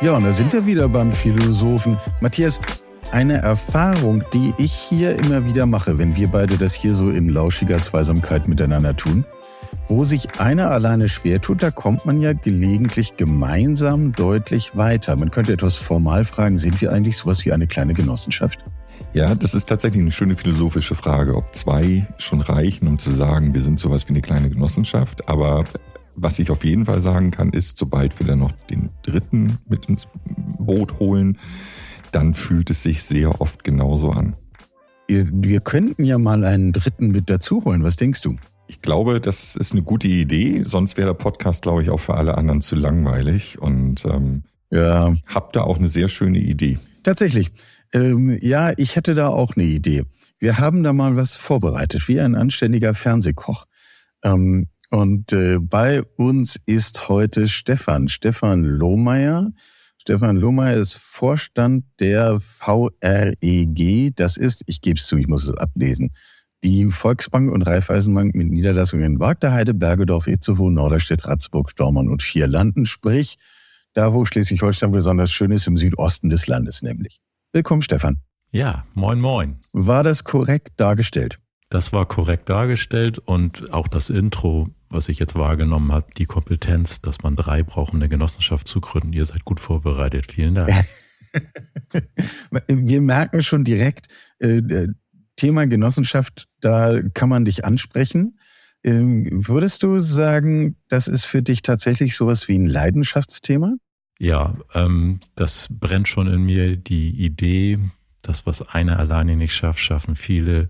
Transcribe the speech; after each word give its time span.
Ja, 0.00 0.16
und 0.16 0.24
da 0.24 0.32
sind 0.32 0.52
wir 0.52 0.64
wieder 0.64 0.88
beim 0.88 1.10
Philosophen. 1.10 1.98
Matthias, 2.20 2.60
eine 3.10 3.38
Erfahrung, 3.38 4.22
die 4.32 4.54
ich 4.58 4.72
hier 4.72 5.18
immer 5.18 5.44
wieder 5.44 5.66
mache, 5.66 5.98
wenn 5.98 6.14
wir 6.14 6.28
beide 6.28 6.56
das 6.56 6.74
hier 6.74 6.94
so 6.94 7.10
in 7.10 7.28
lauschiger 7.28 7.78
Zweisamkeit 7.78 8.46
miteinander 8.46 8.94
tun, 8.94 9.24
wo 9.88 10.04
sich 10.04 10.40
einer 10.40 10.70
alleine 10.70 11.08
schwer 11.08 11.40
tut, 11.40 11.62
da 11.62 11.70
kommt 11.70 12.06
man 12.06 12.20
ja 12.20 12.32
gelegentlich 12.32 13.16
gemeinsam 13.16 14.12
deutlich 14.12 14.76
weiter. 14.76 15.16
Man 15.16 15.30
könnte 15.30 15.52
etwas 15.52 15.76
formal 15.76 16.24
fragen, 16.24 16.58
sind 16.58 16.80
wir 16.80 16.92
eigentlich 16.92 17.16
sowas 17.16 17.44
wie 17.44 17.52
eine 17.52 17.66
kleine 17.66 17.94
Genossenschaft? 17.94 18.64
Ja, 19.14 19.34
das 19.34 19.54
ist 19.54 19.68
tatsächlich 19.68 20.02
eine 20.02 20.12
schöne 20.12 20.36
philosophische 20.36 20.94
Frage, 20.94 21.34
ob 21.34 21.54
zwei 21.54 22.06
schon 22.18 22.40
reichen, 22.40 22.86
um 22.86 22.98
zu 22.98 23.10
sagen, 23.12 23.54
wir 23.54 23.62
sind 23.62 23.80
sowas 23.80 24.06
wie 24.06 24.10
eine 24.10 24.20
kleine 24.20 24.50
Genossenschaft. 24.50 25.28
Aber 25.28 25.64
was 26.20 26.38
ich 26.38 26.50
auf 26.50 26.64
jeden 26.64 26.86
Fall 26.86 27.00
sagen 27.00 27.30
kann, 27.30 27.50
ist, 27.50 27.78
sobald 27.78 28.18
wir 28.18 28.26
dann 28.26 28.40
noch 28.40 28.52
den 28.52 28.90
dritten 29.02 29.58
mit 29.68 29.86
ins 29.86 30.08
Boot 30.58 30.98
holen, 30.98 31.38
dann 32.12 32.34
fühlt 32.34 32.70
es 32.70 32.82
sich 32.82 33.02
sehr 33.02 33.40
oft 33.40 33.64
genauso 33.64 34.10
an. 34.10 34.36
Wir 35.08 35.60
könnten 35.60 36.04
ja 36.04 36.18
mal 36.18 36.44
einen 36.44 36.72
dritten 36.72 37.08
mit 37.08 37.30
dazu 37.30 37.64
holen. 37.64 37.82
Was 37.82 37.96
denkst 37.96 38.20
du? 38.20 38.36
Ich 38.66 38.82
glaube, 38.82 39.20
das 39.20 39.56
ist 39.56 39.72
eine 39.72 39.82
gute 39.82 40.08
Idee. 40.08 40.62
Sonst 40.64 40.98
wäre 40.98 41.08
der 41.08 41.14
Podcast, 41.14 41.62
glaube 41.62 41.82
ich, 41.82 41.88
auch 41.88 42.00
für 42.00 42.14
alle 42.14 42.36
anderen 42.36 42.60
zu 42.60 42.76
langweilig. 42.76 43.58
Und 43.58 44.04
ähm, 44.04 44.42
ja. 44.70 45.14
hab 45.26 45.54
da 45.54 45.62
auch 45.62 45.78
eine 45.78 45.88
sehr 45.88 46.08
schöne 46.08 46.38
Idee. 46.38 46.78
Tatsächlich. 47.02 47.50
Ähm, 47.94 48.38
ja, 48.42 48.72
ich 48.76 48.96
hätte 48.96 49.14
da 49.14 49.28
auch 49.28 49.56
eine 49.56 49.64
Idee. 49.64 50.04
Wir 50.38 50.58
haben 50.58 50.82
da 50.82 50.92
mal 50.92 51.16
was 51.16 51.36
vorbereitet, 51.36 52.06
wie 52.08 52.20
ein 52.20 52.34
anständiger 52.34 52.92
Fernsehkoch. 52.92 53.64
Ähm, 54.22 54.68
und 54.90 55.32
äh, 55.32 55.58
bei 55.58 56.02
uns 56.02 56.56
ist 56.66 57.08
heute 57.08 57.48
Stefan, 57.48 58.08
Stefan 58.08 58.64
Lohmeier. 58.64 59.52
Stefan 59.98 60.36
Lohmeier 60.36 60.76
ist 60.76 60.94
Vorstand 60.94 61.84
der 62.00 62.40
VREG. 62.40 64.16
Das 64.16 64.36
ist, 64.36 64.62
ich 64.66 64.80
gebe 64.80 64.98
es 64.98 65.06
zu, 65.06 65.16
ich 65.16 65.28
muss 65.28 65.46
es 65.46 65.54
ablesen, 65.54 66.10
die 66.64 66.86
Volksbank 66.86 67.52
und 67.52 67.62
Raiffeisenbank 67.62 68.34
mit 68.34 68.48
Niederlassungen 68.50 69.04
in 69.04 69.20
Wagderheide, 69.20 69.74
Bergedorf, 69.74 70.26
Itzehoe, 70.26 70.72
Norderstedt, 70.72 71.26
Ratzburg, 71.26 71.70
Stormann 71.70 72.08
und 72.08 72.22
Vierlanden, 72.22 72.86
sprich 72.86 73.36
da, 73.94 74.12
wo 74.12 74.24
Schleswig-Holstein 74.24 74.90
besonders 74.90 75.30
schön 75.30 75.50
ist, 75.50 75.66
im 75.66 75.76
Südosten 75.76 76.28
des 76.28 76.46
Landes 76.46 76.82
nämlich. 76.82 77.20
Willkommen, 77.52 77.82
Stefan. 77.82 78.18
Ja, 78.50 78.86
moin, 78.94 79.20
moin. 79.20 79.58
War 79.72 80.02
das 80.02 80.24
korrekt 80.24 80.72
dargestellt? 80.76 81.38
Das 81.70 81.92
war 81.92 82.06
korrekt 82.06 82.48
dargestellt 82.48 83.18
und 83.18 83.72
auch 83.72 83.88
das 83.88 84.08
Intro, 84.08 84.68
was 84.90 85.08
ich 85.08 85.18
jetzt 85.18 85.34
wahrgenommen 85.34 85.92
habe, 85.92 86.06
die 86.16 86.26
Kompetenz, 86.26 87.00
dass 87.00 87.22
man 87.22 87.36
drei 87.36 87.62
braucht, 87.62 87.92
um 87.92 87.98
eine 87.98 88.08
Genossenschaft 88.08 88.66
zu 88.66 88.80
gründen. 88.80 89.12
Ihr 89.12 89.24
seid 89.24 89.44
gut 89.44 89.60
vorbereitet. 89.60 90.32
Vielen 90.32 90.54
Dank. 90.54 90.72
Wir 92.68 93.00
merken 93.00 93.42
schon 93.42 93.64
direkt, 93.64 94.06
äh, 94.38 94.88
Thema 95.36 95.66
Genossenschaft, 95.66 96.46
da 96.60 97.00
kann 97.14 97.28
man 97.28 97.44
dich 97.44 97.64
ansprechen. 97.64 98.38
Ähm, 98.84 99.46
würdest 99.46 99.82
du 99.82 99.98
sagen, 100.00 100.76
das 100.88 101.08
ist 101.08 101.24
für 101.24 101.42
dich 101.42 101.62
tatsächlich 101.62 102.16
sowas 102.16 102.48
wie 102.48 102.58
ein 102.58 102.66
Leidenschaftsthema? 102.66 103.74
Ja, 104.18 104.54
ähm, 104.74 105.20
das 105.36 105.68
brennt 105.70 106.08
schon 106.08 106.26
in 106.26 106.42
mir. 106.42 106.76
Die 106.76 107.10
Idee, 107.24 107.78
das, 108.22 108.46
was 108.46 108.62
einer 108.62 108.98
alleine 108.98 109.36
nicht 109.36 109.54
schafft, 109.54 109.80
schaffen 109.80 110.16
viele 110.16 110.68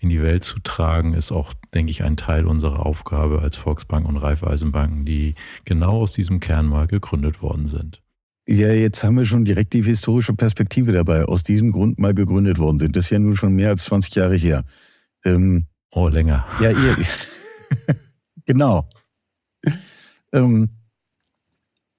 in 0.00 0.08
die 0.08 0.22
Welt 0.22 0.42
zu 0.42 0.58
tragen, 0.60 1.14
ist 1.14 1.30
auch, 1.30 1.52
denke 1.74 1.90
ich, 1.90 2.02
ein 2.02 2.16
Teil 2.16 2.46
unserer 2.46 2.84
Aufgabe 2.84 3.42
als 3.42 3.56
Volksbank 3.56 4.08
und 4.08 4.16
Raiffeisenbanken, 4.16 5.04
die 5.04 5.34
genau 5.64 6.00
aus 6.00 6.12
diesem 6.12 6.40
Kern 6.40 6.66
mal 6.66 6.86
gegründet 6.86 7.42
worden 7.42 7.66
sind. 7.66 8.02
Ja, 8.48 8.72
jetzt 8.72 9.04
haben 9.04 9.16
wir 9.16 9.26
schon 9.26 9.44
direkt 9.44 9.74
die 9.74 9.82
historische 9.82 10.34
Perspektive 10.34 10.92
dabei. 10.92 11.24
Aus 11.24 11.44
diesem 11.44 11.70
Grund 11.70 11.98
mal 11.98 12.14
gegründet 12.14 12.58
worden 12.58 12.78
sind. 12.78 12.96
Das 12.96 13.04
ist 13.04 13.10
ja 13.10 13.18
nun 13.18 13.36
schon 13.36 13.54
mehr 13.54 13.68
als 13.68 13.84
20 13.84 14.14
Jahre 14.14 14.36
her. 14.36 14.64
Ähm, 15.24 15.66
oh, 15.92 16.08
länger. 16.08 16.46
Ja, 16.60 16.70
ihr. 16.70 16.96
genau. 18.46 18.88
Ähm, 20.32 20.70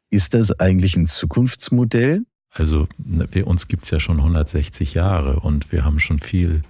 ist 0.09 0.34
das 0.34 0.59
eigentlich 0.59 0.95
ein 0.95 1.06
Zukunftsmodell? 1.06 2.25
Also 2.50 2.88
ne, 2.97 3.28
bei 3.28 3.45
uns 3.45 3.67
gibt 3.67 3.85
es 3.85 3.91
ja 3.91 4.00
schon 4.00 4.17
160 4.17 4.94
Jahre 4.94 5.40
und 5.40 5.72
wir 5.72 5.85
haben 5.85 6.00
schon 6.00 6.19
viel 6.19 6.63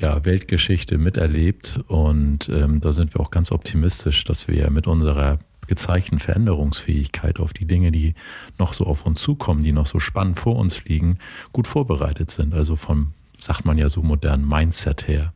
ja, 0.00 0.24
Weltgeschichte 0.24 0.98
miterlebt 0.98 1.80
und 1.86 2.48
ähm, 2.48 2.80
da 2.80 2.92
sind 2.92 3.14
wir 3.14 3.20
auch 3.20 3.30
ganz 3.30 3.52
optimistisch, 3.52 4.24
dass 4.24 4.48
wir 4.48 4.70
mit 4.70 4.86
unserer 4.86 5.38
gezeigten 5.66 6.18
Veränderungsfähigkeit 6.18 7.38
auf 7.38 7.52
die 7.52 7.66
Dinge, 7.66 7.92
die 7.92 8.14
noch 8.58 8.72
so 8.72 8.86
auf 8.86 9.06
uns 9.06 9.20
zukommen, 9.20 9.62
die 9.62 9.72
noch 9.72 9.86
so 9.86 10.00
spannend 10.00 10.38
vor 10.38 10.56
uns 10.56 10.84
liegen, 10.84 11.18
gut 11.52 11.66
vorbereitet 11.66 12.30
sind. 12.30 12.54
Also 12.54 12.76
vom, 12.76 13.12
sagt 13.38 13.64
man 13.64 13.78
ja 13.78 13.88
so 13.88 14.02
modernen 14.02 14.48
Mindset 14.48 15.06
her, 15.06 15.32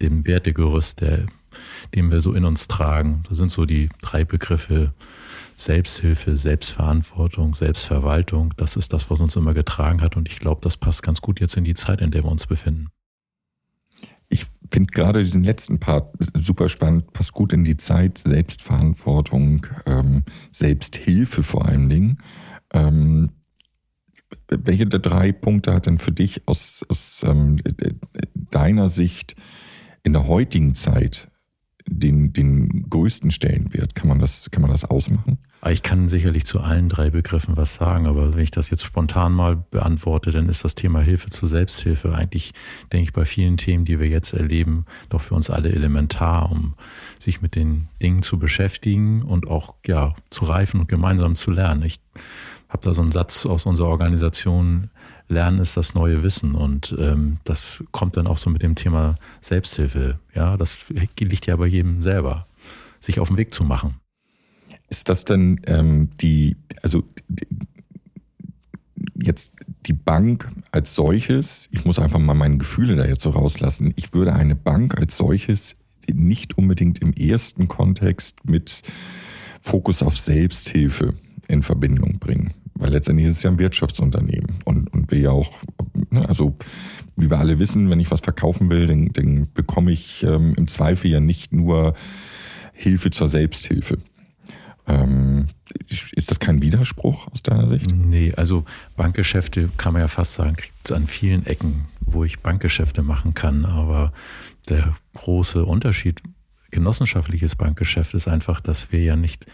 dem 0.00 0.26
Wertegerüst, 0.26 1.00
der, 1.00 1.26
den 1.94 2.10
wir 2.10 2.20
so 2.20 2.34
in 2.34 2.44
uns 2.44 2.68
tragen. 2.68 3.24
Das 3.28 3.38
sind 3.38 3.50
so 3.50 3.64
die 3.64 3.88
drei 4.00 4.24
Begriffe 4.24 4.92
Selbsthilfe, 5.56 6.36
Selbstverantwortung, 6.36 7.54
Selbstverwaltung. 7.54 8.54
Das 8.56 8.76
ist 8.76 8.92
das, 8.92 9.10
was 9.10 9.20
uns 9.20 9.36
immer 9.36 9.54
getragen 9.54 10.02
hat 10.02 10.16
und 10.16 10.28
ich 10.28 10.40
glaube, 10.40 10.60
das 10.62 10.76
passt 10.76 11.02
ganz 11.02 11.20
gut 11.20 11.40
jetzt 11.40 11.56
in 11.56 11.64
die 11.64 11.74
Zeit, 11.74 12.00
in 12.00 12.10
der 12.10 12.24
wir 12.24 12.30
uns 12.30 12.46
befinden. 12.46 12.88
Ich 14.74 14.76
finde 14.76 14.92
gerade 14.92 15.22
diesen 15.22 15.44
letzten 15.44 15.78
Part 15.78 16.16
super 16.34 16.68
spannend, 16.68 17.12
passt 17.12 17.32
gut 17.32 17.52
in 17.52 17.62
die 17.62 17.76
Zeit, 17.76 18.18
Selbstverantwortung, 18.18 19.68
ähm, 19.86 20.24
Selbsthilfe 20.50 21.44
vor 21.44 21.66
allen 21.66 21.88
Dingen. 21.88 22.18
Ähm, 22.72 23.30
welche 24.48 24.88
der 24.88 24.98
drei 24.98 25.30
Punkte 25.30 25.72
hat 25.72 25.86
denn 25.86 25.98
für 25.98 26.10
dich 26.10 26.48
aus, 26.48 26.84
aus 26.88 27.24
ähm, 27.24 27.58
deiner 28.50 28.88
Sicht 28.88 29.36
in 30.02 30.12
der 30.12 30.26
heutigen 30.26 30.74
Zeit 30.74 31.30
den, 31.86 32.32
den 32.32 32.90
größten 32.90 33.30
Stellenwert? 33.30 33.94
Kann 33.94 34.08
man 34.08 34.18
das, 34.18 34.50
kann 34.50 34.62
man 34.62 34.72
das 34.72 34.84
ausmachen? 34.84 35.38
Ah, 35.66 35.70
ich 35.70 35.82
kann 35.82 36.10
sicherlich 36.10 36.44
zu 36.44 36.60
allen 36.60 36.90
drei 36.90 37.08
Begriffen 37.08 37.56
was 37.56 37.76
sagen, 37.76 38.06
aber 38.06 38.34
wenn 38.34 38.42
ich 38.42 38.50
das 38.50 38.68
jetzt 38.68 38.84
spontan 38.84 39.32
mal 39.32 39.56
beantworte, 39.56 40.30
dann 40.30 40.50
ist 40.50 40.62
das 40.62 40.74
Thema 40.74 41.00
Hilfe 41.00 41.30
zur 41.30 41.48
Selbsthilfe 41.48 42.14
eigentlich, 42.14 42.52
denke 42.92 43.04
ich, 43.04 43.12
bei 43.14 43.24
vielen 43.24 43.56
Themen, 43.56 43.86
die 43.86 43.98
wir 43.98 44.06
jetzt 44.06 44.34
erleben, 44.34 44.84
doch 45.08 45.22
für 45.22 45.34
uns 45.34 45.48
alle 45.48 45.72
elementar, 45.72 46.52
um 46.52 46.74
sich 47.18 47.40
mit 47.40 47.54
den 47.54 47.88
Dingen 48.02 48.22
zu 48.22 48.38
beschäftigen 48.38 49.22
und 49.22 49.48
auch 49.48 49.74
ja 49.86 50.12
zu 50.28 50.44
reifen 50.44 50.80
und 50.80 50.88
gemeinsam 50.90 51.34
zu 51.34 51.50
lernen. 51.50 51.82
Ich 51.84 51.98
habe 52.68 52.82
da 52.82 52.92
so 52.92 53.00
einen 53.00 53.12
Satz 53.12 53.46
aus 53.46 53.64
unserer 53.64 53.88
Organisation 53.88 54.90
Lernen 55.28 55.60
ist 55.60 55.78
das 55.78 55.94
neue 55.94 56.22
Wissen 56.22 56.54
und 56.54 56.94
ähm, 56.98 57.38
das 57.44 57.82
kommt 57.90 58.18
dann 58.18 58.26
auch 58.26 58.36
so 58.36 58.50
mit 58.50 58.60
dem 58.60 58.74
Thema 58.74 59.14
Selbsthilfe. 59.40 60.18
Ja, 60.34 60.58
das 60.58 60.84
liegt 61.18 61.46
ja 61.46 61.56
bei 61.56 61.64
jedem 61.64 62.02
selber, 62.02 62.46
sich 63.00 63.18
auf 63.18 63.28
den 63.28 63.38
Weg 63.38 63.54
zu 63.54 63.64
machen. 63.64 63.98
Ist 64.88 65.08
das 65.08 65.24
denn 65.24 65.60
ähm, 65.66 66.10
die, 66.20 66.56
also 66.82 67.04
die, 67.28 67.46
jetzt 69.16 69.52
die 69.86 69.92
Bank 69.92 70.50
als 70.70 70.94
solches, 70.94 71.68
ich 71.72 71.84
muss 71.84 71.98
einfach 71.98 72.18
mal 72.18 72.34
meine 72.34 72.58
Gefühle 72.58 72.96
da 72.96 73.06
jetzt 73.06 73.22
so 73.22 73.30
rauslassen, 73.30 73.92
ich 73.96 74.12
würde 74.14 74.34
eine 74.34 74.54
Bank 74.54 74.98
als 74.98 75.16
solches 75.16 75.76
nicht 76.12 76.58
unbedingt 76.58 77.00
im 77.00 77.12
ersten 77.12 77.68
Kontext 77.68 78.44
mit 78.44 78.82
Fokus 79.60 80.02
auf 80.02 80.18
Selbsthilfe 80.18 81.14
in 81.48 81.62
Verbindung 81.62 82.18
bringen. 82.18 82.52
Weil 82.74 82.90
letztendlich 82.90 83.28
ist 83.28 83.38
es 83.38 83.42
ja 83.42 83.50
ein 83.50 83.58
Wirtschaftsunternehmen 83.58 84.58
und, 84.64 84.92
und 84.92 85.10
wir 85.10 85.18
ja 85.18 85.30
auch, 85.30 85.52
ne, 86.10 86.28
also 86.28 86.56
wie 87.16 87.30
wir 87.30 87.38
alle 87.38 87.58
wissen, 87.58 87.88
wenn 87.88 88.00
ich 88.00 88.10
was 88.10 88.20
verkaufen 88.20 88.68
will, 88.68 88.86
dann, 88.86 89.08
dann 89.12 89.48
bekomme 89.54 89.92
ich 89.92 90.24
ähm, 90.24 90.54
im 90.56 90.66
Zweifel 90.66 91.10
ja 91.10 91.20
nicht 91.20 91.52
nur 91.52 91.94
Hilfe 92.72 93.10
zur 93.10 93.28
Selbsthilfe. 93.28 93.98
Ähm, 94.86 95.48
ist 95.88 96.30
das 96.30 96.40
kein 96.40 96.60
Widerspruch 96.60 97.28
aus 97.28 97.42
deiner 97.42 97.68
Sicht? 97.68 97.90
Nee, 97.90 98.34
also 98.36 98.64
Bankgeschäfte 98.96 99.70
kann 99.76 99.94
man 99.94 100.02
ja 100.02 100.08
fast 100.08 100.34
sagen, 100.34 100.56
gibt 100.56 100.72
es 100.84 100.92
an 100.92 101.06
vielen 101.06 101.46
Ecken, 101.46 101.86
wo 102.00 102.24
ich 102.24 102.40
Bankgeschäfte 102.40 103.02
machen 103.02 103.34
kann. 103.34 103.64
Aber 103.64 104.12
der 104.68 104.94
große 105.14 105.64
Unterschied 105.64 106.22
genossenschaftliches 106.70 107.54
Bankgeschäft 107.54 108.14
ist 108.14 108.28
einfach, 108.28 108.60
dass 108.60 108.92
wir 108.92 109.02
ja 109.02 109.16
nicht 109.16 109.46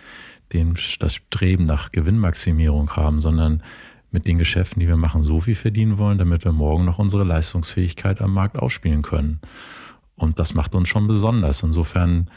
den, 0.52 0.76
das 0.98 1.14
Streben 1.14 1.64
nach 1.64 1.92
Gewinnmaximierung 1.92 2.90
haben, 2.96 3.20
sondern 3.20 3.62
mit 4.10 4.26
den 4.26 4.38
Geschäften, 4.38 4.80
die 4.80 4.88
wir 4.88 4.96
machen, 4.96 5.22
so 5.22 5.38
viel 5.38 5.54
verdienen 5.54 5.98
wollen, 5.98 6.18
damit 6.18 6.44
wir 6.44 6.52
morgen 6.52 6.84
noch 6.84 6.98
unsere 6.98 7.22
Leistungsfähigkeit 7.22 8.20
am 8.20 8.34
Markt 8.34 8.58
ausspielen 8.58 9.02
können. 9.02 9.40
Und 10.16 10.38
das 10.38 10.54
macht 10.54 10.74
uns 10.74 10.88
schon 10.88 11.06
besonders. 11.06 11.62
Insofern 11.62 12.28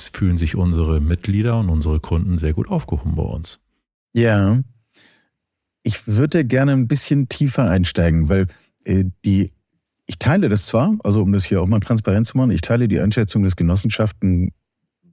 fühlen 0.00 0.38
sich 0.38 0.56
unsere 0.56 1.00
Mitglieder 1.00 1.58
und 1.58 1.68
unsere 1.68 2.00
Kunden 2.00 2.38
sehr 2.38 2.52
gut 2.52 2.68
aufgehoben 2.68 3.14
bei 3.16 3.22
uns. 3.22 3.60
Ja, 4.12 4.62
ich 5.82 6.06
würde 6.06 6.44
gerne 6.44 6.72
ein 6.72 6.88
bisschen 6.88 7.28
tiefer 7.28 7.68
einsteigen, 7.68 8.28
weil 8.28 8.46
äh, 8.84 9.04
die, 9.24 9.52
ich 10.06 10.18
teile 10.18 10.48
das 10.48 10.66
zwar, 10.66 10.96
also 11.02 11.22
um 11.22 11.32
das 11.32 11.44
hier 11.44 11.60
auch 11.60 11.66
mal 11.66 11.80
transparent 11.80 12.26
zu 12.26 12.36
machen, 12.36 12.50
ich 12.50 12.60
teile 12.60 12.88
die 12.88 13.00
Einschätzung, 13.00 13.42
dass 13.42 13.56
Genossenschaften 13.56 14.52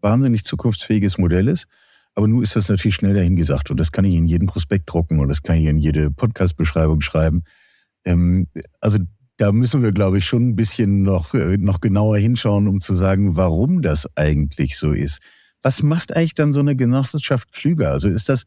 wahnsinnig 0.02 0.44
zukunftsfähiges 0.46 1.18
Modell 1.18 1.48
ist. 1.48 1.68
Aber 2.16 2.28
nun 2.28 2.44
ist 2.44 2.56
das 2.56 2.70
natürlich 2.70 2.96
schnell 2.96 3.14
dahingesagt 3.14 3.72
und 3.72 3.80
das 3.80 3.92
kann 3.92 4.06
ich 4.06 4.16
in 4.16 4.26
jeden 4.26 4.48
Prospekt 4.48 4.92
drucken 4.92 5.20
und 5.20 5.30
das 5.30 5.44
kann 5.44 5.58
ich 5.58 5.66
in 5.66 5.78
jede 5.78 6.12
Podcast-Beschreibung 6.12 7.02
schreiben. 7.02 7.44
Ähm, 8.04 8.48
also 8.82 9.00
da 9.40 9.54
müssen 9.54 9.82
wir, 9.82 9.94
glaube 9.94 10.18
ich, 10.18 10.26
schon 10.26 10.50
ein 10.50 10.56
bisschen 10.58 11.02
noch, 11.04 11.34
äh, 11.34 11.58
noch 11.58 11.80
genauer 11.80 12.18
hinschauen, 12.18 12.68
um 12.68 12.82
zu 12.82 12.94
sagen, 12.94 13.38
warum 13.38 13.82
das 13.82 14.18
eigentlich 14.18 14.78
so 14.78 14.92
ist. 14.92 15.22
Was 15.62 15.82
macht 15.82 16.14
eigentlich 16.14 16.36
dann 16.36 16.52
so 16.52 16.60
eine 16.60 16.76
Genossenschaft 16.76 17.54
klüger? 17.54 17.92
Also 17.92 18.10
ist 18.10 18.28
das, 18.28 18.44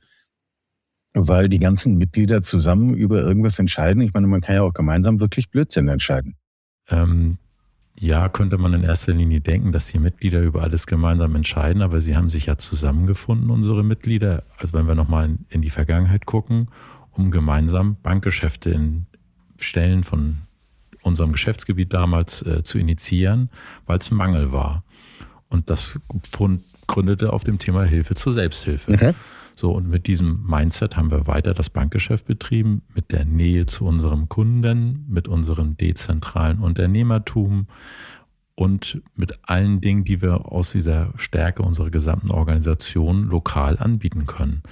weil 1.15 1.49
die 1.49 1.59
ganzen 1.59 1.97
Mitglieder 1.97 2.43
zusammen 2.43 2.95
über 2.95 3.23
irgendwas 3.23 3.59
entscheiden? 3.59 4.03
Ich 4.03 4.13
meine, 4.13 4.27
man 4.27 4.43
kann 4.43 4.57
ja 4.57 4.63
auch 4.63 4.75
gemeinsam 4.75 5.19
wirklich 5.19 5.49
Blödsinn 5.49 5.89
entscheiden. 5.89 6.37
Ähm, 6.91 7.39
ja, 7.99 8.29
könnte 8.29 8.59
man 8.59 8.75
in 8.75 8.85
erster 8.85 9.15
Linie 9.15 9.41
denken, 9.41 9.73
dass 9.73 9.87
die 9.87 9.99
Mitglieder 9.99 10.43
über 10.43 10.63
alles 10.63 10.87
gemeinsam 10.87 11.35
entscheiden, 11.37 11.81
aber 11.81 12.03
sie 12.03 12.17
haben 12.17 12.29
sich 12.29 12.47
ja 12.47 12.59
zusammengefunden, 12.59 13.49
unsere 13.49 13.83
Mitglieder, 13.83 14.43
also 14.59 14.75
wenn 14.75 14.87
wir 14.87 14.95
nochmal 14.95 15.39
in 15.49 15.63
die 15.63 15.71
Vergangenheit 15.71 16.27
gucken, 16.27 16.69
um 17.13 17.31
gemeinsam 17.31 17.97
Bankgeschäfte 18.03 18.71
in 18.71 19.07
Stellen 19.57 20.05
von 20.05 20.43
unserem 21.03 21.33
Geschäftsgebiet 21.33 21.93
damals 21.93 22.43
äh, 22.43 22.63
zu 22.63 22.79
initiieren, 22.79 23.51
weil 23.87 23.99
es 23.99 24.11
Mangel 24.11 24.53
war. 24.53 24.85
Und 25.49 25.69
das 25.69 25.99
Fund 26.31 26.63
gründete 26.87 27.33
auf 27.33 27.45
dem 27.45 27.59
Thema 27.59 27.85
Hilfe 27.85 28.15
zur 28.15 28.33
Selbsthilfe. 28.33 28.93
Okay. 28.93 29.15
So, 29.55 29.73
und 29.73 29.89
mit 29.89 30.07
diesem 30.07 30.45
Mindset 30.47 30.97
haben 30.97 31.11
wir 31.11 31.27
weiter 31.27 31.55
das 31.55 31.71
Bankgeschäft 31.71 32.27
betrieben, 32.27 32.83
mit 32.95 33.13
der 33.13 33.25
Nähe 33.25 33.67
zu 33.67 33.85
unserem 33.85 34.29
Kunden, 34.29 35.05
mit 35.09 35.29
unserem 35.29 35.77
dezentralen 35.77 36.61
Unternehmertum 36.61 37.67
und 38.55 39.03
mit 39.15 39.39
allen 39.43 39.81
Dingen, 39.81 40.05
die 40.05 40.23
wir 40.23 40.51
aus 40.51 40.73
dieser 40.73 41.13
Stärke 41.17 41.63
unserer 41.63 41.91
gesamten 41.91 42.31
Organisation 42.31 43.25
lokal 43.29 43.79
anbieten 43.79 44.27
können. 44.27 44.63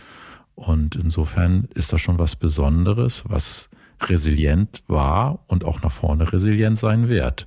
Und 0.55 0.97
insofern 0.97 1.69
ist 1.75 1.93
das 1.93 2.01
schon 2.01 2.19
was 2.19 2.37
Besonderes, 2.37 3.25
was 3.27 3.70
resilient 4.09 4.83
war 4.87 5.45
und 5.47 5.65
auch 5.65 5.83
nach 5.83 5.93
vorne 5.93 6.33
resilient 6.33 6.79
sein 6.79 7.09
wird. 7.09 7.47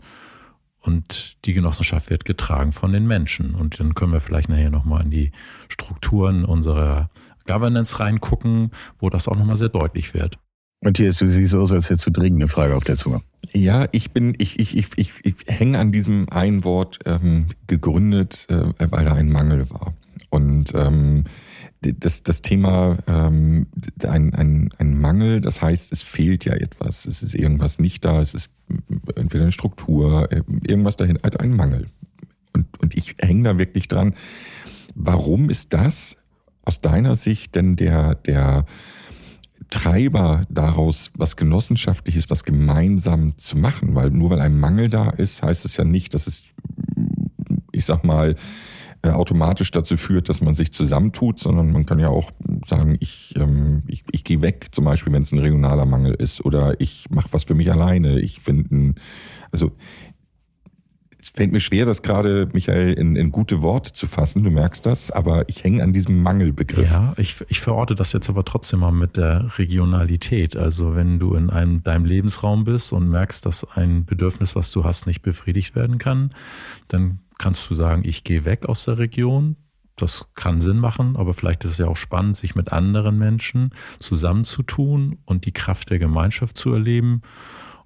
Und 0.79 1.37
die 1.45 1.53
Genossenschaft 1.53 2.09
wird 2.09 2.25
getragen 2.25 2.73
von 2.73 2.91
den 2.91 3.07
Menschen. 3.07 3.55
Und 3.55 3.79
dann 3.79 3.95
können 3.95 4.11
wir 4.11 4.19
vielleicht 4.19 4.49
nachher 4.49 4.69
nochmal 4.69 5.03
in 5.03 5.11
die 5.11 5.31
Strukturen 5.69 6.43
unserer 6.43 7.09
Governance 7.47 7.99
reingucken, 7.99 8.71
wo 8.99 9.09
das 9.09 9.27
auch 9.27 9.37
nochmal 9.37 9.55
sehr 9.55 9.69
deutlich 9.69 10.13
wird. 10.13 10.37
Matthias, 10.81 11.19
du 11.19 11.27
siehst 11.29 11.55
aus, 11.55 11.71
als 11.71 11.89
hättest 11.89 12.07
du 12.07 12.11
dringend 12.11 12.41
eine 12.41 12.49
Frage 12.49 12.75
auf 12.75 12.83
der 12.83 12.97
Zunge. 12.97 13.21
Ja, 13.53 13.87
ich 13.93 14.11
bin, 14.11 14.35
ich, 14.37 14.59
ich, 14.59 14.77
ich, 14.77 14.89
ich, 14.97 15.13
ich 15.23 15.35
hänge 15.47 15.79
an 15.79 15.93
diesem 15.93 16.27
einen 16.29 16.65
Wort 16.65 16.99
ähm, 17.05 17.47
gegründet, 17.67 18.47
äh, 18.49 18.73
weil 18.91 19.05
da 19.05 19.13
ein 19.13 19.29
Mangel 19.29 19.69
war. 19.69 19.93
Und 20.29 20.73
ähm, 20.75 21.23
das, 21.91 22.23
das 22.23 22.41
Thema 22.41 22.97
ähm, 23.07 23.67
ein, 24.03 24.33
ein, 24.33 24.69
ein 24.77 24.99
Mangel, 24.99 25.41
das 25.41 25.61
heißt, 25.61 25.91
es 25.91 26.01
fehlt 26.01 26.45
ja 26.45 26.53
etwas. 26.53 27.05
Es 27.05 27.21
ist 27.21 27.35
irgendwas 27.35 27.79
nicht 27.79 28.05
da, 28.05 28.21
es 28.21 28.33
ist 28.33 28.49
entweder 29.15 29.43
eine 29.43 29.51
Struktur, 29.51 30.31
äh, 30.31 30.43
irgendwas 30.65 30.97
dahin, 30.97 31.19
halt 31.21 31.39
ein 31.39 31.55
Mangel. 31.55 31.87
Und, 32.53 32.67
und 32.79 32.95
ich 32.95 33.15
hänge 33.19 33.43
da 33.43 33.57
wirklich 33.57 33.87
dran. 33.87 34.13
Warum 34.95 35.49
ist 35.49 35.73
das 35.73 36.17
aus 36.63 36.81
deiner 36.81 37.15
Sicht 37.15 37.55
denn 37.55 37.75
der, 37.75 38.15
der 38.15 38.65
Treiber 39.69 40.45
daraus, 40.49 41.11
was 41.15 41.35
Genossenschaftliches, 41.35 42.29
was 42.29 42.43
gemeinsam 42.43 43.37
zu 43.37 43.57
machen? 43.57 43.95
Weil 43.95 44.11
nur 44.11 44.29
weil 44.29 44.39
ein 44.39 44.59
Mangel 44.59 44.89
da 44.89 45.09
ist, 45.09 45.43
heißt 45.43 45.65
es 45.65 45.77
ja 45.77 45.83
nicht, 45.83 46.13
dass 46.13 46.27
es, 46.27 46.49
ich 47.71 47.85
sag 47.85 48.03
mal, 48.03 48.35
automatisch 49.11 49.71
dazu 49.71 49.97
führt, 49.97 50.29
dass 50.29 50.41
man 50.41 50.55
sich 50.55 50.71
zusammentut, 50.71 51.39
sondern 51.39 51.71
man 51.71 51.85
kann 51.85 51.99
ja 51.99 52.07
auch 52.07 52.31
sagen, 52.63 52.97
ich, 52.99 53.33
ähm, 53.37 53.83
ich, 53.87 54.03
ich 54.11 54.23
gehe 54.23 54.41
weg, 54.41 54.67
zum 54.71 54.85
Beispiel, 54.85 55.11
wenn 55.11 55.23
es 55.23 55.31
ein 55.31 55.39
regionaler 55.39 55.85
Mangel 55.85 56.13
ist, 56.13 56.43
oder 56.45 56.79
ich 56.79 57.09
mache 57.09 57.27
was 57.31 57.43
für 57.43 57.53
mich 57.53 57.71
alleine. 57.71 58.19
Ich 58.19 58.39
finde, 58.39 58.95
also 59.51 59.71
es 61.23 61.29
fällt 61.29 61.53
mir 61.53 61.61
schwer, 61.61 61.85
das 61.85 62.01
gerade, 62.01 62.49
Michael, 62.51 62.91
in, 62.93 63.15
in 63.15 63.31
gute 63.31 63.61
Worte 63.61 63.93
zu 63.93 64.07
fassen. 64.07 64.43
Du 64.43 64.51
merkst 64.51 64.85
das, 64.85 65.09
aber 65.09 65.47
ich 65.47 65.63
hänge 65.63 65.81
an 65.81 65.93
diesem 65.93 66.21
Mangelbegriff. 66.21 66.91
Ja, 66.91 67.13
ich, 67.15 67.37
ich 67.47 67.61
verorte 67.61 67.95
das 67.95 68.11
jetzt 68.11 68.27
aber 68.27 68.43
trotzdem 68.43 68.81
mal 68.81 68.91
mit 68.91 69.15
der 69.15 69.57
Regionalität. 69.57 70.57
Also 70.57 70.95
wenn 70.95 71.19
du 71.19 71.35
in 71.35 71.49
einem, 71.49 71.81
deinem 71.81 72.03
Lebensraum 72.03 72.65
bist 72.65 72.91
und 72.91 73.07
merkst, 73.07 73.45
dass 73.45 73.63
ein 73.63 74.03
Bedürfnis, 74.03 74.53
was 74.57 74.69
du 74.71 74.83
hast, 74.83 75.07
nicht 75.07 75.21
befriedigt 75.21 75.77
werden 75.77 75.97
kann, 75.97 76.31
dann 76.89 77.19
kannst 77.37 77.69
du 77.69 77.73
sagen, 77.73 78.01
ich 78.03 78.25
gehe 78.25 78.43
weg 78.43 78.65
aus 78.65 78.83
der 78.83 78.97
Region. 78.97 79.55
Das 79.95 80.27
kann 80.35 80.59
Sinn 80.59 80.77
machen, 80.77 81.15
aber 81.15 81.33
vielleicht 81.33 81.63
ist 81.63 81.71
es 81.73 81.77
ja 81.77 81.87
auch 81.87 81.95
spannend, 81.95 82.35
sich 82.35 82.53
mit 82.53 82.73
anderen 82.73 83.17
Menschen 83.17 83.69
zusammenzutun 83.97 85.19
und 85.23 85.45
die 85.45 85.53
Kraft 85.53 85.89
der 85.89 85.99
Gemeinschaft 85.99 86.57
zu 86.57 86.73
erleben 86.73 87.21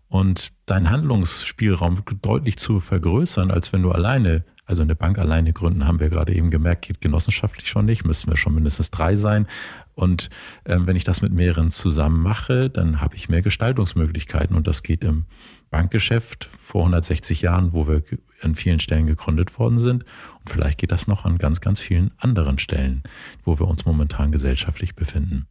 und 0.07 0.56
deinen 0.67 0.91
Handlungsspielraum 0.91 2.03
deutlich 2.21 2.57
zu 2.57 2.79
vergrößern, 2.79 3.49
als 3.51 3.73
wenn 3.73 3.81
du 3.81 3.91
alleine, 3.91 4.43
also 4.65 4.81
eine 4.81 4.95
Bank 4.95 5.17
alleine 5.17 5.53
gründen, 5.53 5.87
haben 5.87 6.01
wir 6.01 6.09
gerade 6.09 6.35
eben 6.35 6.51
gemerkt, 6.51 6.87
geht 6.87 6.99
genossenschaftlich 6.99 7.69
schon 7.69 7.85
nicht, 7.85 8.05
müssen 8.05 8.29
wir 8.29 8.37
schon 8.37 8.53
mindestens 8.53 8.91
drei 8.91 9.15
sein. 9.15 9.47
Und 9.95 10.29
äh, 10.65 10.77
wenn 10.79 10.97
ich 10.97 11.05
das 11.05 11.21
mit 11.21 11.31
mehreren 11.31 11.71
zusammen 11.71 12.21
mache, 12.21 12.69
dann 12.69 12.99
habe 12.99 13.15
ich 13.15 13.29
mehr 13.29 13.41
Gestaltungsmöglichkeiten 13.41 14.55
und 14.55 14.67
das 14.67 14.83
geht 14.83 15.05
im 15.05 15.25
Bankgeschäft 15.69 16.49
vor 16.59 16.81
160 16.81 17.41
Jahren, 17.41 17.71
wo 17.71 17.87
wir 17.87 18.03
an 18.41 18.55
vielen 18.55 18.81
Stellen 18.81 19.07
gegründet 19.07 19.57
worden 19.57 19.79
sind. 19.79 20.03
Und 20.39 20.49
vielleicht 20.49 20.79
geht 20.79 20.91
das 20.91 21.07
noch 21.07 21.23
an 21.23 21.37
ganz, 21.37 21.61
ganz 21.61 21.79
vielen 21.79 22.11
anderen 22.17 22.59
Stellen, 22.59 23.03
wo 23.43 23.57
wir 23.57 23.67
uns 23.67 23.85
momentan 23.85 24.33
gesellschaftlich 24.33 24.95
befinden. 24.95 25.47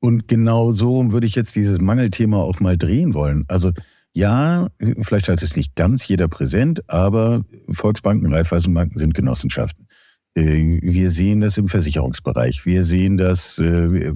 Und 0.00 0.28
genau 0.28 0.72
so 0.72 1.12
würde 1.12 1.26
ich 1.26 1.34
jetzt 1.34 1.56
dieses 1.56 1.80
Mangelthema 1.80 2.38
auch 2.38 2.60
mal 2.60 2.78
drehen 2.78 3.14
wollen. 3.14 3.44
Also 3.48 3.72
ja, 4.16 4.68
vielleicht 5.02 5.28
hat 5.28 5.42
es 5.42 5.56
nicht 5.56 5.76
ganz 5.76 6.08
jeder 6.08 6.26
präsent, 6.26 6.88
aber 6.88 7.44
Volksbanken, 7.68 8.32
Raiffeisenbanken 8.32 8.98
sind 8.98 9.12
Genossenschaften. 9.12 9.88
Äh, 10.34 10.78
wir 10.80 11.10
sehen 11.10 11.42
das 11.42 11.58
im 11.58 11.68
Versicherungsbereich. 11.68 12.64
Wir 12.64 12.84
sehen 12.84 13.18
das 13.18 13.58
äh, 13.58 14.14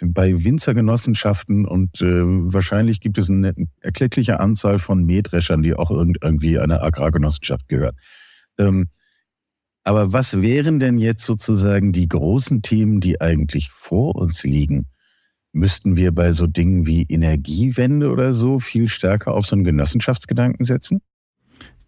bei 0.00 0.44
Winzergenossenschaften 0.44 1.66
und 1.66 2.00
äh, 2.00 2.22
wahrscheinlich 2.52 3.00
gibt 3.00 3.18
es 3.18 3.28
eine 3.28 3.52
erkleckliche 3.80 4.38
Anzahl 4.38 4.78
von 4.78 5.04
Mähdreschern, 5.04 5.64
die 5.64 5.74
auch 5.74 5.90
irgendwie 5.90 6.60
einer 6.60 6.84
Agrargenossenschaft 6.84 7.66
gehören. 7.66 7.96
Ähm, 8.58 8.90
aber 9.82 10.12
was 10.12 10.40
wären 10.40 10.78
denn 10.78 10.98
jetzt 10.98 11.24
sozusagen 11.24 11.92
die 11.92 12.08
großen 12.08 12.62
Themen, 12.62 13.00
die 13.00 13.20
eigentlich 13.20 13.70
vor 13.70 14.14
uns 14.14 14.44
liegen? 14.44 14.86
Müssten 15.52 15.96
wir 15.96 16.12
bei 16.12 16.32
so 16.32 16.46
Dingen 16.46 16.86
wie 16.86 17.02
Energiewende 17.02 18.10
oder 18.10 18.32
so 18.32 18.58
viel 18.58 18.88
stärker 18.88 19.34
auf 19.34 19.46
so 19.46 19.54
einen 19.54 19.64
Genossenschaftsgedanken 19.64 20.64
setzen? 20.64 21.02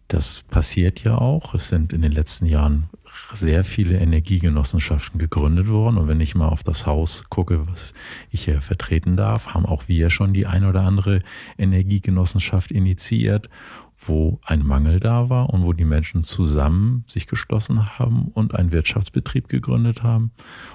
Das 0.07 0.43
passiert 0.43 1.03
ja 1.03 1.17
auch. 1.17 1.55
Es 1.55 1.69
sind 1.69 1.91
in 1.91 2.03
den 2.03 2.11
letzten 2.11 2.45
Jahren 2.45 2.89
sehr 3.33 3.63
viele 3.63 3.97
Energiegenossenschaften 3.97 5.19
gegründet 5.19 5.67
worden. 5.67 5.97
Und 5.97 6.07
wenn 6.07 6.21
ich 6.21 6.35
mal 6.35 6.49
auf 6.49 6.61
das 6.61 6.85
Haus 6.85 7.23
gucke, 7.29 7.67
was 7.67 7.95
ich 8.29 8.45
hier 8.45 8.61
vertreten 8.61 9.17
darf, 9.17 9.55
haben 9.55 9.65
auch 9.65 9.87
wir 9.87 10.11
schon 10.11 10.33
die 10.33 10.45
ein 10.45 10.63
oder 10.63 10.81
andere 10.81 11.21
Energiegenossenschaft 11.57 12.71
initiiert 12.71 13.49
wo 14.07 14.39
ein 14.43 14.65
Mangel 14.65 14.99
da 14.99 15.29
war 15.29 15.49
und 15.49 15.65
wo 15.65 15.73
die 15.73 15.85
Menschen 15.85 16.23
zusammen 16.23 17.03
sich 17.07 17.27
geschlossen 17.27 17.97
haben 17.97 18.29
und 18.33 18.55
einen 18.55 18.71
Wirtschaftsbetrieb 18.71 19.47
gegründet 19.47 20.03
haben, 20.03 20.31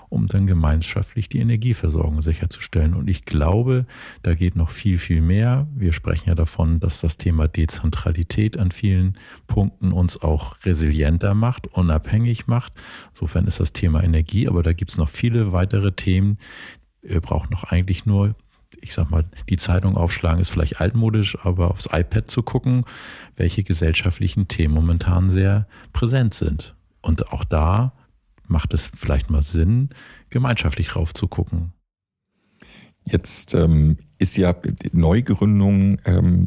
um 0.08 0.26
dann 0.26 0.46
gemeinschaftlich 0.46 1.28
die 1.28 1.38
Energieversorgung 1.38 2.20
sicherzustellen. 2.20 2.94
Und 2.94 3.08
ich 3.08 3.24
glaube, 3.24 3.86
da 4.22 4.34
geht 4.34 4.56
noch 4.56 4.70
viel, 4.70 4.98
viel 4.98 5.20
mehr. 5.20 5.68
Wir 5.74 5.92
sprechen 5.92 6.28
ja 6.28 6.34
davon, 6.34 6.80
dass 6.80 7.00
das 7.00 7.16
Thema 7.16 7.48
Dezentralität 7.48 8.58
an 8.58 8.70
vielen 8.70 9.18
Punkten 9.46 9.92
uns 9.92 10.20
auch 10.20 10.56
resilienter 10.64 11.34
macht, 11.34 11.66
unabhängig 11.66 12.46
macht. 12.46 12.72
Insofern 13.14 13.46
ist 13.46 13.60
das 13.60 13.72
Thema 13.72 14.02
Energie, 14.02 14.48
aber 14.48 14.62
da 14.62 14.72
gibt 14.72 14.90
es 14.90 14.98
noch 14.98 15.08
viele 15.08 15.52
weitere 15.52 15.92
Themen. 15.92 16.38
Wir 17.02 17.20
brauchen 17.20 17.50
noch 17.50 17.64
eigentlich 17.64 18.06
nur 18.06 18.34
ich 18.80 18.94
sag 18.94 19.10
mal, 19.10 19.24
die 19.48 19.56
Zeitung 19.56 19.96
aufschlagen 19.96 20.40
ist 20.40 20.48
vielleicht 20.48 20.80
altmodisch, 20.80 21.38
aber 21.44 21.70
aufs 21.70 21.88
iPad 21.92 22.30
zu 22.30 22.42
gucken, 22.42 22.84
welche 23.36 23.62
gesellschaftlichen 23.62 24.48
Themen 24.48 24.74
momentan 24.74 25.30
sehr 25.30 25.66
präsent 25.92 26.34
sind. 26.34 26.74
Und 27.02 27.32
auch 27.32 27.44
da 27.44 27.92
macht 28.46 28.74
es 28.74 28.90
vielleicht 28.94 29.30
mal 29.30 29.42
Sinn, 29.42 29.90
gemeinschaftlich 30.28 30.88
drauf 30.88 31.14
zu 31.14 31.28
gucken. 31.28 31.72
Jetzt 33.04 33.54
ähm, 33.54 33.96
ist 34.18 34.36
ja 34.36 34.54
Neugründung 34.92 35.98
ähm, 36.04 36.46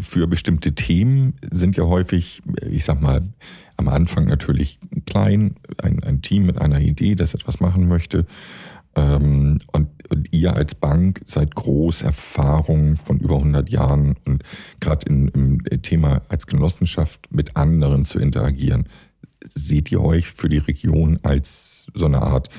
für 0.00 0.26
bestimmte 0.26 0.74
Themen 0.74 1.34
sind 1.50 1.76
ja 1.76 1.84
häufig, 1.84 2.42
ich 2.68 2.84
sag 2.84 3.00
mal, 3.00 3.22
am 3.76 3.88
Anfang 3.88 4.26
natürlich 4.26 4.80
klein, 5.06 5.54
ein, 5.80 6.02
ein 6.02 6.20
Team 6.20 6.46
mit 6.46 6.58
einer 6.58 6.80
Idee, 6.80 7.14
das 7.14 7.34
etwas 7.34 7.60
machen 7.60 7.86
möchte. 7.88 8.26
Ähm, 8.98 9.60
und, 9.72 9.88
und, 10.10 10.32
ihr 10.32 10.54
als 10.54 10.74
Bank 10.74 11.20
seid 11.24 11.54
groß 11.54 12.02
Erfahrung 12.02 12.96
von 12.96 13.18
über 13.18 13.36
100 13.36 13.70
Jahren 13.70 14.16
und 14.26 14.42
gerade 14.80 15.06
im 15.06 15.62
Thema 15.82 16.22
als 16.28 16.46
Genossenschaft 16.46 17.28
mit 17.30 17.56
anderen 17.56 18.04
zu 18.04 18.18
interagieren. 18.18 18.88
Seht 19.44 19.92
ihr 19.92 20.02
euch 20.02 20.30
für 20.30 20.48
die 20.48 20.58
Region 20.58 21.20
als 21.22 21.86
so 21.94 22.06
eine 22.06 22.22
Art 22.22 22.50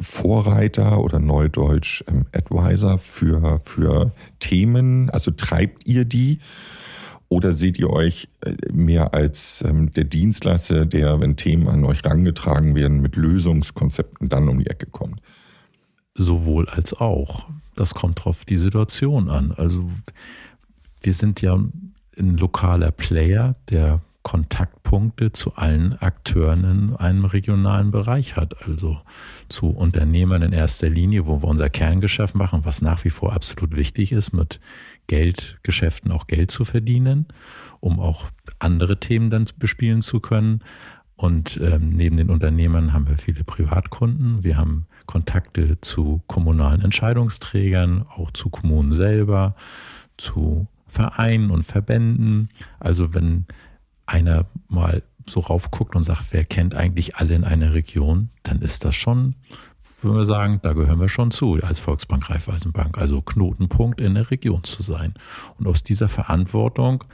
Vorreiter 0.00 1.00
oder 1.00 1.18
Neudeutsch 1.18 2.02
ähm, 2.08 2.26
Advisor 2.32 2.98
für, 2.98 3.60
für 3.64 4.12
Themen? 4.38 5.10
Also 5.10 5.30
treibt 5.30 5.86
ihr 5.86 6.04
die? 6.04 6.38
Oder 7.30 7.52
seht 7.52 7.78
ihr 7.78 7.90
euch 7.90 8.28
äh, 8.44 8.54
mehr 8.72 9.14
als 9.14 9.64
ähm, 9.66 9.92
der 9.92 10.02
Dienstleister, 10.02 10.84
der, 10.84 11.20
wenn 11.20 11.36
Themen 11.36 11.68
an 11.68 11.84
euch 11.84 12.02
herangetragen 12.02 12.74
werden, 12.74 13.00
mit 13.00 13.14
Lösungskonzepten 13.14 14.28
dann 14.28 14.48
um 14.48 14.58
die 14.58 14.66
Ecke 14.66 14.86
kommt? 14.86 15.22
Sowohl 16.14 16.68
als 16.68 16.92
auch. 16.92 17.48
Das 17.76 17.94
kommt 17.94 18.24
drauf 18.24 18.44
die 18.44 18.56
Situation 18.56 19.30
an. 19.30 19.52
Also 19.52 19.88
wir 21.00 21.14
sind 21.14 21.40
ja 21.40 21.54
ein 21.54 22.36
lokaler 22.36 22.90
Player, 22.90 23.54
der 23.70 24.00
Kontaktpunkte 24.22 25.30
zu 25.30 25.54
allen 25.54 25.96
Akteuren 26.00 26.64
in 26.64 26.96
einem 26.96 27.24
regionalen 27.24 27.92
Bereich 27.92 28.34
hat. 28.34 28.66
Also 28.66 29.00
zu 29.48 29.68
Unternehmern 29.68 30.42
in 30.42 30.52
erster 30.52 30.88
Linie, 30.88 31.26
wo 31.28 31.42
wir 31.42 31.48
unser 31.48 31.70
Kerngeschäft 31.70 32.34
machen, 32.34 32.64
was 32.64 32.82
nach 32.82 33.04
wie 33.04 33.10
vor 33.10 33.32
absolut 33.32 33.76
wichtig 33.76 34.10
ist, 34.10 34.32
mit 34.32 34.60
Geldgeschäften 35.10 36.12
auch 36.12 36.28
Geld 36.28 36.52
zu 36.52 36.64
verdienen, 36.64 37.26
um 37.80 37.98
auch 37.98 38.30
andere 38.60 39.00
Themen 39.00 39.28
dann 39.28 39.44
bespielen 39.58 40.02
zu 40.02 40.20
können. 40.20 40.60
Und 41.16 41.58
ähm, 41.60 41.90
neben 41.96 42.16
den 42.16 42.30
Unternehmern 42.30 42.92
haben 42.92 43.08
wir 43.08 43.18
viele 43.18 43.42
Privatkunden. 43.42 44.44
Wir 44.44 44.56
haben 44.56 44.86
Kontakte 45.06 45.80
zu 45.80 46.22
kommunalen 46.28 46.80
Entscheidungsträgern, 46.80 48.06
auch 48.08 48.30
zu 48.30 48.50
Kommunen 48.50 48.92
selber, 48.92 49.56
zu 50.16 50.68
Vereinen 50.86 51.50
und 51.50 51.64
Verbänden. 51.64 52.48
Also 52.78 53.12
wenn 53.12 53.46
einer 54.06 54.46
mal 54.68 55.02
so 55.28 55.40
raufguckt 55.40 55.96
und 55.96 56.04
sagt, 56.04 56.26
wer 56.30 56.44
kennt 56.44 56.76
eigentlich 56.76 57.16
alle 57.16 57.34
in 57.34 57.42
einer 57.42 57.74
Region, 57.74 58.30
dann 58.44 58.62
ist 58.62 58.84
das 58.84 58.94
schon, 58.94 59.34
würden 60.04 60.16
wir 60.16 60.24
sagen, 60.24 60.60
da 60.62 60.72
gehören 60.72 61.00
wir 61.00 61.08
schon 61.08 61.30
zu 61.30 61.58
als 61.62 61.80
Volksbank 61.80 62.30
Raiffeisenbank, 62.30 62.98
also 62.98 63.20
Knotenpunkt 63.20 64.00
in 64.00 64.14
der 64.14 64.30
Region 64.30 64.64
zu 64.64 64.82
sein. 64.82 65.14
Und 65.58 65.66
aus 65.66 65.82
dieser 65.82 66.08
Verantwortung, 66.08 67.04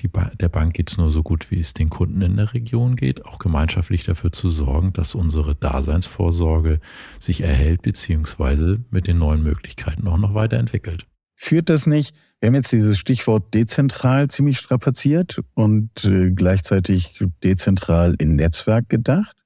die 0.00 0.08
ba 0.08 0.30
der 0.40 0.48
Bank 0.48 0.74
geht 0.74 0.90
es 0.90 0.98
nur 0.98 1.10
so 1.10 1.22
gut, 1.22 1.50
wie 1.50 1.60
es 1.60 1.74
den 1.74 1.90
Kunden 1.90 2.22
in 2.22 2.36
der 2.36 2.54
Region 2.54 2.96
geht, 2.96 3.24
auch 3.26 3.38
gemeinschaftlich 3.38 4.04
dafür 4.04 4.32
zu 4.32 4.50
sorgen, 4.50 4.92
dass 4.92 5.14
unsere 5.14 5.54
Daseinsvorsorge 5.54 6.80
sich 7.18 7.40
erhält, 7.40 7.82
beziehungsweise 7.82 8.84
mit 8.90 9.06
den 9.06 9.18
neuen 9.18 9.42
Möglichkeiten 9.42 10.06
auch 10.06 10.18
noch 10.18 10.34
weiterentwickelt. 10.34 11.06
Führt 11.34 11.68
das 11.68 11.86
nicht 11.86 12.14
wir 12.40 12.48
haben 12.48 12.54
jetzt 12.54 12.70
dieses 12.70 12.98
Stichwort 12.98 13.52
dezentral 13.52 14.28
ziemlich 14.28 14.58
strapaziert 14.58 15.42
und 15.54 16.04
äh, 16.04 16.30
gleichzeitig 16.30 17.20
dezentral 17.42 18.14
in 18.18 18.36
Netzwerk 18.36 18.88
gedacht. 18.88 19.36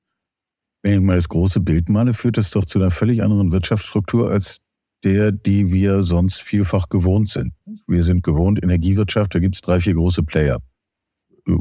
Wenn 0.82 0.94
ich 0.94 1.00
mal 1.00 1.16
das 1.16 1.28
große 1.28 1.60
Bild 1.60 1.88
male, 1.88 2.12
führt 2.12 2.36
das 2.36 2.50
doch 2.50 2.64
zu 2.64 2.78
einer 2.78 2.90
völlig 2.90 3.22
anderen 3.22 3.52
Wirtschaftsstruktur 3.52 4.30
als 4.30 4.58
der, 5.04 5.32
die 5.32 5.72
wir 5.72 6.02
sonst 6.02 6.42
vielfach 6.42 6.88
gewohnt 6.88 7.28
sind. 7.28 7.52
Wir 7.86 8.04
sind 8.04 8.22
gewohnt, 8.22 8.62
Energiewirtschaft, 8.62 9.34
da 9.34 9.38
gibt 9.38 9.56
es 9.56 9.60
drei, 9.60 9.80
vier 9.80 9.94
große 9.94 10.22
Player 10.22 10.58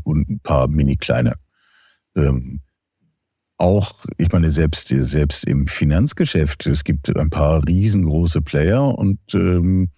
und 0.04 0.30
ein 0.30 0.40
paar 0.42 0.68
mini 0.68 0.96
kleine. 0.96 1.36
Ähm, 2.16 2.62
auch, 3.58 4.06
ich 4.18 4.32
meine, 4.32 4.52
selbst, 4.52 4.88
selbst 4.90 5.46
im 5.46 5.68
Finanzgeschäft, 5.68 6.66
es 6.66 6.84
gibt 6.84 7.16
ein 7.16 7.30
paar 7.30 7.68
riesengroße 7.68 8.42
Player 8.42 8.98
und 8.98 9.20
ähm, 9.34 9.92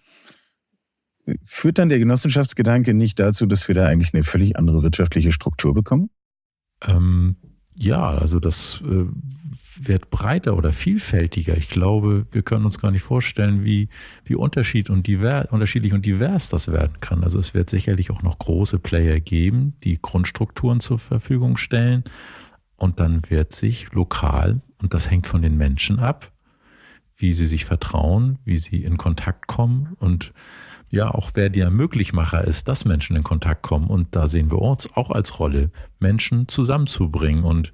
Führt 1.46 1.80
dann 1.80 1.90
der 1.90 2.00
Genossenschaftsgedanke 2.00 2.94
nicht 2.94 3.18
dazu, 3.20 3.46
dass 3.46 3.68
wir 3.68 3.76
da 3.76 3.88
eigentlich 3.88 4.14
eine 4.14 4.24
völlig 4.24 4.58
andere 4.58 4.84
wirtschaftliche 4.84 5.32
Struktur 5.32 5.74
bekommen? 5.74 6.10
Ähm, 6.86 7.38
ja, 7.76 8.10
also 8.10 8.40
das 8.40 8.82
äh, 8.86 9.06
wird 9.82 10.10
breiter 10.10 10.56
oder 10.56 10.72
vielfältiger. 10.72 11.58
Ich 11.58 11.70
glaube, 11.70 12.26
wir 12.32 12.44
können 12.44 12.66
uns 12.66 12.78
gar 12.80 12.92
nicht 12.92 13.02
vorstellen, 13.02 13.64
wie, 13.64 13.90
wie 14.24 14.36
unterschied 14.36 14.90
und 14.90 15.08
divers, 15.08 15.48
unterschiedlich 15.52 15.94
und 15.94 16.06
divers 16.06 16.50
das 16.50 16.72
werden 16.72 17.00
kann. 17.00 17.24
Also 17.24 17.40
es 17.40 17.54
wird 17.54 17.70
sicherlich 17.70 18.12
auch 18.12 18.22
noch 18.22 18.38
große 18.38 18.80
Player 18.80 19.20
geben, 19.20 19.74
die 19.84 20.00
Grundstrukturen 20.02 20.80
zur 20.80 21.00
Verfügung 21.00 21.58
stellen. 21.58 22.04
Und 22.76 23.00
dann 23.00 23.22
wird 23.30 23.54
sich 23.54 23.92
lokal, 23.94 24.62
und 24.78 24.94
das 24.94 25.10
hängt 25.10 25.28
von 25.28 25.42
den 25.42 25.58
Menschen 25.58 26.00
ab, 26.00 26.32
wie 27.16 27.34
sie 27.34 27.48
sich 27.48 27.66
vertrauen, 27.66 28.40
wie 28.44 28.58
sie 28.58 28.84
in 28.84 28.98
Kontakt 28.98 29.48
kommen 29.48 29.96
und 30.00 30.34
ja 30.94 31.10
auch 31.10 31.32
wer 31.34 31.50
der 31.50 31.72
Möglichmacher 31.72 32.46
ist, 32.46 32.68
dass 32.68 32.86
Menschen 32.86 33.16
in 33.16 33.24
Kontakt 33.24 33.64
kommen. 33.64 33.88
Und 33.88 34.16
da 34.16 34.28
sehen 34.28 34.52
wir 34.52 34.60
uns 34.60 34.96
auch 34.96 35.10
als 35.10 35.40
Rolle, 35.40 35.72
Menschen 36.00 36.48
zusammenzubringen. 36.48 37.44
Und 37.44 37.72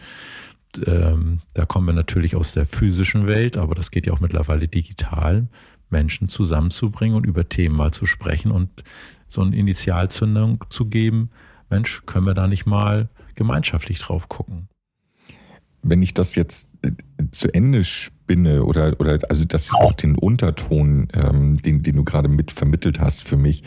ähm, 0.85 1.41
da 1.53 1.65
kommen 1.65 1.85
wir 1.85 1.93
natürlich 1.93 2.37
aus 2.37 2.53
der 2.53 2.65
physischen 2.65 3.27
Welt, 3.27 3.57
aber 3.57 3.75
das 3.75 3.91
geht 3.91 4.07
ja 4.07 4.13
auch 4.13 4.21
mittlerweile 4.21 4.69
digital, 4.69 5.49
Menschen 5.89 6.29
zusammenzubringen 6.29 7.17
und 7.17 7.25
über 7.25 7.49
Themen 7.49 7.75
mal 7.75 7.91
zu 7.91 8.05
sprechen 8.05 8.51
und 8.51 8.85
so 9.27 9.41
eine 9.41 9.55
Initialzündung 9.55 10.63
zu 10.69 10.85
geben. 10.85 11.29
Mensch, 11.69 12.03
können 12.05 12.25
wir 12.25 12.35
da 12.35 12.47
nicht 12.47 12.65
mal 12.65 13.09
gemeinschaftlich 13.35 13.99
drauf 13.99 14.29
gucken? 14.29 14.69
Wenn 15.81 16.01
ich 16.01 16.13
das 16.13 16.35
jetzt 16.35 16.68
zu 17.31 17.53
Ende 17.53 17.83
spinne 17.83 18.63
oder, 18.63 18.99
oder 18.99 19.19
also 19.29 19.45
das 19.45 19.71
auch 19.73 19.93
den 19.93 20.15
Unterton, 20.15 21.07
ähm, 21.13 21.61
den, 21.61 21.83
den 21.83 21.95
du 21.97 22.03
gerade 22.03 22.29
mit 22.29 22.51
vermittelt 22.51 22.99
hast 22.99 23.27
für 23.27 23.37
mich, 23.37 23.63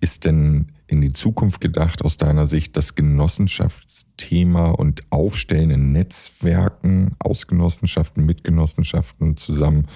ist 0.00 0.24
denn 0.24 0.66
in 0.86 1.00
die 1.00 1.12
Zukunft 1.12 1.60
gedacht 1.60 2.04
aus 2.04 2.16
deiner 2.16 2.46
Sicht 2.46 2.76
das 2.76 2.94
Genossenschaftsthema 2.94 4.70
und 4.70 5.02
Aufstellen 5.10 5.70
in 5.70 5.92
Netzwerken 5.92 7.12
aus 7.18 7.46
Genossenschaften 7.46 8.24
mit 8.24 8.44
Genossenschaften 8.44 9.36
zusammen 9.36 9.88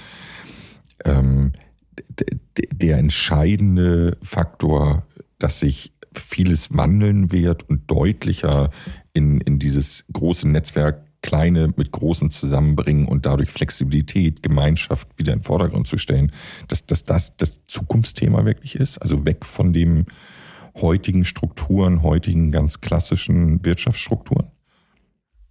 ähm, 1.04 1.52
der 2.72 2.98
entscheidende 2.98 4.16
Faktor, 4.22 5.06
dass 5.38 5.60
sich 5.60 5.92
vieles 6.14 6.76
wandeln 6.76 7.32
wird 7.32 7.68
und 7.68 7.90
deutlicher 7.90 8.70
in, 9.12 9.40
in 9.40 9.58
dieses 9.58 10.04
große 10.12 10.48
Netzwerk 10.48 11.07
Kleine 11.22 11.72
mit 11.76 11.90
Großen 11.92 12.30
zusammenbringen 12.30 13.06
und 13.06 13.26
dadurch 13.26 13.50
Flexibilität, 13.50 14.42
Gemeinschaft 14.42 15.08
wieder 15.16 15.32
in 15.32 15.40
den 15.40 15.44
Vordergrund 15.44 15.86
zu 15.86 15.98
stellen, 15.98 16.32
dass, 16.68 16.86
dass 16.86 17.04
das 17.04 17.36
das 17.36 17.66
Zukunftsthema 17.66 18.44
wirklich 18.44 18.76
ist? 18.76 18.98
Also 18.98 19.24
weg 19.24 19.44
von 19.44 19.72
dem 19.72 20.06
heutigen 20.76 21.24
Strukturen, 21.24 22.02
heutigen 22.02 22.52
ganz 22.52 22.80
klassischen 22.80 23.64
Wirtschaftsstrukturen? 23.64 24.50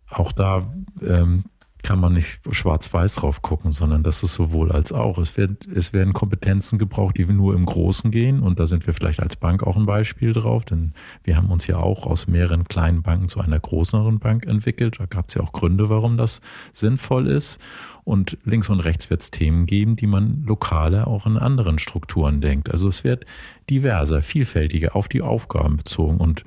Auch 0.09 0.31
da 0.31 0.73
ähm, 1.05 1.43
kann 1.83 1.99
man 1.99 2.13
nicht 2.13 2.41
schwarz-weiß 2.49 3.15
drauf 3.15 3.41
gucken, 3.41 3.71
sondern 3.71 4.03
das 4.03 4.23
ist 4.23 4.33
sowohl 4.33 4.71
als 4.71 4.91
auch. 4.91 5.17
Es, 5.17 5.37
wird, 5.37 5.67
es 5.67 5.93
werden 5.93 6.13
Kompetenzen 6.13 6.79
gebraucht, 6.79 7.17
die 7.17 7.25
nur 7.25 7.55
im 7.55 7.65
Großen 7.65 8.11
gehen. 8.11 8.41
Und 8.41 8.59
da 8.59 8.67
sind 8.67 8.85
wir 8.87 8.93
vielleicht 8.93 9.19
als 9.19 9.35
Bank 9.35 9.63
auch 9.63 9.77
ein 9.77 9.85
Beispiel 9.85 10.33
drauf, 10.33 10.65
denn 10.65 10.93
wir 11.23 11.37
haben 11.37 11.49
uns 11.49 11.67
ja 11.67 11.77
auch 11.77 12.05
aus 12.05 12.27
mehreren 12.27 12.65
kleinen 12.65 13.03
Banken 13.03 13.29
zu 13.29 13.39
einer 13.39 13.59
größeren 13.59 14.19
Bank 14.19 14.45
entwickelt. 14.45 14.99
Da 14.99 15.05
gab 15.05 15.29
es 15.29 15.35
ja 15.35 15.41
auch 15.41 15.53
Gründe, 15.53 15.89
warum 15.89 16.17
das 16.17 16.41
sinnvoll 16.73 17.27
ist. 17.27 17.59
Und 18.03 18.37
links 18.43 18.69
und 18.69 18.79
rechts 18.79 19.09
wird 19.09 19.21
es 19.21 19.31
Themen 19.31 19.65
geben, 19.65 19.95
die 19.97 20.07
man 20.07 20.43
lokale 20.45 21.07
auch 21.07 21.25
in 21.25 21.37
anderen 21.37 21.77
Strukturen 21.77 22.41
denkt. 22.41 22.71
Also 22.71 22.87
es 22.87 23.03
wird 23.03 23.25
diverser, 23.69 24.21
vielfältiger, 24.21 24.95
auf 24.95 25.07
die 25.07 25.21
Aufgaben 25.21 25.77
bezogen. 25.77 26.17
Und 26.17 26.43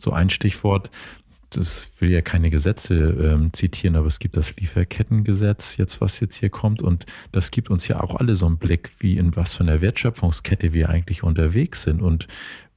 so 0.00 0.12
ein 0.12 0.30
Stichwort, 0.30 0.90
das 1.50 1.90
will 1.98 2.10
ja 2.10 2.20
keine 2.20 2.50
Gesetze 2.50 2.94
ähm, 2.94 3.52
zitieren, 3.52 3.96
aber 3.96 4.06
es 4.06 4.18
gibt 4.18 4.36
das 4.36 4.56
Lieferkettengesetz 4.56 5.76
jetzt, 5.76 6.00
was 6.00 6.20
jetzt 6.20 6.36
hier 6.36 6.50
kommt. 6.50 6.82
Und 6.82 7.06
das 7.32 7.50
gibt 7.50 7.70
uns 7.70 7.88
ja 7.88 8.00
auch 8.00 8.14
alle 8.14 8.36
so 8.36 8.46
einen 8.46 8.58
Blick, 8.58 8.90
wie 8.98 9.16
in 9.16 9.34
was 9.36 9.54
für 9.56 9.64
einer 9.64 9.80
Wertschöpfungskette 9.80 10.72
wir 10.72 10.88
eigentlich 10.90 11.22
unterwegs 11.22 11.82
sind 11.82 12.02
und 12.02 12.28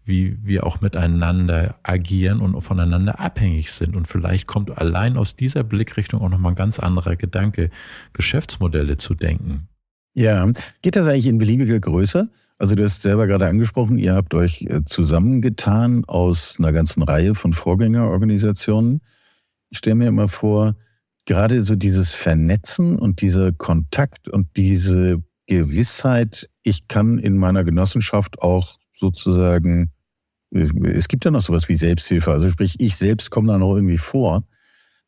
wie 0.04 0.38
wir 0.44 0.66
auch 0.66 0.82
miteinander 0.82 1.76
agieren 1.84 2.40
und 2.40 2.60
voneinander 2.62 3.20
abhängig 3.20 3.72
sind. 3.72 3.96
Und 3.96 4.08
vielleicht 4.08 4.48
kommt 4.48 4.78
allein 4.78 5.18
aus 5.18 5.36
dieser 5.36 5.64
Blickrichtung 5.64 6.22
auch 6.22 6.30
nochmal 6.30 6.54
ein 6.54 6.56
ganz 6.56 6.80
anderer 6.80 7.16
Gedanke, 7.16 7.70
Geschäftsmodelle 8.14 8.98
zu 8.98 9.14
denken. 9.14 9.68
Ja, 10.14 10.50
geht 10.82 10.96
das 10.96 11.08
eigentlich 11.08 11.28
in 11.28 11.38
beliebiger 11.38 11.80
Größe? 11.80 12.30
Also 12.62 12.76
du 12.76 12.84
hast 12.84 13.02
selber 13.02 13.26
gerade 13.26 13.48
angesprochen, 13.48 13.98
ihr 13.98 14.14
habt 14.14 14.36
euch 14.36 14.62
äh, 14.70 14.86
zusammengetan 14.86 16.06
aus 16.06 16.58
einer 16.60 16.72
ganzen 16.72 17.02
Reihe 17.02 17.34
von 17.34 17.54
Vorgängerorganisationen. 17.54 19.02
Ich 19.72 19.80
stelle 19.80 19.96
mir 19.96 20.10
immer 20.10 20.28
vor, 20.28 20.76
gerade 21.26 21.64
so 21.64 21.76
dieses 21.76 22.12
Vernetzen 22.12 23.00
und 23.00 23.22
dieser 23.22 23.52
Kontakt 23.52 24.30
und 24.30 24.56
diese 24.58 25.24
Gewissheit, 25.48 26.52
ich 26.62 26.88
kann 26.88 27.18
in 27.18 27.36
meiner 27.36 27.64
Genossenschaft 27.64 28.44
auch 28.44 28.78
sozusagen, 28.96 29.92
äh, 30.54 30.70
es 30.94 31.08
gibt 31.08 31.26
ja 31.26 31.32
noch 31.32 31.42
sowas 31.42 31.68
wie 31.68 31.78
Selbsthilfe, 31.78 32.32
also 32.32 32.48
sprich, 32.48 32.76
ich 32.78 32.96
selbst 32.96 33.32
komme 33.32 33.52
da 33.52 33.58
noch 33.58 33.74
irgendwie 33.76 33.98
vor. 33.98 34.44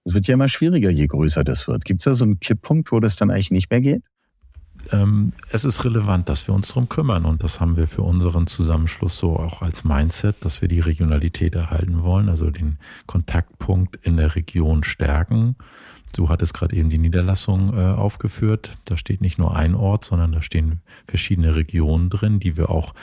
Es 0.06 0.16
wird 0.16 0.26
ja 0.26 0.34
immer 0.34 0.50
schwieriger, 0.50 0.90
je 0.90 1.06
größer 1.06 1.44
das 1.44 1.68
wird. 1.68 1.86
Gibt 1.86 2.02
es 2.02 2.06
da 2.06 2.16
so 2.16 2.26
einen 2.26 2.40
Kipppunkt, 2.40 2.92
wo 2.92 3.00
das 3.00 3.16
dann 3.16 3.30
eigentlich 3.30 3.52
nicht 3.52 3.70
mehr 3.70 3.82
geht? 3.82 4.02
Ähm, 4.94 5.34
es 5.50 5.66
ist 5.66 5.84
relevant, 5.84 6.30
dass 6.30 6.48
wir 6.48 6.54
uns 6.54 6.70
darum 6.70 6.88
kümmern. 6.88 7.26
Und 7.26 7.44
das 7.44 7.60
haben 7.60 7.76
wir 7.76 7.88
für 7.88 8.04
unseren 8.04 8.48
Zusammenschluss 8.48 9.18
so 9.18 9.36
auch 9.38 9.62
als 9.62 9.84
Mindset, 9.84 10.38
dass 10.42 10.62
wir 10.62 10.70
die 10.70 10.80
Regionalität 10.80 11.56
erhalten 11.56 12.04
wollen, 12.04 12.30
also 12.30 12.50
den 12.50 12.78
Kontaktpunkt 13.08 13.98
in 14.04 14.18
der 14.18 14.36
Region 14.36 14.84
stärken. 14.84 15.56
Du 16.16 16.30
hattest 16.30 16.54
gerade 16.54 16.76
eben 16.76 16.90
die 16.90 17.00
Niederlassung 17.00 17.76
äh, 17.76 17.82
aufgeführt. 17.82 18.78
Da 18.86 18.98
steht 18.98 19.22
nicht 19.22 19.40
nur 19.40 19.56
ein 19.56 19.74
Ort, 19.74 20.04
sondern 20.04 20.32
da 20.32 20.44
stehen 20.44 20.82
verschiedene 21.08 21.56
Regionen 21.56 22.12
drin, 22.12 22.40
die 22.40 22.56
wir 22.56 22.70
auch 22.70 22.94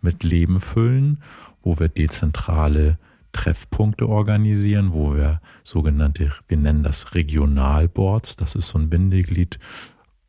mit 0.00 0.22
Leben 0.22 0.60
füllen, 0.60 1.20
wo 1.62 1.78
wir 1.78 1.88
dezentrale 1.88 2.98
Treffpunkte 3.32 4.08
organisieren, 4.08 4.92
wo 4.92 5.14
wir 5.14 5.40
sogenannte, 5.62 6.32
wir 6.48 6.56
nennen 6.56 6.82
das 6.82 7.14
Regionalboards, 7.14 8.36
das 8.36 8.54
ist 8.54 8.68
so 8.68 8.78
ein 8.78 8.88
Bindeglied 8.88 9.58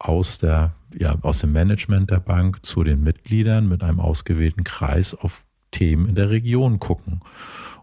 aus 0.02 0.40
der, 0.40 0.74
ja, 0.98 1.16
aus 1.22 1.40
dem 1.40 1.52
Management 1.52 2.10
der 2.10 2.20
Bank 2.20 2.66
zu 2.66 2.84
den 2.84 3.04
Mitgliedern 3.04 3.70
mit 3.70 3.84
einem 3.84 4.00
ausgewählten 4.00 4.64
Kreis 4.64 5.14
auf 5.14 5.46
Themen 5.70 6.08
in 6.08 6.16
der 6.16 6.30
Region 6.30 6.80
gucken. 6.80 7.22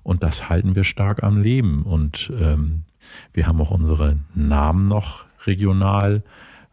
Und 0.03 0.23
das 0.23 0.49
halten 0.49 0.75
wir 0.75 0.85
stark 0.85 1.23
am 1.23 1.41
Leben. 1.41 1.83
Und 1.85 2.33
ähm, 2.39 2.85
wir 3.33 3.47
haben 3.47 3.61
auch 3.61 3.71
unsere 3.71 4.19
Namen 4.35 4.89
noch 4.89 5.27
regional 5.47 6.23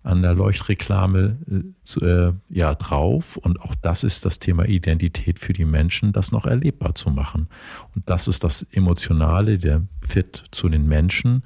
an 0.03 0.21
der 0.21 0.33
Leuchtreklame 0.33 1.37
äh, 1.49 2.05
äh, 2.05 2.33
ja 2.49 2.75
drauf 2.75 3.37
und 3.37 3.59
auch 3.61 3.73
das 3.73 4.03
ist 4.03 4.23
das 4.23 4.37
Thema 4.37 4.65
Identität 4.65 5.39
für 5.39 5.51
die 5.51 5.65
Menschen, 5.65 6.13
das 6.13 6.31
noch 6.31 6.45
erlebbar 6.45 6.93
zu 6.93 7.09
machen. 7.09 7.47
Und 7.95 8.07
das 8.07 8.27
ist 8.27 8.43
das 8.43 8.61
Emotionale, 8.71 9.57
der 9.57 9.81
Fit 10.01 10.43
zu 10.51 10.69
den 10.69 10.87
Menschen 10.87 11.43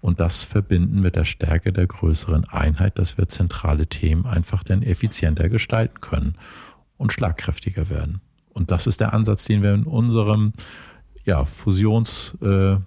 und 0.00 0.20
das 0.20 0.44
verbinden 0.44 1.00
mit 1.00 1.16
der 1.16 1.24
Stärke 1.24 1.72
der 1.72 1.86
größeren 1.86 2.44
Einheit, 2.46 2.98
dass 2.98 3.18
wir 3.18 3.28
zentrale 3.28 3.86
Themen 3.86 4.26
einfach 4.26 4.64
dann 4.64 4.82
effizienter 4.82 5.48
gestalten 5.48 6.00
können 6.00 6.36
und 6.96 7.12
schlagkräftiger 7.12 7.88
werden. 7.90 8.20
Und 8.50 8.70
das 8.70 8.86
ist 8.86 9.00
der 9.00 9.12
Ansatz, 9.12 9.44
den 9.44 9.62
wir 9.62 9.74
in 9.74 9.84
unserem 9.84 10.52
ja, 11.24 11.44
Fusionsstory 11.44 12.82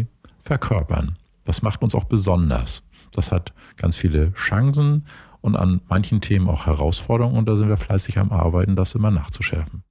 äh, 0.00 0.06
verkörpern. 0.38 1.16
Das 1.44 1.62
macht 1.62 1.82
uns 1.82 1.94
auch 1.94 2.04
besonders. 2.04 2.82
Das 3.12 3.32
hat 3.32 3.54
ganz 3.76 3.96
viele 3.96 4.32
Chancen 4.34 5.06
und 5.40 5.56
an 5.56 5.80
manchen 5.88 6.20
Themen 6.20 6.48
auch 6.48 6.66
Herausforderungen 6.66 7.38
und 7.38 7.46
da 7.46 7.56
sind 7.56 7.68
wir 7.68 7.76
fleißig 7.76 8.18
am 8.18 8.30
Arbeiten, 8.32 8.76
das 8.76 8.94
immer 8.94 9.10
nachzuschärfen. 9.10 9.82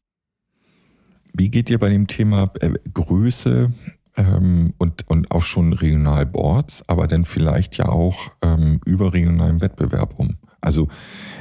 Wie 1.34 1.50
geht 1.50 1.70
ihr 1.70 1.79
bei 1.79 1.89
dem 1.89 2.08
Thema 2.08 2.51
äh, 2.62 2.74
Größe 2.94 3.72
ähm, 4.17 4.74
und, 4.77 5.09
und 5.09 5.31
auch 5.31 5.43
schon 5.43 5.74
Regionalboards, 5.74 6.83
aber 6.88 7.07
dann 7.07 7.25
vielleicht 7.25 7.77
ja 7.77 7.88
auch 7.88 8.31
ähm, 8.41 8.81
überregionalen 8.86 9.62
Wettbewerb 9.62 10.15
um? 10.17 10.38
Also 10.59 10.88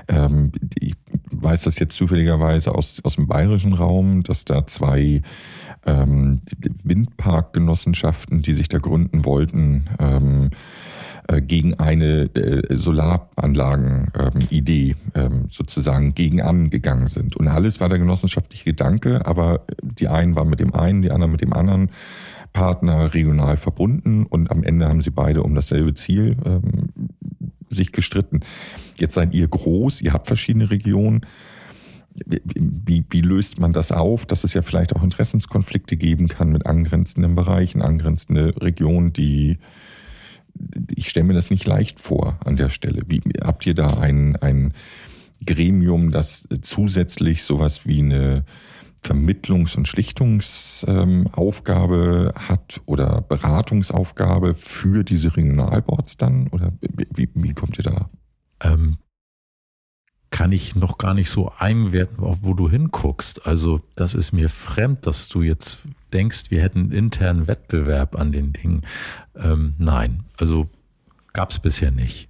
ähm, 0.08 0.52
ich 0.78 0.94
weiß 1.30 1.62
das 1.62 1.78
jetzt 1.78 1.96
zufälligerweise 1.96 2.74
aus, 2.74 3.00
aus 3.02 3.16
dem 3.16 3.26
bayerischen 3.26 3.72
Raum, 3.72 4.22
dass 4.22 4.44
da 4.44 4.66
zwei 4.66 5.22
ähm, 5.86 6.40
Windparkgenossenschaften, 6.84 8.42
die 8.42 8.52
sich 8.52 8.68
da 8.68 8.78
gründen 8.78 9.24
wollten, 9.24 9.88
ähm, 9.98 10.50
äh, 11.28 11.40
gegen 11.40 11.74
eine 11.74 12.24
äh, 12.34 12.76
Solaranlagen-Idee 12.76 14.96
ähm, 15.14 15.46
sozusagen 15.50 16.14
gegen 16.14 16.40
angegangen 16.40 17.08
sind. 17.08 17.34
Und 17.36 17.48
alles 17.48 17.80
war 17.80 17.88
der 17.88 17.98
genossenschaftliche 17.98 18.64
Gedanke, 18.64 19.26
aber 19.26 19.62
die 19.82 20.06
einen 20.08 20.36
waren 20.36 20.48
mit 20.48 20.60
dem 20.60 20.72
einen, 20.74 21.02
die 21.02 21.10
anderen 21.10 21.32
mit 21.32 21.40
dem 21.40 21.52
anderen 21.52 21.90
Partner 22.52 23.14
regional 23.14 23.56
verbunden 23.56 24.24
und 24.24 24.50
am 24.50 24.62
Ende 24.62 24.88
haben 24.88 25.00
sie 25.00 25.10
beide 25.10 25.42
um 25.42 25.54
dasselbe 25.54 25.94
Ziel 25.94 26.36
ähm, 26.44 26.88
sich 27.68 27.92
gestritten. 27.92 28.40
Jetzt 28.96 29.14
seid 29.14 29.34
ihr 29.34 29.48
groß, 29.48 30.02
ihr 30.02 30.12
habt 30.12 30.26
verschiedene 30.26 30.70
Regionen. 30.70 31.26
Wie, 32.24 33.04
wie, 33.10 33.20
löst 33.20 33.60
man 33.60 33.74
das 33.74 33.92
auf, 33.92 34.24
dass 34.24 34.42
es 34.42 34.54
ja 34.54 34.62
vielleicht 34.62 34.96
auch 34.96 35.02
Interessenskonflikte 35.02 35.98
geben 35.98 36.28
kann 36.28 36.50
mit 36.50 36.64
angrenzenden 36.64 37.34
Bereichen, 37.34 37.82
angrenzende 37.82 38.54
Regionen, 38.58 39.12
die 39.12 39.58
ich 40.94 41.10
stelle 41.10 41.26
mir 41.26 41.34
das 41.34 41.50
nicht 41.50 41.66
leicht 41.66 42.00
vor 42.00 42.38
an 42.44 42.56
der 42.56 42.70
Stelle. 42.70 43.02
Wie, 43.06 43.20
habt 43.44 43.66
ihr 43.66 43.74
da 43.74 43.98
ein, 43.98 44.36
ein 44.36 44.72
Gremium, 45.44 46.10
das 46.10 46.48
zusätzlich 46.62 47.42
sowas 47.42 47.86
wie 47.86 48.00
eine 48.00 48.44
Vermittlungs- 49.02 49.76
und 49.76 49.86
Schlichtungsaufgabe 49.86 52.32
hat 52.36 52.80
oder 52.86 53.20
Beratungsaufgabe 53.22 54.54
für 54.54 55.04
diese 55.04 55.36
Regionalboards 55.36 56.16
dann? 56.16 56.48
Oder 56.48 56.72
wie, 56.80 57.28
wie 57.34 57.54
kommt 57.54 57.78
ihr 57.78 57.84
da? 57.84 58.10
Ähm, 58.60 58.96
kann 60.30 60.52
ich 60.52 60.74
noch 60.74 60.98
gar 60.98 61.14
nicht 61.14 61.30
so 61.30 61.52
einwerten, 61.58 62.22
auf 62.22 62.38
wo 62.42 62.54
du 62.54 62.68
hinguckst. 62.68 63.46
Also 63.46 63.80
das 63.94 64.14
ist 64.14 64.32
mir 64.32 64.48
fremd, 64.48 65.06
dass 65.06 65.28
du 65.28 65.42
jetzt 65.42 65.78
denkst, 66.12 66.50
wir 66.50 66.62
hätten 66.62 66.80
einen 66.80 66.92
internen 66.92 67.46
Wettbewerb 67.46 68.18
an 68.18 68.32
den 68.32 68.52
Dingen. 68.52 68.82
Ähm, 69.34 69.74
nein, 69.78 70.24
also 70.36 70.68
gab 71.32 71.50
es 71.50 71.58
bisher 71.58 71.90
nicht. 71.90 72.28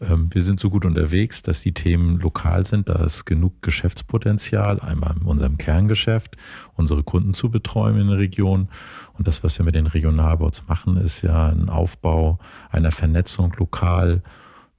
Ähm, 0.00 0.32
wir 0.32 0.42
sind 0.42 0.60
so 0.60 0.70
gut 0.70 0.84
unterwegs, 0.84 1.42
dass 1.42 1.60
die 1.60 1.72
Themen 1.72 2.18
lokal 2.20 2.66
sind. 2.66 2.88
Da 2.88 3.04
ist 3.04 3.24
genug 3.24 3.62
Geschäftspotenzial, 3.62 4.80
einmal 4.80 5.16
in 5.20 5.26
unserem 5.26 5.58
Kerngeschäft, 5.58 6.36
unsere 6.74 7.02
Kunden 7.02 7.34
zu 7.34 7.50
betreuen 7.50 7.98
in 7.98 8.08
der 8.08 8.18
Region. 8.18 8.68
Und 9.14 9.28
das, 9.28 9.44
was 9.44 9.58
wir 9.58 9.64
mit 9.64 9.74
den 9.74 9.86
Regionalboards 9.86 10.66
machen, 10.68 10.96
ist 10.96 11.22
ja 11.22 11.48
ein 11.48 11.68
Aufbau 11.68 12.38
einer 12.70 12.90
Vernetzung 12.90 13.52
lokal 13.58 14.22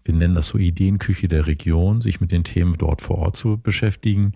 wir 0.06 0.14
nennen 0.14 0.36
das 0.36 0.48
so 0.48 0.60
Ideenküche 0.60 1.28
der 1.28 1.48
Region, 1.48 2.00
sich 2.00 2.22
mit 2.22 2.32
den 2.32 2.44
Themen 2.44 2.78
dort 2.78 3.02
vor 3.02 3.18
Ort 3.18 3.36
zu 3.36 3.58
beschäftigen. 3.58 4.34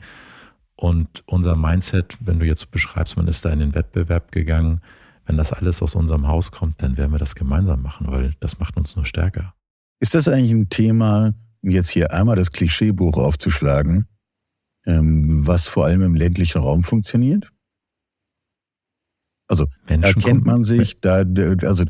Und 0.76 1.24
unser 1.28 1.56
Mindset, 1.56 2.18
wenn 2.20 2.40
du 2.40 2.46
jetzt 2.46 2.72
beschreibst, 2.72 3.18
man 3.18 3.28
ist 3.28 3.46
da 3.46 3.52
in 3.52 3.60
den 3.60 3.76
Wettbewerb 3.76 4.32
gegangen, 4.32 4.82
wenn 5.28 5.38
das 5.38 5.54
alles 5.54 5.84
aus 5.84 5.94
unserem 5.94 6.28
Haus 6.28 6.52
kommt, 6.52 6.82
dann 6.82 6.98
werden 6.98 7.12
wir 7.12 7.20
das 7.20 7.36
gemeinsam 7.36 7.84
machen, 7.84 8.08
weil 8.10 8.34
das 8.40 8.60
macht 8.60 8.78
uns 8.78 8.96
nur 8.96 9.06
stärker. 9.06 9.54
Ist 10.00 10.16
das 10.16 10.28
eigentlich 10.28 10.52
ein 10.52 10.70
Thema, 10.70 11.34
jetzt 11.62 11.90
hier 11.90 12.14
einmal 12.14 12.36
das 12.36 12.52
Klischeebuch 12.52 13.18
aufzuschlagen, 13.18 14.08
ähm, 14.86 15.46
was 15.46 15.68
vor 15.68 15.86
allem 15.86 16.02
im 16.02 16.16
ländlichen 16.16 16.60
Raum 16.60 16.84
funktioniert? 16.84 17.52
Also 19.48 19.66
Menschen 19.88 20.02
da 20.02 20.14
kennt 20.14 20.46
man 20.46 20.64
sich, 20.64 21.02
da 21.02 21.24
also 21.64 21.84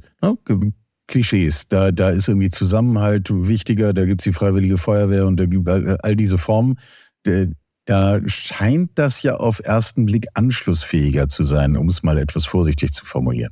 Klischees. 1.08 1.68
Da, 1.68 1.92
da 1.92 2.10
ist 2.10 2.30
irgendwie 2.30 2.50
Zusammenhalt 2.50 3.30
wichtiger, 3.32 3.94
da 3.94 4.06
gibt's 4.06 4.24
die 4.24 4.34
Freiwillige 4.34 4.78
Feuerwehr 4.78 5.28
und 5.28 5.38
da 5.40 5.46
gibt 5.46 5.68
all, 5.68 5.98
all 5.98 6.16
diese 6.16 6.38
Formen. 6.38 6.80
Da 7.86 8.20
scheint 8.28 8.92
das 8.96 9.24
ja 9.24 9.36
auf 9.36 9.60
ersten 9.64 10.06
Blick 10.06 10.28
anschlussfähiger 10.36 11.28
zu 11.28 11.44
sein, 11.44 11.76
um 11.76 11.90
es 11.90 12.04
mal 12.04 12.18
etwas 12.18 12.46
vorsichtig 12.46 12.94
zu 12.94 13.04
formulieren. 13.06 13.52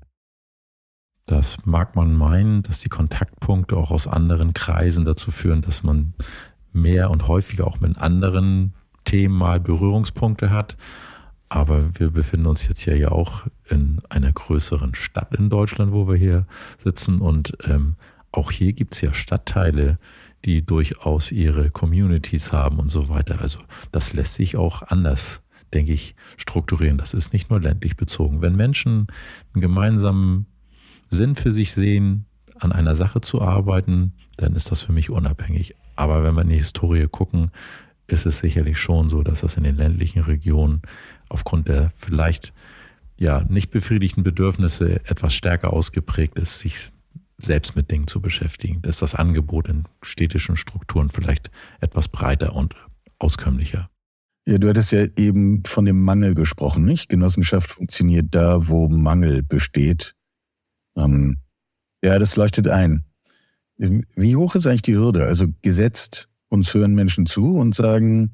Das 1.27 1.65
mag 1.65 1.95
man 1.97 2.13
meinen, 2.13 2.63
dass 2.63 2.79
die 2.79 2.89
Kontaktpunkte 2.89 3.75
auch 3.75 3.91
aus 3.91 4.07
anderen 4.07 4.53
Kreisen 4.53 5.03
dazu 5.03 5.29
führen, 5.29 5.61
dass 5.61 5.83
man 5.83 6.13
mehr 6.71 7.11
und 7.11 7.27
häufiger 7.27 7.67
auch 7.67 7.81
mit 7.81 7.97
anderen 7.97 8.73
Themen 9.03 9.37
mal 9.37 9.59
Berührungspunkte 9.59 10.49
hat. 10.49 10.77
Aber 11.49 11.99
wir 11.99 12.11
befinden 12.11 12.45
uns 12.45 12.67
jetzt 12.69 12.85
ja, 12.85 12.93
ja 12.93 13.11
auch 13.11 13.45
in 13.65 14.01
einer 14.09 14.31
größeren 14.31 14.95
Stadt 14.95 15.35
in 15.35 15.49
Deutschland, 15.49 15.91
wo 15.91 16.07
wir 16.07 16.15
hier 16.15 16.47
sitzen. 16.77 17.19
Und 17.19 17.57
ähm, 17.65 17.95
auch 18.31 18.49
hier 18.49 18.71
gibt 18.71 18.93
es 18.95 19.01
ja 19.01 19.13
Stadtteile, 19.13 19.97
die 20.45 20.65
durchaus 20.65 21.33
ihre 21.33 21.71
Communities 21.71 22.53
haben 22.53 22.79
und 22.79 22.87
so 22.87 23.09
weiter. 23.09 23.41
Also 23.41 23.59
das 23.91 24.13
lässt 24.13 24.35
sich 24.35 24.55
auch 24.55 24.81
anders, 24.81 25.41
denke 25.73 25.91
ich, 25.91 26.15
strukturieren. 26.37 26.97
Das 26.97 27.13
ist 27.13 27.33
nicht 27.33 27.49
nur 27.49 27.59
ländlich 27.59 27.97
bezogen. 27.97 28.41
Wenn 28.41 28.55
Menschen 28.55 29.07
einen 29.53 29.61
gemeinsamen 29.61 30.45
Sinn 31.09 31.35
für 31.35 31.53
sich 31.53 31.73
sehen, 31.73 32.25
an 32.59 32.71
einer 32.71 32.95
Sache 32.95 33.21
zu 33.21 33.41
arbeiten, 33.41 34.13
dann 34.37 34.53
ist 34.55 34.71
das 34.71 34.81
für 34.81 34.91
mich 34.91 35.09
unabhängig. 35.09 35.75
Aber 35.95 36.23
wenn 36.23 36.35
wir 36.35 36.41
in 36.41 36.49
die 36.49 36.55
Historie 36.57 37.07
gucken, 37.07 37.51
ist 38.07 38.25
es 38.25 38.39
sicherlich 38.39 38.77
schon 38.77 39.09
so, 39.09 39.21
dass 39.23 39.41
das 39.41 39.57
in 39.57 39.63
den 39.63 39.75
ländlichen 39.75 40.23
Regionen 40.23 40.81
aufgrund 41.29 41.67
der 41.67 41.91
vielleicht 41.95 42.53
ja 43.17 43.43
nicht 43.49 43.71
befriedigten 43.71 44.23
Bedürfnisse 44.23 45.05
etwas 45.05 45.33
stärker 45.33 45.73
ausgeprägt 45.73 46.37
ist, 46.39 46.59
sich 46.59 46.91
selbst 47.37 47.75
mit 47.75 47.91
Dingen 47.91 48.07
zu 48.07 48.21
beschäftigen. 48.21 48.81
Da 48.81 48.89
ist 48.89 49.01
das 49.01 49.15
Angebot 49.15 49.67
in 49.67 49.83
städtischen 50.01 50.55
Strukturen 50.55 51.09
vielleicht 51.09 51.51
etwas 51.81 52.07
breiter 52.07 52.55
und 52.55 52.75
auskömmlicher. 53.19 53.89
Ja, 54.47 54.57
du 54.57 54.69
hattest 54.69 54.93
ja 54.93 55.05
eben 55.17 55.63
von 55.65 55.85
dem 55.85 56.01
Mangel 56.01 56.33
gesprochen, 56.33 56.85
nicht? 56.85 57.09
Genossenschaft 57.09 57.69
funktioniert 57.69 58.27
da, 58.31 58.69
wo 58.69 58.87
Mangel 58.87 59.43
besteht. 59.43 60.15
Ähm, 60.97 61.37
ja, 62.03 62.19
das 62.19 62.35
leuchtet 62.35 62.67
ein. 62.67 63.03
Wie 63.77 64.35
hoch 64.35 64.55
ist 64.55 64.65
eigentlich 64.65 64.81
die 64.81 64.95
Hürde? 64.95 65.25
Also 65.25 65.47
gesetzt, 65.61 66.29
uns 66.49 66.73
hören 66.73 66.95
Menschen 66.95 67.25
zu 67.25 67.55
und 67.55 67.75
sagen, 67.75 68.31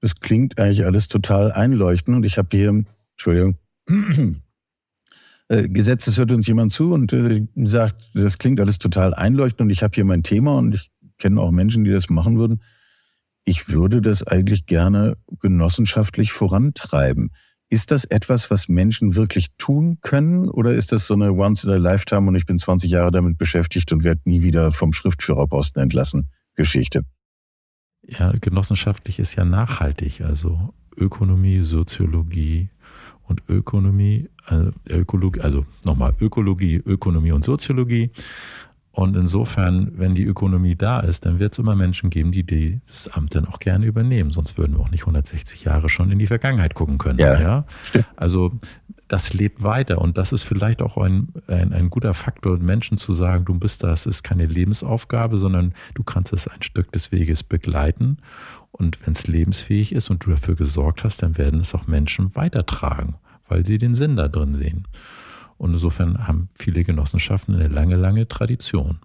das 0.00 0.16
klingt 0.16 0.58
eigentlich 0.58 0.84
alles 0.84 1.08
total 1.08 1.52
einleuchtend 1.52 2.16
und 2.16 2.26
ich 2.26 2.38
habe 2.38 2.48
hier, 2.50 2.84
Entschuldigung, 3.12 3.58
äh, 5.48 5.68
Gesetzes 5.68 6.18
hört 6.18 6.32
uns 6.32 6.46
jemand 6.46 6.72
zu 6.72 6.92
und 6.92 7.12
äh, 7.12 7.46
sagt, 7.54 8.10
das 8.14 8.38
klingt 8.38 8.60
alles 8.60 8.78
total 8.78 9.14
einleuchtend 9.14 9.62
und 9.62 9.70
ich 9.70 9.82
habe 9.82 9.94
hier 9.94 10.04
mein 10.04 10.22
Thema 10.22 10.56
und 10.58 10.74
ich 10.74 10.90
kenne 11.18 11.40
auch 11.40 11.50
Menschen, 11.50 11.84
die 11.84 11.92
das 11.92 12.10
machen 12.10 12.38
würden. 12.38 12.62
Ich 13.44 13.68
würde 13.68 14.02
das 14.02 14.24
eigentlich 14.24 14.66
gerne 14.66 15.16
genossenschaftlich 15.40 16.32
vorantreiben. 16.32 17.30
Ist 17.68 17.90
das 17.90 18.04
etwas, 18.04 18.50
was 18.50 18.68
Menschen 18.68 19.16
wirklich 19.16 19.48
tun 19.58 19.98
können? 20.00 20.48
Oder 20.48 20.72
ist 20.72 20.92
das 20.92 21.06
so 21.06 21.14
eine 21.14 21.32
Once 21.32 21.64
in 21.64 21.70
a 21.70 21.76
Lifetime 21.76 22.28
und 22.28 22.36
ich 22.36 22.46
bin 22.46 22.58
20 22.58 22.90
Jahre 22.90 23.10
damit 23.10 23.38
beschäftigt 23.38 23.92
und 23.92 24.04
werde 24.04 24.20
nie 24.24 24.42
wieder 24.42 24.72
vom 24.72 24.92
Schriftführerposten 24.92 25.82
entlassen? 25.82 26.28
Geschichte? 26.54 27.02
Ja, 28.06 28.32
genossenschaftlich 28.40 29.18
ist 29.18 29.34
ja 29.34 29.44
nachhaltig, 29.44 30.20
also 30.20 30.74
Ökonomie, 30.96 31.62
Soziologie 31.62 32.70
und 33.24 33.42
Ökonomie, 33.48 34.28
also 34.44 34.70
Ökologie, 34.88 35.40
also 35.40 35.66
nochmal 35.84 36.14
Ökologie, 36.20 36.76
Ökonomie 36.76 37.32
und 37.32 37.42
Soziologie 37.42 38.10
und 38.96 39.14
insofern, 39.14 39.92
wenn 39.98 40.14
die 40.14 40.24
Ökonomie 40.24 40.74
da 40.74 41.00
ist, 41.00 41.26
dann 41.26 41.38
wird 41.38 41.52
es 41.52 41.58
immer 41.58 41.76
Menschen 41.76 42.08
geben, 42.08 42.32
die 42.32 42.44
dieses 42.44 43.08
Amt 43.12 43.34
dann 43.34 43.44
auch 43.44 43.58
gerne 43.58 43.84
übernehmen. 43.84 44.30
Sonst 44.30 44.56
würden 44.56 44.74
wir 44.74 44.80
auch 44.80 44.90
nicht 44.90 45.02
160 45.02 45.64
Jahre 45.64 45.90
schon 45.90 46.10
in 46.10 46.18
die 46.18 46.26
Vergangenheit 46.26 46.72
gucken 46.72 46.96
können. 46.96 47.18
Ja, 47.18 47.38
ja? 47.38 47.64
Also 48.16 48.52
das 49.06 49.34
lebt 49.34 49.62
weiter 49.62 50.00
und 50.00 50.16
das 50.16 50.32
ist 50.32 50.44
vielleicht 50.44 50.80
auch 50.80 50.96
ein, 50.96 51.28
ein, 51.46 51.74
ein 51.74 51.90
guter 51.90 52.14
Faktor, 52.14 52.56
Menschen 52.56 52.96
zu 52.96 53.12
sagen, 53.12 53.44
du 53.44 53.52
bist 53.52 53.82
das, 53.82 54.06
ist 54.06 54.22
keine 54.22 54.46
Lebensaufgabe, 54.46 55.36
sondern 55.36 55.74
du 55.92 56.02
kannst 56.02 56.32
es 56.32 56.48
ein 56.48 56.62
Stück 56.62 56.90
des 56.92 57.12
Weges 57.12 57.42
begleiten. 57.42 58.16
Und 58.72 59.06
wenn 59.06 59.12
es 59.12 59.26
lebensfähig 59.26 59.92
ist 59.92 60.08
und 60.08 60.24
du 60.24 60.30
dafür 60.30 60.54
gesorgt 60.54 61.04
hast, 61.04 61.22
dann 61.22 61.36
werden 61.36 61.60
es 61.60 61.74
auch 61.74 61.86
Menschen 61.86 62.34
weitertragen, 62.34 63.16
weil 63.46 63.66
sie 63.66 63.76
den 63.76 63.94
Sinn 63.94 64.16
da 64.16 64.28
drin 64.28 64.54
sehen. 64.54 64.88
Und 65.58 65.74
insofern 65.74 66.26
haben 66.26 66.48
viele 66.54 66.84
Genossenschaften 66.84 67.54
eine 67.54 67.68
lange, 67.68 67.96
lange 67.96 68.28
Tradition. 68.28 69.00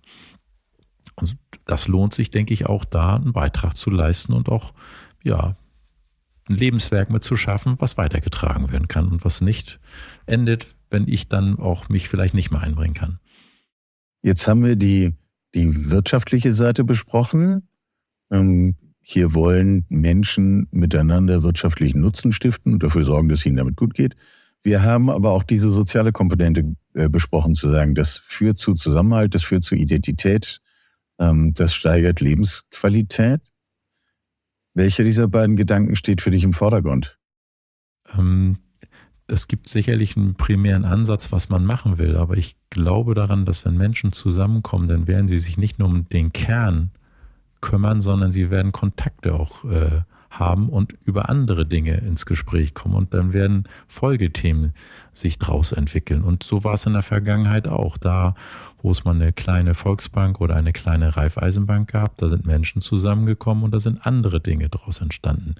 Und 1.15 1.37
das 1.65 1.87
lohnt 1.87 2.13
sich, 2.13 2.31
denke 2.31 2.53
ich, 2.53 2.65
auch 2.65 2.85
da 2.85 3.15
einen 3.15 3.33
Beitrag 3.33 3.75
zu 3.75 3.89
leisten 3.89 4.33
und 4.33 4.49
auch, 4.49 4.73
ja, 5.23 5.55
ein 6.49 6.55
Lebenswerk 6.55 7.09
mit 7.09 7.23
zu 7.23 7.35
schaffen, 7.35 7.75
was 7.79 7.97
weitergetragen 7.97 8.71
werden 8.71 8.87
kann 8.87 9.07
und 9.07 9.23
was 9.23 9.41
nicht 9.41 9.79
endet, 10.25 10.67
wenn 10.89 11.07
ich 11.07 11.29
dann 11.29 11.59
auch 11.59 11.89
mich 11.89 12.09
vielleicht 12.09 12.33
nicht 12.33 12.51
mehr 12.51 12.61
einbringen 12.61 12.93
kann. 12.93 13.19
Jetzt 14.21 14.47
haben 14.47 14.63
wir 14.63 14.75
die, 14.75 15.13
die 15.55 15.89
wirtschaftliche 15.89 16.53
Seite 16.53 16.83
besprochen. 16.83 17.67
Ähm, 18.31 18.75
hier 19.01 19.33
wollen 19.33 19.85
Menschen 19.89 20.67
miteinander 20.71 21.43
wirtschaftlichen 21.43 22.01
Nutzen 22.01 22.31
stiften 22.31 22.73
und 22.73 22.83
dafür 22.83 23.03
sorgen, 23.03 23.29
dass 23.29 23.45
ihnen 23.45 23.57
damit 23.57 23.75
gut 23.75 23.93
geht. 23.93 24.15
Wir 24.63 24.83
haben 24.83 25.09
aber 25.09 25.31
auch 25.31 25.43
diese 25.43 25.69
soziale 25.69 26.11
Komponente 26.11 26.75
äh, 26.93 27.09
besprochen, 27.09 27.55
zu 27.55 27.69
sagen, 27.69 27.95
das 27.95 28.17
führt 28.27 28.57
zu 28.57 28.73
Zusammenhalt, 28.73 29.33
das 29.33 29.43
führt 29.43 29.63
zu 29.63 29.75
Identität, 29.75 30.59
ähm, 31.19 31.53
das 31.53 31.73
steigert 31.73 32.21
Lebensqualität. 32.21 33.41
Welcher 34.73 35.03
dieser 35.03 35.27
beiden 35.27 35.55
Gedanken 35.55 35.95
steht 35.95 36.21
für 36.21 36.31
dich 36.31 36.43
im 36.43 36.53
Vordergrund? 36.53 37.17
Ähm, 38.17 38.57
es 39.27 39.47
gibt 39.47 39.69
sicherlich 39.69 40.17
einen 40.17 40.35
primären 40.35 40.85
Ansatz, 40.85 41.31
was 41.31 41.49
man 41.49 41.65
machen 41.65 41.97
will, 41.97 42.17
aber 42.17 42.37
ich 42.37 42.57
glaube 42.69 43.15
daran, 43.15 43.45
dass 43.45 43.65
wenn 43.65 43.77
Menschen 43.77 44.11
zusammenkommen, 44.11 44.87
dann 44.87 45.07
werden 45.07 45.27
sie 45.27 45.39
sich 45.39 45.57
nicht 45.57 45.79
nur 45.79 45.87
um 45.87 46.07
den 46.09 46.33
Kern 46.33 46.91
kümmern, 47.61 48.01
sondern 48.01 48.31
sie 48.31 48.49
werden 48.49 48.71
Kontakte 48.71 49.33
auch 49.33 49.63
äh, 49.65 50.01
haben 50.31 50.69
und 50.69 50.95
über 51.05 51.29
andere 51.29 51.65
Dinge 51.65 51.97
ins 51.97 52.25
Gespräch 52.25 52.73
kommen. 52.73 52.95
Und 52.95 53.13
dann 53.13 53.33
werden 53.33 53.67
Folgethemen 53.87 54.73
sich 55.13 55.37
draus 55.37 55.73
entwickeln. 55.73 56.23
Und 56.23 56.43
so 56.43 56.63
war 56.63 56.73
es 56.73 56.85
in 56.85 56.93
der 56.93 57.01
Vergangenheit 57.01 57.67
auch. 57.67 57.97
Da 57.97 58.33
wo 58.81 58.91
es 58.91 59.03
mal 59.03 59.15
eine 59.15 59.31
kleine 59.31 59.73
Volksbank 59.73 60.41
oder 60.41 60.55
eine 60.55 60.73
kleine 60.73 61.15
Raiffeisenbank 61.15 61.91
gab. 61.91 62.17
Da 62.17 62.29
sind 62.29 62.45
Menschen 62.45 62.81
zusammengekommen 62.81 63.63
und 63.63 63.71
da 63.71 63.79
sind 63.79 64.05
andere 64.05 64.39
Dinge 64.39 64.69
daraus 64.69 65.01
entstanden. 65.01 65.55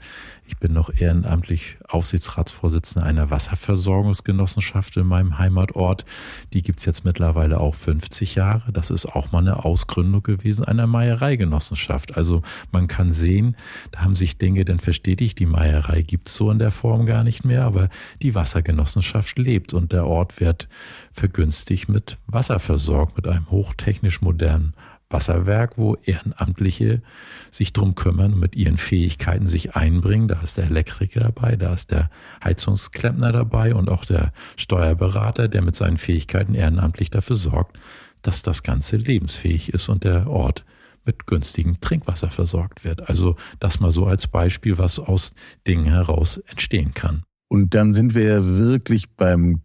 Ich 0.48 0.58
bin 0.58 0.74
noch 0.74 0.92
ehrenamtlich 0.94 1.78
Aufsichtsratsvorsitzender 1.88 3.06
einer 3.06 3.30
Wasserversorgungsgenossenschaft 3.30 4.98
in 4.98 5.08
meinem 5.08 5.38
Heimatort. 5.38 6.06
Die 6.54 6.62
gibt's 6.62 6.86
jetzt 6.86 7.06
mittlerweile 7.06 7.60
auch 7.60 7.76
50 7.76 8.36
Jahre. 8.36 8.72
Das 8.72 8.90
ist 8.90 9.06
auch 9.06 9.32
mal 9.32 9.40
eine 9.40 9.64
Ausgründung 9.64 10.24
gewesen 10.24 10.66
einer 10.66 10.88
Meiereigenossenschaft. 10.88 12.18
Also 12.18 12.42
man 12.72 12.88
kann 12.88 13.12
sehen, 13.12 13.56
da 13.92 14.02
haben 14.02 14.16
sich 14.16 14.38
Dinge 14.38 14.66
denn 14.66 14.80
verstetigt. 14.80 15.40
Die 15.40 15.46
Meierei 15.46 16.02
gibt's 16.02 16.36
so 16.36 16.52
in 16.52 16.60
der 16.60 16.72
Form 16.72 17.06
gar 17.06 17.24
nicht 17.24 17.46
mehr, 17.46 17.64
aber 17.64 17.90
die 18.22 18.36
Wassergenossenschaft 18.36 19.38
lebt 19.38 19.74
und 19.74 19.92
der 19.92 20.06
Ort 20.06 20.40
wird 20.40 20.68
vergünstigt 21.12 21.90
mit 21.90 22.18
Wasser 22.28 22.60
versorgt, 22.60 23.18
mit 23.18 23.28
einem 23.28 23.50
hochtechnisch 23.52 24.22
modernen 24.22 24.74
Wasserwerk, 25.10 25.78
wo 25.78 25.96
Ehrenamtliche 26.04 27.02
sich 27.50 27.74
drum 27.74 27.96
kümmern 27.96 28.34
und 28.34 28.40
mit 28.40 28.56
ihren 28.56 28.78
Fähigkeiten 28.78 29.48
sich 29.48 29.76
einbringen. 29.76 30.28
Da 30.28 30.42
ist 30.42 30.58
der 30.58 30.66
Elektriker 30.66 31.22
dabei, 31.22 31.56
da 31.56 31.74
ist 31.74 31.92
der 31.92 32.10
Heizungsklempner 32.44 33.32
dabei 33.32 33.76
und 33.76 33.90
auch 33.90 34.06
der 34.06 34.34
Steuerberater, 34.56 35.48
der 35.48 35.62
mit 35.62 35.76
seinen 35.76 35.98
Fähigkeiten 35.98 36.54
ehrenamtlich 36.54 37.10
dafür 37.10 37.36
sorgt, 37.36 37.78
dass 38.22 38.44
das 38.44 38.64
Ganze 38.64 38.98
lebensfähig 38.98 39.74
ist 39.74 39.90
und 39.90 40.04
der 40.04 40.28
Ort 40.30 40.64
mit 41.04 41.26
günstigem 41.26 41.82
Trinkwasser 41.82 42.30
versorgt 42.30 42.84
wird. 42.84 43.10
Also 43.10 43.36
das 43.60 43.80
mal 43.80 43.92
so 43.92 44.06
als 44.06 44.28
Beispiel, 44.28 44.78
was 44.78 45.00
aus 45.00 45.34
Dingen 45.68 45.86
heraus 45.86 46.38
entstehen 46.38 46.94
kann. 46.94 47.24
Und 47.48 47.74
dann 47.74 47.94
sind 47.94 48.16
wir 48.16 48.24
ja 48.24 48.46
wirklich 48.46 49.10
beim 49.16 49.62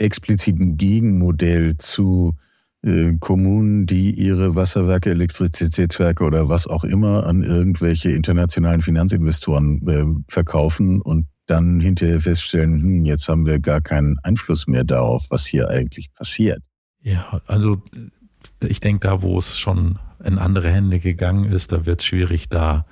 expliziten 0.00 0.76
Gegenmodell 0.76 1.76
zu 1.76 2.34
äh, 2.82 3.14
Kommunen, 3.20 3.86
die 3.86 4.12
ihre 4.12 4.54
Wasserwerke, 4.54 5.10
Elektrizitätswerke 5.10 6.24
oder 6.24 6.48
was 6.48 6.66
auch 6.66 6.84
immer 6.84 7.26
an 7.26 7.42
irgendwelche 7.42 8.10
internationalen 8.10 8.80
Finanzinvestoren 8.80 9.88
äh, 9.88 10.32
verkaufen 10.32 11.02
und 11.02 11.26
dann 11.46 11.80
hinterher 11.80 12.20
feststellen, 12.20 12.80
hm, 12.80 13.04
jetzt 13.04 13.28
haben 13.28 13.44
wir 13.44 13.58
gar 13.58 13.80
keinen 13.80 14.18
Einfluss 14.22 14.66
mehr 14.66 14.84
darauf, 14.84 15.26
was 15.30 15.46
hier 15.46 15.68
eigentlich 15.68 16.12
passiert. 16.14 16.62
Ja, 17.00 17.42
also 17.46 17.82
ich 18.60 18.80
denke, 18.80 19.08
da 19.08 19.22
wo 19.22 19.36
es 19.38 19.58
schon 19.58 19.98
in 20.24 20.38
andere 20.38 20.70
Hände 20.70 21.00
gegangen 21.00 21.50
ist, 21.50 21.72
da 21.72 21.86
wird 21.86 22.00
es 22.00 22.06
schwierig, 22.06 22.48
da 22.48 22.86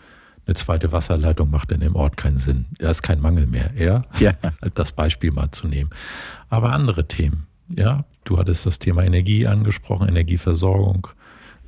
eine 0.47 0.55
zweite 0.55 0.93
Wasserleitung 0.93 1.51
macht 1.51 1.71
in 1.73 1.81
dem 1.81 1.95
Ort 1.95 2.17
keinen 2.17 2.39
Sinn. 2.39 2.67
Da 2.79 2.91
ist 2.91 3.03
kein 3.03 3.21
Mangel 3.21 3.47
mehr, 3.47 3.71
ja? 3.77 4.05
ja. 4.19 4.33
Das 4.75 4.93
Beispiel 4.93 5.31
mal 5.31 5.51
zu 5.51 5.69
nehmen. 5.69 5.91
Aber 6.49 6.73
andere 6.73 7.07
Themen, 7.07 7.47
ja. 7.69 8.05
Du 8.25 8.39
hattest 8.39 8.67
das 8.67 8.79
Thema 8.79 9.05
Energie 9.05 9.47
angesprochen, 9.47 10.07
Energieversorgung. 10.07 11.09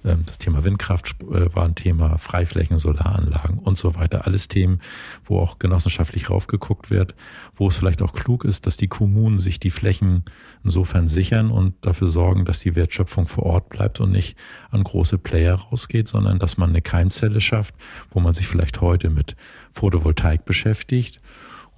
Ähm, 0.05 0.25
das 0.27 0.39
Thema 0.39 0.65
Windkraft 0.65 1.17
äh, 1.23 1.55
war 1.55 1.65
ein 1.65 1.75
Thema, 1.75 2.19
Freiflächen, 2.19 2.79
Solaranlagen 2.79 3.59
und 3.59 3.77
so 3.77 3.95
weiter. 3.95 4.27
Alles 4.27 4.49
Themen, 4.49 4.81
wo 5.25 5.39
auch 5.39 5.59
genossenschaftlich 5.59 6.31
raufgeguckt 6.31 6.91
wird, 6.91 7.15
wo 7.55 7.69
es 7.69 7.77
vielleicht 7.77 8.03
auch 8.03 8.13
klug 8.13 8.45
ist, 8.45 8.67
dass 8.67 8.77
die 8.77 8.89
Kommunen 8.89 9.39
sich 9.39 9.59
die 9.61 9.71
Flächen 9.71 10.25
insofern 10.65 11.09
sichern 11.09 11.51
und 11.51 11.75
dafür 11.81 12.09
sorgen, 12.09 12.45
dass 12.45 12.61
die 12.61 12.77
Wertschöpfung 12.77 13.27
vor 13.27 13.45
Ort 13.45 13.69
bleibt 13.71 14.01
und 14.01 14.13
nicht 14.13 14.37
an 14.71 14.85
große 14.85 15.19
Player 15.19 15.55
rausgeht, 15.55 16.09
sondern 16.09 16.39
dass 16.39 16.59
man 16.59 16.71
eine 16.71 16.83
Keimzelle 16.83 17.41
schafft, 17.41 17.75
wo 18.11 18.21
man 18.21 18.35
sich 18.35 18.47
vielleicht 18.47 18.81
heute 18.81 19.11
mit 19.11 19.37
Photovoltaik 19.73 20.45
beschäftigt. 20.45 21.21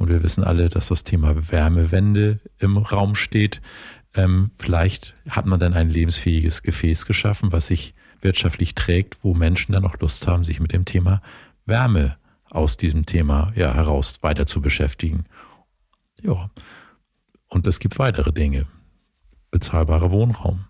Und 0.02 0.08
wir 0.08 0.24
wissen 0.24 0.42
alle, 0.42 0.68
dass 0.68 0.88
das 0.88 1.04
Thema 1.04 1.52
Wärmewende 1.52 2.40
im 2.58 2.76
Raum 2.76 3.14
steht. 3.14 3.62
Ähm, 4.14 4.50
vielleicht 4.56 5.14
hat 5.28 5.46
man 5.46 5.60
dann 5.60 5.74
ein 5.74 5.90
lebensfähiges 5.90 6.64
Gefäß 6.64 7.06
geschaffen, 7.06 7.52
was 7.52 7.68
sich 7.68 7.94
wirtschaftlich 8.20 8.74
trägt, 8.74 9.22
wo 9.22 9.32
Menschen 9.32 9.70
dann 9.74 9.84
auch 9.84 9.96
Lust 10.00 10.26
haben, 10.26 10.42
sich 10.42 10.58
mit 10.58 10.72
dem 10.72 10.86
Thema 10.86 11.22
Wärme 11.66 12.16
aus 12.50 12.76
diesem 12.76 13.06
Thema 13.06 13.52
ja, 13.54 13.72
heraus 13.74 14.24
weiter 14.24 14.44
zu 14.44 14.60
beschäftigen. 14.60 15.26
Ja. 16.20 16.50
Und 17.46 17.68
es 17.68 17.78
gibt 17.78 18.00
weitere 18.00 18.32
Dinge. 18.32 18.66
Bezahlbarer 19.52 20.10
Wohnraum. 20.10 20.64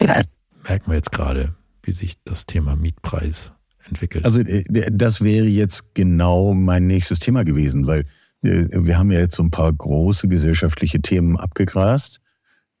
Ja. 0.00 0.22
Merken 0.66 0.90
wir 0.90 0.96
jetzt 0.96 1.12
gerade, 1.12 1.54
wie 1.82 1.92
sich 1.92 2.14
das 2.24 2.46
Thema 2.46 2.74
Mietpreis 2.74 3.52
entwickelt. 3.88 4.24
Also 4.24 4.40
äh, 4.40 4.64
das 4.90 5.20
wäre 5.20 5.46
jetzt 5.46 5.94
genau 5.94 6.54
mein 6.54 6.86
nächstes 6.86 7.18
Thema 7.18 7.44
gewesen, 7.44 7.86
weil 7.86 8.04
äh, 8.42 8.66
wir 8.72 8.98
haben 8.98 9.10
ja 9.10 9.20
jetzt 9.20 9.36
so 9.36 9.42
ein 9.42 9.50
paar 9.50 9.72
große 9.72 10.28
gesellschaftliche 10.28 11.00
Themen 11.00 11.36
abgegrast. 11.36 12.20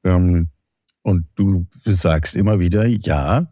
Ähm, 0.04 0.48
und 1.02 1.26
du 1.34 1.66
sagst 1.84 2.36
immer 2.36 2.60
wieder, 2.60 2.86
ja, 2.86 3.46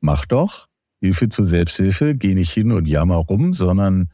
mach 0.00 0.26
doch. 0.26 0.68
Hilfe 1.00 1.28
zur 1.28 1.44
Selbsthilfe, 1.44 2.16
geh 2.16 2.34
nicht 2.34 2.50
hin 2.50 2.72
und 2.72 2.88
jammer 2.88 3.16
rum, 3.16 3.52
sondern 3.54 4.10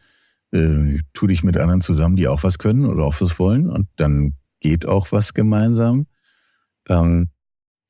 äh, 0.52 0.98
tu 1.14 1.26
dich 1.26 1.42
mit 1.42 1.56
anderen 1.56 1.80
zusammen, 1.80 2.16
die 2.16 2.28
auch 2.28 2.42
was 2.42 2.58
können 2.58 2.84
oder 2.84 3.04
auch 3.04 3.20
was 3.20 3.38
wollen. 3.38 3.70
Und 3.70 3.88
dann 3.96 4.34
geht 4.60 4.84
auch 4.84 5.10
was 5.10 5.32
gemeinsam. 5.32 6.06
Ähm, 6.88 7.28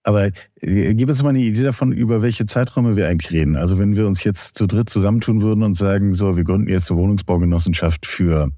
aber 0.04 0.30
äh, 0.60 0.94
gib 0.94 1.08
uns 1.08 1.22
mal 1.22 1.30
eine 1.30 1.40
Idee 1.40 1.62
davon, 1.62 1.90
über 1.92 2.22
welche 2.22 2.46
Zeiträume 2.46 2.94
wir 2.94 3.08
eigentlich 3.08 3.32
reden. 3.32 3.56
Also 3.56 3.78
wenn 3.78 3.96
wir 3.96 4.06
uns 4.06 4.22
jetzt 4.22 4.56
zu 4.56 4.66
dritt 4.66 4.90
zusammentun 4.90 5.42
würden 5.42 5.64
und 5.64 5.74
sagen, 5.74 6.14
so, 6.14 6.36
wir 6.36 6.44
gründen 6.44 6.68
jetzt 6.68 6.90
eine 6.90 7.00
Wohnungsbaugenossenschaft 7.00 8.06
für, 8.06 8.50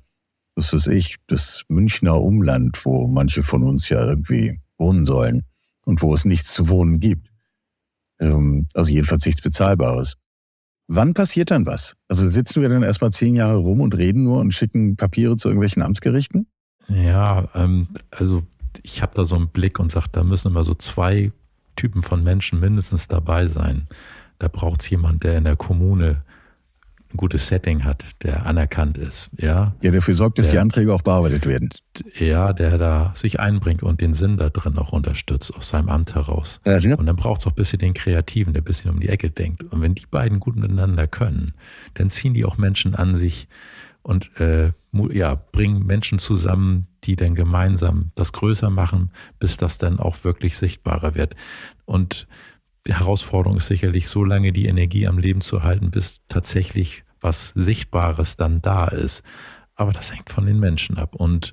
was 0.56 0.72
weiß 0.72 0.88
ich, 0.88 1.16
das 1.28 1.62
Münchner 1.68 2.20
Umland, 2.20 2.84
wo 2.84 3.06
manche 3.06 3.42
von 3.42 3.62
uns 3.62 3.88
ja 3.88 4.04
irgendwie 4.04 4.60
wohnen 4.76 5.06
sollen 5.06 5.44
und 5.84 6.02
wo 6.02 6.12
es 6.12 6.24
nichts 6.24 6.52
zu 6.52 6.68
wohnen 6.68 6.98
gibt. 6.98 7.28
Ähm, 8.18 8.66
also 8.74 8.90
jedenfalls 8.90 9.24
nichts 9.24 9.40
Bezahlbares. 9.40 10.16
Wann 10.88 11.14
passiert 11.14 11.50
dann 11.50 11.66
was? 11.66 11.96
Also 12.08 12.28
sitzen 12.28 12.62
wir 12.62 12.68
dann 12.68 12.82
erstmal 12.82 13.12
zehn 13.12 13.34
Jahre 13.34 13.56
rum 13.56 13.80
und 13.80 13.96
reden 13.96 14.24
nur 14.24 14.40
und 14.40 14.52
schicken 14.52 14.96
Papiere 14.96 15.36
zu 15.36 15.48
irgendwelchen 15.48 15.82
Amtsgerichten? 15.82 16.48
Ja, 16.88 17.48
ähm, 17.54 17.88
also 18.10 18.44
ich 18.82 19.02
habe 19.02 19.12
da 19.14 19.24
so 19.24 19.36
einen 19.36 19.48
Blick 19.48 19.78
und 19.78 19.90
sage, 19.90 20.06
da 20.12 20.24
müssen 20.24 20.48
immer 20.48 20.64
so 20.64 20.74
zwei 20.74 21.32
Typen 21.76 22.02
von 22.02 22.24
Menschen 22.24 22.60
mindestens 22.60 23.08
dabei 23.08 23.46
sein. 23.46 23.86
Da 24.38 24.48
braucht 24.48 24.82
es 24.82 24.90
jemand, 24.90 25.24
der 25.24 25.38
in 25.38 25.44
der 25.44 25.56
Kommune 25.56 26.22
ein 27.12 27.16
gutes 27.16 27.46
Setting 27.46 27.84
hat, 27.84 28.04
der 28.22 28.46
anerkannt 28.46 28.98
ist, 28.98 29.30
ja. 29.38 29.74
Ja, 29.80 29.90
dafür 29.92 30.14
sorgt, 30.14 30.38
dass 30.38 30.46
der, 30.46 30.54
die 30.54 30.58
Anträge 30.58 30.92
auch 30.92 31.02
bearbeitet 31.02 31.46
werden. 31.46 31.70
Ja, 32.18 32.52
der 32.52 32.78
da 32.78 33.12
sich 33.14 33.38
einbringt 33.38 33.82
und 33.82 34.00
den 34.00 34.12
Sinn 34.12 34.36
da 34.36 34.50
drin 34.50 34.76
auch 34.76 34.92
unterstützt, 34.92 35.54
aus 35.54 35.68
seinem 35.68 35.88
Amt 35.88 36.14
heraus. 36.14 36.58
Ja, 36.66 36.78
ja. 36.78 36.96
Und 36.96 37.06
dann 37.06 37.16
braucht 37.16 37.40
es 37.40 37.46
auch 37.46 37.52
ein 37.52 37.56
bisschen 37.56 37.78
den 37.78 37.94
Kreativen, 37.94 38.52
der 38.52 38.62
ein 38.62 38.64
bisschen 38.64 38.90
um 38.90 39.00
die 39.00 39.08
Ecke 39.08 39.30
denkt. 39.30 39.62
Und 39.62 39.80
wenn 39.80 39.94
die 39.94 40.06
beiden 40.06 40.40
gut 40.40 40.56
miteinander 40.56 41.06
können, 41.06 41.52
dann 41.94 42.10
ziehen 42.10 42.34
die 42.34 42.44
auch 42.44 42.58
Menschen 42.58 42.94
an 42.94 43.14
sich 43.14 43.48
und 44.06 44.38
äh, 44.40 44.70
ja, 45.10 45.34
bringen 45.34 45.84
Menschen 45.84 46.20
zusammen, 46.20 46.86
die 47.02 47.16
dann 47.16 47.34
gemeinsam 47.34 48.12
das 48.14 48.32
größer 48.32 48.70
machen, 48.70 49.10
bis 49.40 49.56
das 49.56 49.78
dann 49.78 49.98
auch 49.98 50.22
wirklich 50.22 50.56
sichtbarer 50.56 51.16
wird. 51.16 51.34
Und 51.86 52.28
die 52.86 52.94
Herausforderung 52.94 53.56
ist 53.56 53.66
sicherlich, 53.66 54.08
so 54.08 54.22
lange 54.22 54.52
die 54.52 54.66
Energie 54.66 55.08
am 55.08 55.18
Leben 55.18 55.40
zu 55.40 55.64
halten, 55.64 55.90
bis 55.90 56.20
tatsächlich 56.28 57.02
was 57.20 57.48
Sichtbares 57.48 58.36
dann 58.36 58.62
da 58.62 58.86
ist. 58.86 59.24
Aber 59.74 59.92
das 59.92 60.14
hängt 60.14 60.30
von 60.30 60.46
den 60.46 60.60
Menschen 60.60 60.98
ab. 60.98 61.16
Und 61.16 61.52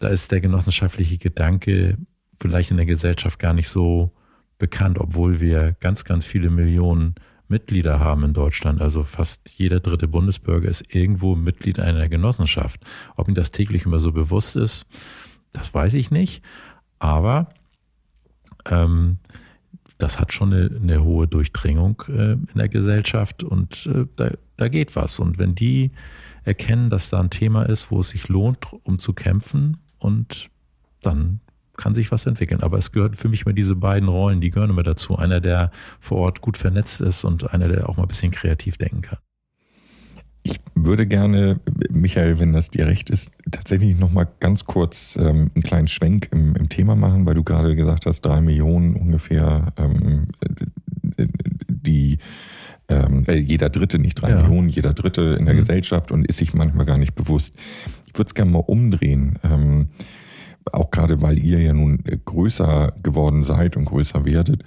da 0.00 0.08
ist 0.08 0.32
der 0.32 0.42
genossenschaftliche 0.42 1.16
Gedanke 1.16 1.96
vielleicht 2.38 2.70
in 2.70 2.76
der 2.76 2.84
Gesellschaft 2.84 3.38
gar 3.38 3.54
nicht 3.54 3.70
so 3.70 4.12
bekannt, 4.58 4.98
obwohl 4.98 5.40
wir 5.40 5.74
ganz, 5.80 6.04
ganz 6.04 6.26
viele 6.26 6.50
Millionen 6.50 7.14
Mitglieder 7.50 8.00
haben 8.00 8.24
in 8.24 8.32
Deutschland. 8.32 8.80
Also 8.80 9.02
fast 9.02 9.50
jeder 9.56 9.80
dritte 9.80 10.08
Bundesbürger 10.08 10.68
ist 10.68 10.94
irgendwo 10.94 11.34
Mitglied 11.36 11.78
einer 11.78 12.08
Genossenschaft. 12.08 12.80
Ob 13.16 13.28
ihm 13.28 13.34
das 13.34 13.50
täglich 13.50 13.84
immer 13.84 14.00
so 14.00 14.12
bewusst 14.12 14.56
ist, 14.56 14.86
das 15.52 15.74
weiß 15.74 15.94
ich 15.94 16.10
nicht. 16.10 16.42
Aber 16.98 17.48
ähm, 18.66 19.18
das 19.98 20.18
hat 20.18 20.32
schon 20.32 20.52
eine, 20.52 20.74
eine 20.74 21.04
hohe 21.04 21.26
Durchdringung 21.28 22.02
äh, 22.08 22.32
in 22.32 22.48
der 22.54 22.68
Gesellschaft 22.68 23.42
und 23.42 23.86
äh, 23.86 24.06
da, 24.16 24.30
da 24.56 24.68
geht 24.68 24.96
was. 24.96 25.18
Und 25.18 25.38
wenn 25.38 25.54
die 25.54 25.90
erkennen, 26.44 26.88
dass 26.88 27.10
da 27.10 27.20
ein 27.20 27.30
Thema 27.30 27.64
ist, 27.64 27.90
wo 27.90 28.00
es 28.00 28.10
sich 28.10 28.28
lohnt, 28.28 28.66
um 28.84 28.98
zu 28.98 29.12
kämpfen, 29.12 29.76
und 30.00 30.50
dann 31.02 31.40
kann 31.80 31.94
sich 31.94 32.12
was 32.12 32.26
entwickeln. 32.26 32.60
Aber 32.60 32.78
es 32.78 32.92
gehört 32.92 33.16
für 33.16 33.28
mich 33.28 33.46
immer 33.46 33.54
diese 33.54 33.74
beiden 33.74 34.08
Rollen, 34.08 34.40
die 34.40 34.50
gehören 34.50 34.70
immer 34.70 34.82
dazu. 34.82 35.16
Einer, 35.16 35.40
der 35.40 35.70
vor 35.98 36.18
Ort 36.18 36.40
gut 36.42 36.56
vernetzt 36.56 37.00
ist 37.00 37.24
und 37.24 37.52
einer, 37.52 37.68
der 37.68 37.88
auch 37.88 37.96
mal 37.96 38.04
ein 38.04 38.08
bisschen 38.08 38.30
kreativ 38.30 38.76
denken 38.76 39.00
kann. 39.00 39.18
Ich 40.42 40.58
würde 40.74 41.06
gerne, 41.06 41.60
Michael, 41.90 42.38
wenn 42.38 42.52
das 42.52 42.70
dir 42.70 42.86
recht 42.86 43.10
ist, 43.10 43.30
tatsächlich 43.50 43.98
nochmal 43.98 44.28
ganz 44.40 44.64
kurz 44.64 45.16
ähm, 45.16 45.50
einen 45.54 45.62
kleinen 45.62 45.88
Schwenk 45.88 46.28
im, 46.32 46.56
im, 46.56 46.68
Thema 46.68 46.96
machen, 46.96 47.26
weil 47.26 47.34
du 47.34 47.44
gerade 47.44 47.76
gesagt 47.76 48.06
hast, 48.06 48.22
drei 48.22 48.40
Millionen 48.40 48.96
ungefähr, 48.96 49.66
ähm, 49.76 50.28
die 51.68 52.18
ähm, 52.88 53.24
äh, 53.26 53.36
jeder 53.36 53.68
Dritte, 53.68 53.98
nicht 53.98 54.14
drei 54.14 54.30
ja. 54.30 54.42
Millionen, 54.42 54.68
jeder 54.68 54.94
Dritte 54.94 55.36
in 55.38 55.44
der 55.44 55.54
mhm. 55.54 55.58
Gesellschaft 55.58 56.10
und 56.10 56.26
ist 56.26 56.38
sich 56.38 56.54
manchmal 56.54 56.86
gar 56.86 56.98
nicht 56.98 57.14
bewusst. 57.14 57.54
Ich 58.06 58.14
würde 58.14 58.28
es 58.28 58.34
gerne 58.34 58.50
mal 58.50 58.64
umdrehen. 58.66 59.38
Ähm, 59.44 59.88
auch 60.72 60.90
gerade 60.90 61.22
weil 61.22 61.38
ihr 61.38 61.60
ja 61.60 61.72
nun 61.72 62.02
größer 62.24 62.94
geworden 63.02 63.42
seid 63.42 63.76
und 63.76 63.84
größer 63.84 64.24
werdet. 64.24 64.64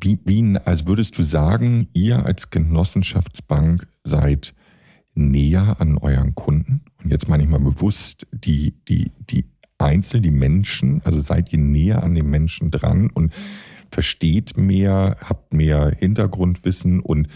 Wie, 0.00 0.18
wie, 0.24 0.56
als 0.64 0.86
würdest 0.86 1.18
du 1.18 1.22
sagen, 1.24 1.88
ihr 1.92 2.24
als 2.24 2.50
Genossenschaftsbank 2.50 3.88
seid 4.04 4.54
näher 5.14 5.80
an 5.80 5.98
euren 5.98 6.34
Kunden? 6.34 6.82
Und 7.02 7.10
jetzt 7.10 7.28
meine 7.28 7.42
ich 7.42 7.48
mal 7.48 7.60
bewusst 7.60 8.26
die, 8.32 8.74
die, 8.88 9.10
die 9.28 9.46
Einzel, 9.78 10.20
die 10.20 10.30
Menschen, 10.30 11.02
also 11.04 11.20
seid 11.20 11.52
ihr 11.52 11.58
näher 11.58 12.02
an 12.02 12.14
den 12.14 12.28
Menschen 12.28 12.70
dran 12.70 13.10
und 13.10 13.32
versteht 13.90 14.56
mehr, 14.56 15.16
habt 15.22 15.52
mehr 15.52 15.94
Hintergrundwissen 15.98 17.00
und 17.00 17.28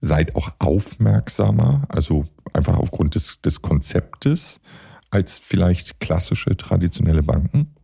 seid 0.00 0.36
auch 0.36 0.50
aufmerksamer, 0.58 1.84
also 1.88 2.24
einfach 2.52 2.76
aufgrund 2.76 3.14
des, 3.14 3.40
des 3.40 3.62
Konzeptes 3.62 4.60
als 5.16 5.38
vielleicht 5.38 5.98
klassische 6.00 6.56
traditionelle 6.56 7.22
Banken? 7.22 7.76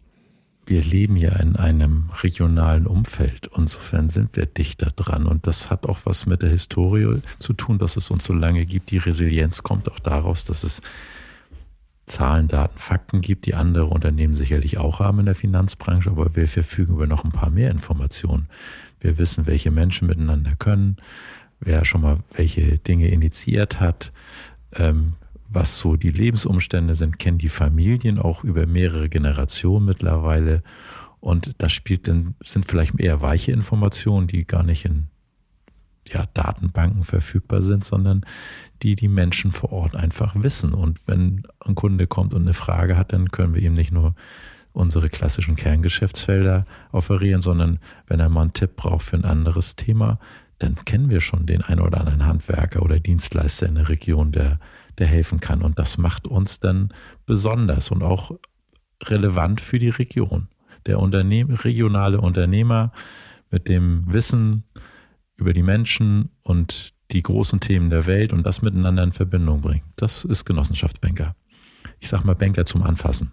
wir 0.66 0.83
leben 0.83 1.16
ja 1.16 1.33
in 1.37 1.57
einem 1.57 2.11
regionalen 2.23 2.87
Umfeld. 2.87 3.51
Insofern 3.57 4.11
sind 4.11 4.37
wir 4.37 4.47
dichter 4.47 4.90
dran. 4.90 5.27
Und 5.27 5.47
das 5.47 5.71
hat 5.71 5.87
auch 5.87 6.01
was 6.05 6.27
mit 6.27 6.42
der 6.42 6.51
Historie 6.51 7.21
zu 7.38 7.53
tun, 7.53 7.79
dass 7.79 7.97
es 7.97 8.11
uns 8.11 8.25
so 8.25 8.33
lange 8.33 8.64
gibt. 8.64 8.90
Die 8.90 8.99
Resilienz 8.99 9.62
kommt 9.62 9.90
auch 9.90 9.99
daraus, 9.99 10.45
dass 10.45 10.62
es 10.62 10.81
Zahlen, 12.07 12.49
Daten, 12.49 12.79
Fakten 12.79 13.21
gibt, 13.21 13.47
die 13.47 13.55
andere 13.55 13.87
Unternehmen 13.87 14.35
sicherlich 14.35 14.79
auch 14.79 15.01
haben 15.01 15.21
in 15.21 15.27
der 15.27 15.35
Finanzbranche, 15.35 16.11
aber 16.11 16.35
wir 16.37 16.49
verfügen 16.49 16.95
über 16.95 17.07
noch 17.07 17.25
ein 17.25 17.33
paar 17.33 17.51
mehr 17.51 17.71
Informationen. 17.71 18.49
Wir 19.01 19.18
wissen, 19.18 19.47
welche 19.47 19.71
Menschen 19.71 20.09
miteinander 20.09 20.55
können, 20.57 20.97
wer 21.61 21.85
schon 21.85 22.03
mal 22.03 22.18
welche 22.33 22.79
Dinge 22.79 23.09
initiiert 23.09 23.81
hat, 23.81 24.12
ähm, 24.75 25.14
was 25.55 25.79
so 25.79 25.97
die 25.97 26.11
Lebensumstände 26.11 26.95
sind, 26.95 27.19
kennen 27.19 27.38
die 27.38 27.49
Familien 27.49 28.19
auch 28.19 28.45
über 28.45 28.67
mehrere 28.67 29.09
Generationen 29.09 29.87
mittlerweile. 29.87 30.62
Und 31.21 31.55
das 31.59 31.73
spielt 31.73 32.09
dann, 32.09 32.35
sind 32.41 32.67
vielleicht 32.67 32.99
eher 32.99 33.23
weiche 33.23 33.53
Informationen, 33.53 34.27
die 34.27 34.47
gar 34.47 34.62
nicht 34.62 34.85
in 34.85 35.09
ja, 36.09 36.27
Datenbanken 36.35 37.05
verfügbar 37.05 37.62
sind, 37.62 37.85
sondern 37.85 38.25
die 38.83 38.97
die 38.97 39.09
Menschen 39.09 39.53
vor 39.53 39.73
Ort 39.73 39.95
einfach 39.95 40.35
wissen. 40.35 40.75
Und 40.75 41.07
wenn 41.07 41.45
ein 41.61 41.75
Kunde 41.75 42.07
kommt 42.07 42.35
und 42.35 42.43
eine 42.43 42.55
Frage 42.55 42.97
hat, 42.97 43.12
dann 43.12 43.31
können 43.31 43.55
wir 43.55 43.62
ihm 43.62 43.75
nicht 43.75 43.93
nur 43.93 44.15
unsere 44.73 45.09
klassischen 45.09 45.55
Kerngeschäftsfelder 45.55 46.65
offerieren, 46.91 47.41
sondern 47.41 47.79
wenn 48.07 48.21
er 48.21 48.29
mal 48.29 48.43
einen 48.43 48.53
Tipp 48.55 48.77
braucht 48.77 49.05
für 49.05 49.17
ein 49.17 49.25
anderes 49.25 49.77
Thema, 49.77 50.19
dann 50.59 50.77
kennen 50.85 51.11
wir 51.11 51.21
schon 51.21 51.47
den 51.47 51.62
einen 51.62 51.81
oder 51.81 52.01
anderen 52.01 52.25
Handwerker 52.25 52.83
oder 52.83 53.01
Dienstleister 53.01 53.67
in 53.67 53.75
der 53.75 53.88
Region, 53.88 54.33
der 54.33 54.59
der 54.98 55.07
helfen 55.07 55.40
kann. 55.40 55.62
Und 55.62 55.78
das 55.78 55.98
macht 55.98 56.26
uns 56.26 56.61
dann 56.61 56.92
besonders 57.26 57.90
und 57.90 58.02
auch 58.02 58.33
relevant 59.05 59.61
für 59.61 59.78
die 59.78 59.88
Region. 59.88 60.48
Der 60.87 60.98
Unternehm 60.98 61.50
regionale 61.50 62.20
Unternehmer 62.20 62.92
mit 63.50 63.68
dem 63.68 64.05
Wissen 64.12 64.64
über 65.37 65.52
die 65.52 65.62
Menschen 65.62 66.31
und 66.42 66.94
die 67.11 67.22
großen 67.22 67.61
Themen 67.61 67.90
der 67.90 68.07
Welt 68.07 68.33
und 68.33 68.44
das 68.44 68.62
miteinander 68.62 69.02
in 69.02 69.12
Verbindung 69.12 69.61
bringt. 69.61 69.85
Das 69.96 70.24
ist 70.24 70.44
Genossenschaftsbanker. 70.44 71.35
Ich 72.00 72.09
sage 72.09 72.26
mal 72.26 72.35
Banker 72.35 72.64
zum 72.64 72.83
Anfassen. 72.83 73.33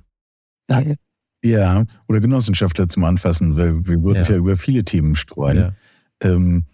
Danke. 0.68 0.98
Ja, 1.44 1.86
oder 2.08 2.20
Genossenschaftler 2.20 2.90
zum 2.90 3.06
Anfassen, 3.06 3.56
weil 3.56 3.88
wir 3.88 4.04
würden 4.04 4.20
es 4.20 4.28
ja. 4.28 4.36
ja. 4.36 4.40
über 4.40 4.58
viele 4.58 4.84
Themen 4.84 5.16
streuen. 5.16 5.58
Ja. 5.58 5.74
Ähm, 6.22 6.66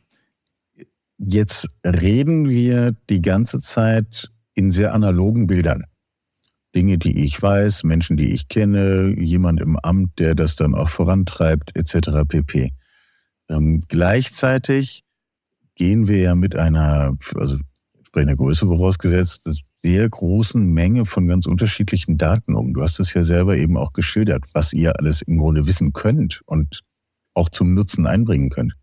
jetzt 1.18 1.70
reden 1.86 2.50
wir 2.50 2.96
die 3.10 3.22
ganze 3.22 3.60
Zeit 3.60 4.32
in 4.56 4.72
sehr 4.72 4.94
analogen 4.94 5.48
Bildern. 5.48 5.84
Dinge, 6.74 6.98
die 6.98 7.24
ich 7.24 7.42
weiß, 7.42 7.84
Menschen, 7.84 8.18
die 8.18 8.34
ich 8.34 8.50
kenne, 8.50 9.16
jemand 9.18 9.62
im 9.62 9.78
Amt, 9.78 10.20
der 10.20 10.36
das 10.36 10.56
dann 10.56 10.76
auch 10.76 10.90
vorantreibt, 10.90 11.76
etc. 11.76 12.28
pp. 12.28 12.74
Ähm, 13.48 13.82
gleichzeitig 13.88 15.04
gehen 15.76 16.08
wir 16.08 16.18
ja 16.18 16.36
mit 16.36 16.56
einer, 16.56 17.18
also 17.36 17.58
entsprechender 17.98 18.36
Größe 18.36 18.66
vorausgesetzt, 18.66 19.48
sehr 19.86 20.10
großen 20.10 20.66
Menge 20.66 21.06
von 21.06 21.28
ganz 21.28 21.46
unterschiedlichen 21.46 22.18
Daten 22.18 22.56
um. 22.56 22.74
Du 22.74 22.82
hast 22.82 23.00
es 23.00 23.14
ja 23.14 23.24
selber 23.24 23.56
eben 23.56 23.78
auch 23.78 23.94
geschildert, 23.94 24.44
was 24.54 24.74
ihr 24.74 24.98
alles 24.98 25.22
im 25.22 25.38
Grunde 25.38 25.68
wissen 25.68 25.94
könnt 25.94 26.42
und 26.46 26.82
auch 27.36 27.50
zum 27.50 27.74
Nutzen 27.74 28.08
einbringen 28.08 28.50
könnt. 28.50 28.74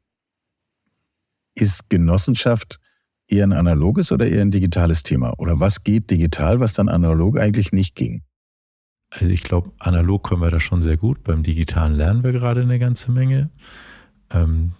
Ist 1.54 1.90
Genossenschaft 1.90 2.78
eher 3.32 3.44
ein 3.44 3.52
analoges 3.52 4.12
oder 4.12 4.28
eher 4.28 4.42
ein 4.42 4.50
digitales 4.50 5.02
Thema? 5.02 5.32
Oder 5.38 5.58
was 5.58 5.82
geht 5.82 6.10
digital, 6.10 6.60
was 6.60 6.74
dann 6.74 6.88
analog 6.88 7.38
eigentlich 7.38 7.72
nicht 7.72 7.96
ging? 7.96 8.22
Also 9.10 9.26
ich 9.26 9.42
glaube, 9.42 9.72
analog 9.78 10.28
können 10.28 10.40
wir 10.40 10.50
da 10.50 10.60
schon 10.60 10.82
sehr 10.82 10.96
gut. 10.96 11.22
Beim 11.22 11.42
digitalen 11.42 11.94
lernen 11.94 12.22
wir 12.22 12.32
gerade 12.32 12.62
eine 12.62 12.78
ganze 12.78 13.10
Menge. 13.10 13.50
Ähm, 14.30 14.72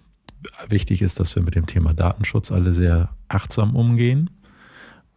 wichtig 0.69 1.01
ist, 1.01 1.19
dass 1.19 1.35
wir 1.35 1.43
mit 1.43 1.55
dem 1.55 1.67
Thema 1.67 1.93
Datenschutz 1.93 2.51
alle 2.51 2.73
sehr 2.73 3.09
achtsam 3.27 3.75
umgehen. 3.75 4.29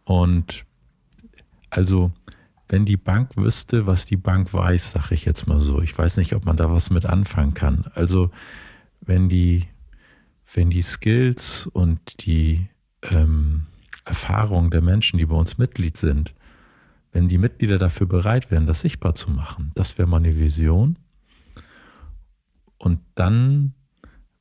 Und 0.03 0.65
also, 1.69 2.11
wenn 2.69 2.85
die 2.85 2.97
Bank 2.97 3.31
wüsste, 3.35 3.87
was 3.87 4.05
die 4.05 4.17
Bank 4.17 4.53
weiß, 4.53 4.91
sage 4.91 5.15
ich 5.15 5.25
jetzt 5.25 5.47
mal 5.47 5.59
so. 5.59 5.81
Ich 5.81 5.97
weiß 5.97 6.17
nicht, 6.17 6.33
ob 6.33 6.45
man 6.45 6.57
da 6.57 6.71
was 6.71 6.89
mit 6.89 7.05
anfangen 7.05 7.53
kann. 7.53 7.85
Also, 7.95 8.29
wenn 9.01 9.29
die, 9.29 9.65
wenn 10.53 10.69
die 10.69 10.81
Skills 10.81 11.67
und 11.67 12.25
die 12.25 12.67
ähm, 13.03 13.67
Erfahrung 14.05 14.71
der 14.71 14.81
Menschen, 14.81 15.17
die 15.17 15.25
bei 15.25 15.35
uns 15.35 15.57
Mitglied 15.57 15.97
sind, 15.97 16.33
wenn 17.11 17.27
die 17.27 17.37
Mitglieder 17.37 17.77
dafür 17.77 18.07
bereit 18.07 18.51
wären, 18.51 18.67
das 18.67 18.81
sichtbar 18.81 19.15
zu 19.15 19.31
machen, 19.31 19.71
das 19.75 19.97
wäre 19.97 20.07
meine 20.07 20.37
Vision. 20.37 20.97
Und 22.77 22.99
dann 23.15 23.73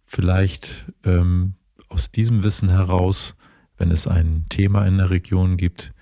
vielleicht 0.03 0.85
ähm, 1.05 1.55
aus 1.89 2.11
diesem 2.11 2.43
Wissen 2.43 2.69
heraus, 2.69 3.37
wenn 3.77 3.91
es 3.91 4.07
ein 4.07 4.47
Thema 4.49 4.87
in 4.87 4.99
der 4.99 5.11
Region 5.11 5.57
gibt, 5.57 5.93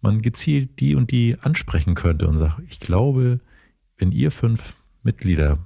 man 0.00 0.20
gezielt 0.20 0.80
die 0.80 0.94
und 0.94 1.10
die 1.10 1.36
ansprechen 1.40 1.94
könnte 1.94 2.26
und 2.28 2.38
sagt, 2.38 2.60
ich 2.68 2.80
glaube, 2.80 3.40
wenn 3.96 4.10
ihr 4.10 4.30
fünf 4.30 4.82
Mitglieder 5.02 5.58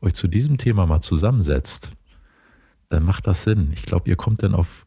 euch 0.00 0.14
zu 0.14 0.28
diesem 0.28 0.58
Thema 0.58 0.86
mal 0.86 1.00
zusammensetzt, 1.00 1.92
dann 2.88 3.02
macht 3.02 3.26
das 3.26 3.44
Sinn. 3.44 3.70
Ich 3.72 3.82
glaube, 3.82 4.08
ihr 4.08 4.16
kommt 4.16 4.42
dann 4.42 4.54
auf, 4.54 4.86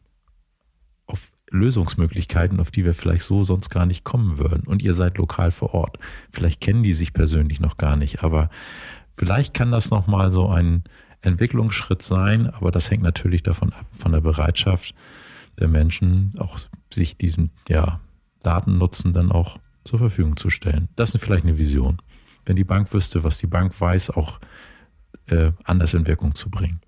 Lösungsmöglichkeiten, 1.52 2.60
auf 2.60 2.70
die 2.70 2.84
wir 2.84 2.94
vielleicht 2.94 3.22
so 3.22 3.44
sonst 3.44 3.70
gar 3.70 3.86
nicht 3.86 4.04
kommen 4.04 4.38
würden. 4.38 4.64
Und 4.66 4.82
ihr 4.82 4.94
seid 4.94 5.18
lokal 5.18 5.50
vor 5.50 5.74
Ort. 5.74 5.98
Vielleicht 6.30 6.60
kennen 6.60 6.82
die 6.82 6.94
sich 6.94 7.12
persönlich 7.12 7.60
noch 7.60 7.76
gar 7.76 7.96
nicht, 7.96 8.22
aber 8.22 8.50
vielleicht 9.16 9.54
kann 9.54 9.70
das 9.70 9.90
nochmal 9.90 10.30
so 10.32 10.48
ein 10.48 10.84
Entwicklungsschritt 11.20 12.02
sein, 12.02 12.48
aber 12.48 12.70
das 12.70 12.90
hängt 12.90 13.02
natürlich 13.02 13.42
davon 13.42 13.72
ab, 13.72 13.86
von 13.92 14.12
der 14.12 14.20
Bereitschaft 14.20 14.94
der 15.60 15.68
Menschen, 15.68 16.32
auch 16.38 16.58
sich 16.92 17.16
diesen 17.16 17.50
ja, 17.68 18.00
Datennutzen 18.42 19.12
dann 19.12 19.30
auch 19.30 19.58
zur 19.84 19.98
Verfügung 19.98 20.36
zu 20.36 20.50
stellen. 20.50 20.88
Das 20.96 21.14
ist 21.14 21.22
vielleicht 21.22 21.44
eine 21.44 21.58
Vision. 21.58 21.98
Wenn 22.44 22.56
die 22.56 22.64
Bank 22.64 22.92
wüsste, 22.92 23.22
was 23.22 23.38
die 23.38 23.46
Bank 23.46 23.80
weiß, 23.80 24.10
auch 24.10 24.40
äh, 25.26 25.52
anders 25.64 25.94
in 25.94 26.06
Wirkung 26.06 26.34
zu 26.34 26.50
bringen. 26.50 26.80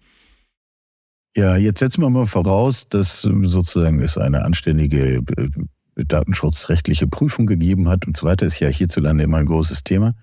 Ja, 1.36 1.56
jetzt 1.56 1.80
setzen 1.80 2.00
wir 2.02 2.10
mal 2.10 2.26
voraus, 2.26 2.88
dass 2.88 3.22
sozusagen 3.22 4.00
es 4.00 4.16
eine 4.16 4.44
anständige 4.44 5.16
äh, 5.16 5.50
datenschutzrechtliche 5.96 7.08
Prüfung 7.08 7.46
gegeben 7.46 7.88
hat 7.88 8.06
und 8.06 8.16
so 8.16 8.26
weiter. 8.26 8.46
Ist 8.46 8.60
ja 8.60 8.68
hierzulande 8.68 9.24
immer 9.24 9.38
ein 9.38 9.46
großes 9.46 9.82
Thema. 9.82 10.14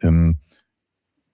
Ähm, 0.00 0.36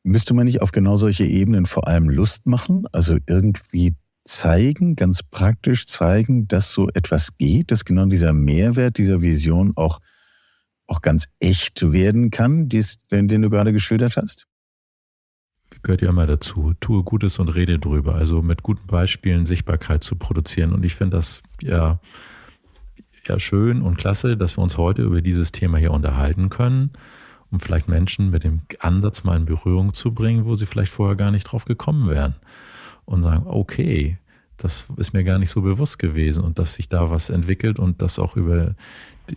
müsste 0.04 0.32
man 0.32 0.46
nicht 0.46 0.62
auf 0.62 0.72
genau 0.72 0.96
solche 0.96 1.24
Ebenen 1.24 1.66
vor 1.66 1.86
allem 1.86 2.08
Lust 2.08 2.46
machen? 2.46 2.86
Also 2.92 3.18
irgendwie 3.26 3.94
zeigen, 4.24 4.96
ganz 4.96 5.22
praktisch 5.22 5.86
zeigen, 5.86 6.48
dass 6.48 6.72
so 6.72 6.88
etwas 6.94 7.36
geht, 7.36 7.70
dass 7.72 7.84
genau 7.84 8.06
dieser 8.06 8.32
Mehrwert 8.32 8.96
dieser 8.96 9.20
Vision 9.20 9.72
auch, 9.76 10.00
auch 10.86 11.02
ganz 11.02 11.28
echt 11.40 11.92
werden 11.92 12.30
kann, 12.30 12.70
den, 12.70 13.28
den 13.28 13.42
du 13.42 13.50
gerade 13.50 13.74
geschildert 13.74 14.16
hast? 14.16 14.46
Gehört 15.82 16.02
ja 16.02 16.08
immer 16.08 16.26
dazu. 16.26 16.74
Tue 16.80 17.02
Gutes 17.02 17.38
und 17.38 17.48
rede 17.48 17.78
drüber. 17.78 18.14
Also 18.14 18.42
mit 18.42 18.62
guten 18.62 18.86
Beispielen 18.86 19.46
Sichtbarkeit 19.46 20.02
zu 20.02 20.16
produzieren. 20.16 20.72
Und 20.72 20.84
ich 20.84 20.94
finde 20.94 21.16
das 21.16 21.42
ja, 21.60 21.98
ja 23.26 23.38
schön 23.38 23.82
und 23.82 23.96
klasse, 23.96 24.36
dass 24.36 24.56
wir 24.56 24.62
uns 24.62 24.78
heute 24.78 25.02
über 25.02 25.20
dieses 25.20 25.52
Thema 25.52 25.78
hier 25.78 25.92
unterhalten 25.92 26.50
können, 26.50 26.90
um 27.50 27.60
vielleicht 27.60 27.88
Menschen 27.88 28.30
mit 28.30 28.44
dem 28.44 28.62
Ansatz 28.80 29.24
mal 29.24 29.36
in 29.36 29.46
Berührung 29.46 29.94
zu 29.94 30.12
bringen, 30.12 30.44
wo 30.44 30.54
sie 30.54 30.66
vielleicht 30.66 30.92
vorher 30.92 31.16
gar 31.16 31.30
nicht 31.30 31.44
drauf 31.44 31.64
gekommen 31.64 32.08
wären. 32.08 32.36
Und 33.04 33.22
sagen, 33.22 33.44
okay, 33.46 34.18
das 34.56 34.86
ist 34.96 35.12
mir 35.12 35.24
gar 35.24 35.38
nicht 35.38 35.50
so 35.50 35.60
bewusst 35.60 35.98
gewesen 35.98 36.42
und 36.42 36.58
dass 36.58 36.74
sich 36.74 36.88
da 36.88 37.10
was 37.10 37.28
entwickelt 37.28 37.78
und 37.78 38.00
das 38.00 38.18
auch 38.18 38.36
über 38.36 38.74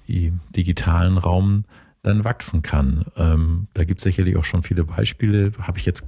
den 0.07 0.39
digitalen 0.55 1.17
Raum 1.17 1.65
dann 2.03 2.23
wachsen 2.23 2.61
kann. 2.61 3.05
Ähm, 3.17 3.67
da 3.73 3.83
gibt 3.83 3.99
es 3.99 4.03
sicherlich 4.03 4.37
auch 4.37 4.43
schon 4.43 4.63
viele 4.63 4.85
Beispiele, 4.85 5.51
habe 5.59 5.79
ich 5.79 5.85
jetzt 5.85 6.05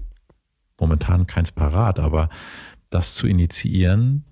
momentan 0.79 1.27
keins 1.27 1.51
parat, 1.51 1.99
aber 1.99 2.29
das 2.89 3.15
zu 3.15 3.27
initiieren, 3.27 4.25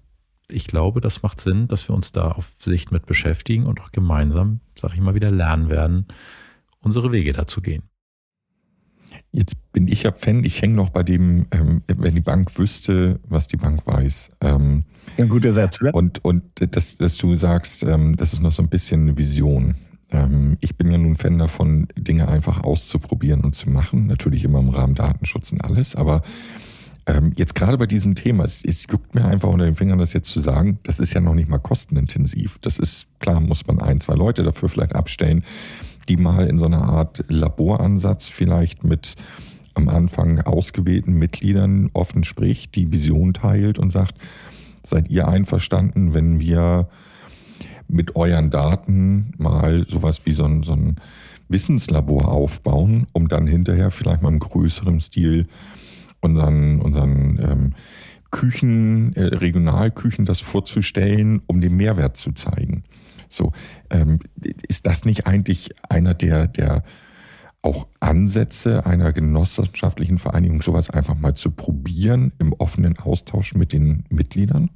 ich 0.50 0.68
glaube, 0.68 1.02
das 1.02 1.24
macht 1.24 1.42
Sinn, 1.42 1.68
dass 1.68 1.90
wir 1.90 1.96
uns 1.96 2.12
da 2.12 2.32
auf 2.32 2.52
Sicht 2.60 2.92
mit 2.92 3.06
beschäftigen 3.06 3.66
und 3.66 3.82
auch 3.82 3.92
gemeinsam, 3.92 4.62
sag 4.78 4.94
ich 4.94 5.02
mal, 5.02 5.16
wieder 5.16 5.32
lernen 5.32 5.70
werden, 5.70 6.08
unsere 6.80 7.12
Wege 7.12 7.34
dazu 7.34 7.62
gehen. 7.62 7.84
Jetzt 9.32 9.56
bin 9.72 9.88
ich 9.88 10.04
ja 10.04 10.12
Fan, 10.12 10.44
ich 10.44 10.62
hänge 10.62 10.76
noch 10.76 10.90
bei 10.90 11.04
dem, 11.04 11.48
ähm, 11.52 11.82
wenn 11.88 12.16
die 12.16 12.22
Bank 12.22 12.58
wüsste, 12.58 13.20
was 13.28 13.48
die 13.48 13.58
Bank 13.58 13.86
weiß. 13.86 14.32
Ähm, 14.42 14.84
Ein 15.18 15.30
guter 15.30 15.54
Satz, 15.54 15.82
oder? 15.82 15.94
Und, 15.94 16.24
und 16.26 16.44
dass, 16.76 16.98
dass 16.98 17.18
du 17.18 17.36
sagst, 17.36 17.84
ähm, 17.84 18.16
das 18.16 18.34
ist 18.34 18.42
noch 18.42 18.52
so 18.52 18.62
ein 18.62 18.70
bisschen 18.70 19.02
eine 19.02 19.18
Vision. 19.18 19.76
Ähm, 20.12 20.58
ich 20.62 20.78
bin 20.78 20.92
ja 20.92 20.98
nun 20.98 21.18
Fan 21.18 21.38
davon, 21.38 21.88
Dinge 21.96 22.28
einfach 22.28 22.64
auszuprobieren 22.64 23.42
und 23.42 23.56
zu 23.56 23.70
machen. 23.70 24.08
Natürlich 24.08 24.44
immer 24.44 24.60
im 24.60 24.70
Rahmen 24.70 24.96
Datenschutz 24.96 25.52
und 25.52 25.64
alles, 25.64 25.96
aber 25.96 26.22
ähm, 27.08 27.34
jetzt 27.38 27.56
gerade 27.56 27.78
bei 27.78 27.86
diesem 27.86 28.16
Thema, 28.16 28.44
es, 28.44 28.64
es 28.66 28.86
juckt 28.90 29.16
mir 29.16 29.26
einfach 29.26 29.50
unter 29.50 29.66
den 29.66 29.76
Fingern, 29.76 29.98
das 29.98 30.14
jetzt 30.14 30.30
zu 30.30 30.42
sagen, 30.42 30.80
das 30.84 31.00
ist 31.00 31.14
ja 31.14 31.22
noch 31.22 31.36
nicht 31.36 31.48
mal 31.48 31.58
kostenintensiv. 31.58 32.58
Das 32.60 32.80
ist, 32.80 33.08
klar, 33.20 33.40
muss 33.40 33.66
man 33.66 33.80
ein, 33.80 34.02
zwei 34.02 34.16
Leute 34.16 34.44
dafür 34.44 34.68
vielleicht 34.68 34.94
abstellen, 34.94 35.44
die 36.10 36.18
mal 36.18 36.48
in 36.48 36.60
so 36.60 36.66
einer 36.66 36.84
Art 36.84 37.24
Laboransatz 37.30 38.28
vielleicht 38.28 38.84
mit 38.84 39.16
am 39.74 39.90
Anfang 39.90 40.42
ausgewählten 40.42 41.14
Mitgliedern 41.14 41.92
offen 41.94 42.24
spricht, 42.24 42.76
die 42.76 42.92
Vision 42.92 43.34
teilt 43.34 43.80
und 43.80 43.92
sagt, 43.92 44.16
seid 44.84 45.10
ihr 45.10 45.28
einverstanden, 45.28 46.14
wenn 46.14 46.40
wir 46.40 46.90
mit 47.88 48.16
euren 48.16 48.50
Daten 48.50 49.32
mal 49.38 49.86
sowas 49.88 50.26
wie 50.26 50.32
so 50.32 50.46
ein, 50.46 50.64
so 50.64 50.74
ein 50.74 50.98
Wissenslabor 51.50 52.28
aufbauen, 52.28 53.08
um 53.14 53.28
dann 53.28 53.48
hinterher 53.48 53.92
vielleicht 53.92 54.22
mal 54.22 54.32
im 54.32 54.40
größeren 54.40 55.00
Stil 55.00 55.48
unseren, 56.20 56.82
unseren 56.82 57.40
ähm, 57.42 57.74
Küchen, 58.32 59.14
äh, 59.16 59.24
Regionalküchen 59.24 60.26
das 60.26 60.42
vorzustellen, 60.42 61.42
um 61.48 61.62
den 61.62 61.76
Mehrwert 61.76 62.18
zu 62.18 62.34
zeigen. 62.34 62.84
So, 63.30 63.52
ähm, 63.90 64.20
ist 64.68 64.86
das 64.88 65.06
nicht 65.06 65.28
eigentlich 65.28 65.72
einer 65.90 66.14
der, 66.14 66.48
der 66.48 66.84
auch 67.62 67.88
Ansätze 68.00 68.86
einer 68.86 69.12
genossenschaftlichen 69.14 70.20
Vereinigung, 70.20 70.62
sowas 70.62 70.90
einfach 70.90 71.16
mal 71.16 71.36
zu 71.36 71.52
probieren 71.52 72.32
im 72.40 72.54
offenen 72.54 72.98
Austausch 72.98 73.56
mit 73.56 73.74
den 73.74 74.06
Mitgliedern? 74.10 74.70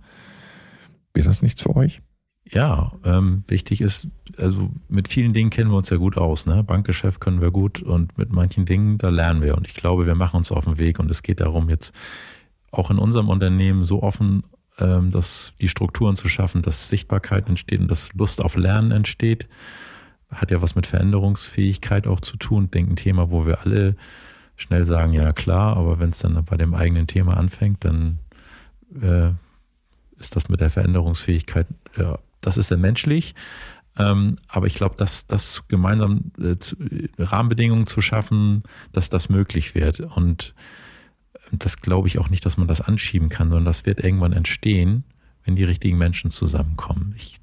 Wäre 1.14 1.28
das 1.28 1.42
nichts 1.42 1.62
für 1.62 1.76
euch? 1.76 2.02
Ja, 2.50 2.92
ähm, 3.06 3.44
wichtig 3.48 3.82
ist, 3.82 4.08
also 4.38 4.72
mit 4.90 5.08
vielen 5.08 5.34
Dingen 5.34 5.52
kennen 5.52 5.70
wir 5.72 5.78
uns 5.78 5.90
ja 5.90 5.98
gut 5.98 6.18
aus. 6.18 6.46
Ne? 6.46 6.64
Bankgeschäft 6.64 7.22
können 7.22 7.40
wir 7.40 7.52
gut 7.52 7.82
und 7.82 8.18
mit 8.18 8.34
manchen 8.34 8.66
Dingen, 8.66 8.98
da 8.98 9.10
lernen 9.10 9.42
wir. 9.42 9.56
Und 9.56 9.68
ich 9.68 9.76
glaube, 9.76 10.06
wir 10.06 10.16
machen 10.16 10.38
uns 10.38 10.52
auf 10.52 10.66
den 10.66 10.78
Weg 10.78 11.00
und 11.00 11.10
es 11.10 11.24
geht 11.24 11.40
darum, 11.40 11.70
jetzt 11.70 11.94
auch 12.72 12.90
in 12.90 12.98
unserem 12.98 13.30
Unternehmen 13.30 13.86
so 13.86 14.02
offen, 14.04 14.44
ähm, 14.80 15.12
dass 15.12 15.54
die 15.62 15.70
Strukturen 15.70 16.16
zu 16.16 16.30
schaffen, 16.30 16.62
dass 16.62 16.90
Sichtbarkeit 16.90 17.48
entsteht 17.48 17.80
und 17.80 17.90
dass 17.90 18.14
Lust 18.14 18.42
auf 18.42 18.56
Lernen 18.56 18.92
entsteht. 18.92 19.48
Hat 20.30 20.52
ja 20.52 20.62
was 20.62 20.76
mit 20.76 20.88
Veränderungsfähigkeit 20.88 22.08
auch 22.08 22.22
zu 22.22 22.38
tun. 22.38 22.72
Denke 22.72 22.94
ein 22.94 22.96
Thema, 22.96 23.32
wo 23.32 23.46
wir 23.46 23.62
alle 23.62 23.96
schnell 24.56 24.86
sagen, 24.86 25.14
ja 25.14 25.34
klar, 25.34 25.78
aber 25.78 26.00
wenn 26.00 26.10
es 26.10 26.20
dann 26.20 26.44
bei 26.46 26.58
dem 26.58 26.74
eigenen 26.74 27.08
Thema 27.08 27.38
anfängt, 27.38 27.84
dann 27.84 28.20
äh, 29.02 29.32
ist 30.20 30.36
das 30.36 30.50
mit 30.50 30.62
der 30.62 30.70
Veränderungsfähigkeit 30.70 31.68
ja, 31.98 32.20
das 32.42 32.58
ist 32.58 32.72
dann 32.72 32.82
menschlich. 32.82 33.36
Ähm, 33.98 34.38
aber 34.48 34.68
ich 34.68 34.76
glaube, 34.76 34.96
dass 34.96 35.28
das 35.28 35.68
gemeinsam 35.68 36.32
äh, 36.40 36.56
Rahmenbedingungen 37.18 37.88
zu 37.88 38.02
schaffen, 38.02 38.64
dass 38.94 39.10
das 39.10 39.30
möglich 39.30 39.76
wird. 39.76 40.00
Und 40.00 40.54
ähm, 41.52 41.60
das 41.60 41.78
glaube 41.78 42.08
ich 42.08 42.18
auch 42.20 42.30
nicht, 42.30 42.46
dass 42.46 42.58
man 42.58 42.68
das 42.68 42.82
anschieben 42.82 43.30
kann, 43.30 43.50
sondern 43.50 43.66
das 43.66 43.86
wird 43.86 44.00
irgendwann 44.00 44.34
entstehen, 44.34 45.04
wenn 45.44 45.56
die 45.56 45.64
richtigen 45.66 45.98
Menschen 45.98 46.32
zusammenkommen. 46.32 47.14
Ich, 47.18 47.42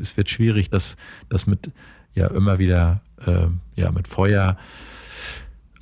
es 0.00 0.16
wird 0.16 0.30
schwierig, 0.30 0.70
das, 0.70 0.96
das 1.28 1.46
mit 1.46 1.72
ja 2.14 2.28
immer 2.28 2.58
wieder 2.58 3.02
äh, 3.26 3.48
ja 3.74 3.90
mit 3.90 4.06
Feuer 4.06 4.56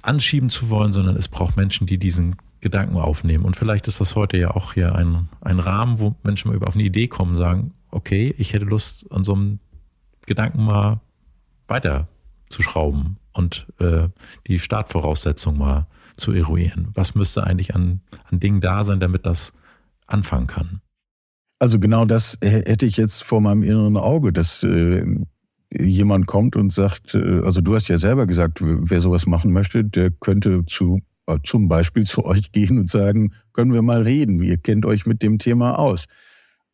anschieben 0.03 0.49
zu 0.49 0.71
wollen, 0.71 0.93
sondern 0.93 1.17
es 1.17 1.29
braucht 1.29 1.57
Menschen, 1.57 1.87
die 1.87 1.99
diesen 1.99 2.37
Gedanken 2.61 2.97
aufnehmen. 2.97 3.45
Und 3.45 3.57
vielleicht 3.57 3.89
ist 3.89 4.01
das 4.01 4.17
heute 4.17 4.37
ja 4.37 4.51
auch 4.53 4.75
hier 4.75 4.95
ein, 4.95 5.29
ein 5.41 5.59
Rahmen, 5.59 5.99
wo 5.99 6.15
Menschen 6.23 6.51
mal 6.51 6.63
auf 6.67 6.75
eine 6.75 6.85
Idee 6.85 7.09
kommen, 7.09 7.35
sagen, 7.35 7.73
okay, 7.91 8.35
ich 8.39 8.53
hätte 8.53 8.65
Lust, 8.65 9.11
an 9.11 9.25
so 9.25 9.35
einem 9.35 9.59
Gedanken 10.27 10.65
mal 10.65 11.01
weiter 11.69 12.09
zu 12.49 12.63
schrauben 12.63 13.17
und 13.33 13.67
äh, 13.79 14.09
die 14.47 14.59
Startvoraussetzung 14.59 15.59
mal 15.59 15.87
zu 16.17 16.33
eruieren. 16.33 16.89
Was 16.95 17.15
müsste 17.15 17.45
eigentlich 17.45 17.75
an, 17.75 18.01
an 18.31 18.41
Dingen 18.41 18.61
da 18.61 18.85
sein, 18.85 19.01
damit 19.01 19.25
das 19.27 19.53
anfangen 20.07 20.47
kann? 20.47 20.81
Also 21.59 21.79
genau 21.79 22.05
das 22.05 22.39
hätte 22.43 22.87
ich 22.87 22.97
jetzt 22.97 23.23
vor 23.23 23.41
meinem 23.41 23.63
inneren 23.63 23.97
Auge, 23.97 24.33
dass 24.33 24.63
äh, 24.63 25.05
jemand 25.71 26.27
kommt 26.27 26.57
und 26.57 26.73
sagt, 26.73 27.15
äh, 27.15 27.41
also 27.45 27.61
du 27.61 27.75
hast 27.75 27.89
ja 27.89 27.99
selber 27.99 28.27
gesagt, 28.27 28.59
wer 28.63 29.01
sowas 29.01 29.27
machen 29.27 29.53
möchte, 29.53 29.85
der 29.85 30.11
könnte 30.11 30.65
zu 30.67 31.01
äh, 31.27 31.39
zum 31.45 31.69
Beispiel 31.69 32.05
zu 32.07 32.25
euch 32.25 32.53
gehen 32.53 32.79
und 32.79 32.89
sagen, 32.89 33.33
können 33.53 33.73
wir 33.73 33.83
mal 33.83 34.03
reden, 34.03 34.43
ihr 34.43 34.57
kennt 34.57 34.87
euch 34.87 35.07
mit 35.07 35.23
dem 35.23 35.39
Thema 35.39 35.79
aus. 35.79 36.07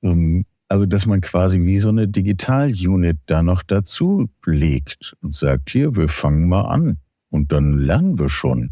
Ähm, 0.03 0.45
also, 0.69 0.87
dass 0.87 1.07
man 1.07 1.21
quasi 1.21 1.62
wie 1.62 1.79
so 1.79 1.91
eine 1.91 2.09
Digital-Unit 2.09 3.19
da 3.27 3.43
noch 3.43 3.62
dazu 3.62 4.29
legt 4.45 5.17
und 5.23 5.33
sagt, 5.33 5.71
hier, 5.71 5.95
wir 5.97 6.09
fangen 6.09 6.49
mal 6.49 6.62
an 6.62 6.99
und 7.31 7.53
dann 7.53 7.79
lernen 7.79 8.19
wir 8.19 8.29
schon. 8.29 8.71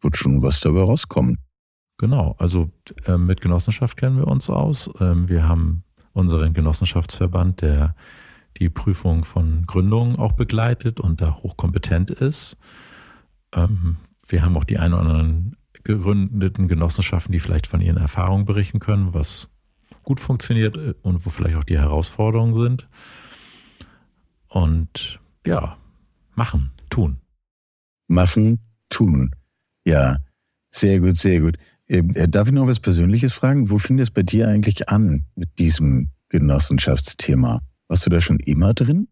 Wird 0.00 0.16
schon 0.16 0.42
was 0.42 0.60
dabei 0.60 0.80
rauskommen. 0.80 1.38
Genau, 1.98 2.34
also 2.38 2.70
äh, 3.06 3.18
mit 3.18 3.40
Genossenschaft 3.40 3.96
kennen 3.96 4.16
wir 4.16 4.26
uns 4.26 4.50
aus. 4.50 4.90
Ähm, 5.00 5.28
wir 5.28 5.46
haben 5.46 5.84
unseren 6.12 6.52
Genossenschaftsverband, 6.52 7.60
der 7.60 7.94
die 8.58 8.68
Prüfung 8.68 9.24
von 9.24 9.64
Gründungen 9.66 10.16
auch 10.16 10.32
begleitet 10.32 11.00
und 11.00 11.20
da 11.20 11.36
hochkompetent 11.36 12.10
ist. 12.10 12.56
Ähm, 13.52 13.96
wir 14.28 14.42
haben 14.42 14.56
auch 14.56 14.64
die 14.64 14.78
ein 14.78 14.92
oder 14.92 15.02
anderen 15.02 15.56
gegründeten 15.82 16.68
Genossenschaften, 16.68 17.32
die 17.32 17.40
vielleicht 17.40 17.66
von 17.66 17.80
ihren 17.80 17.98
Erfahrungen 17.98 18.46
berichten 18.46 18.78
können, 18.78 19.12
was 19.12 19.50
gut 20.04 20.20
funktioniert 20.20 20.76
äh, 20.76 20.94
und 21.02 21.24
wo 21.26 21.30
vielleicht 21.30 21.56
auch 21.56 21.64
die 21.64 21.78
Herausforderungen 21.78 22.54
sind. 22.54 22.88
Und 24.48 25.20
ja, 25.46 25.76
machen, 26.34 26.70
tun. 26.90 27.18
Machen, 28.06 28.60
tun. 28.88 29.34
Ja, 29.84 30.18
sehr 30.70 31.00
gut, 31.00 31.16
sehr 31.16 31.40
gut. 31.40 31.56
Ähm, 31.88 32.10
äh, 32.14 32.28
darf 32.28 32.46
ich 32.46 32.54
noch 32.54 32.66
was 32.66 32.80
Persönliches 32.80 33.32
fragen? 33.32 33.70
Wo 33.70 33.78
fing 33.78 33.96
das 33.96 34.10
bei 34.10 34.22
dir 34.22 34.48
eigentlich 34.48 34.88
an 34.88 35.24
mit 35.34 35.58
diesem 35.58 36.10
Genossenschaftsthema? 36.28 37.60
Warst 37.88 38.06
du 38.06 38.10
da 38.10 38.20
schon 38.20 38.38
immer 38.38 38.74
drin? 38.74 39.08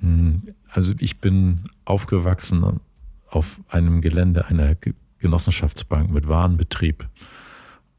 Hm, 0.00 0.40
also 0.68 0.94
ich 0.98 1.20
bin 1.20 1.64
aufgewachsen 1.84 2.80
auf 3.28 3.60
einem 3.68 4.00
Gelände 4.00 4.46
einer 4.46 4.74
Genossenschaftsbank 5.18 6.10
mit 6.10 6.28
Warenbetrieb 6.28 7.08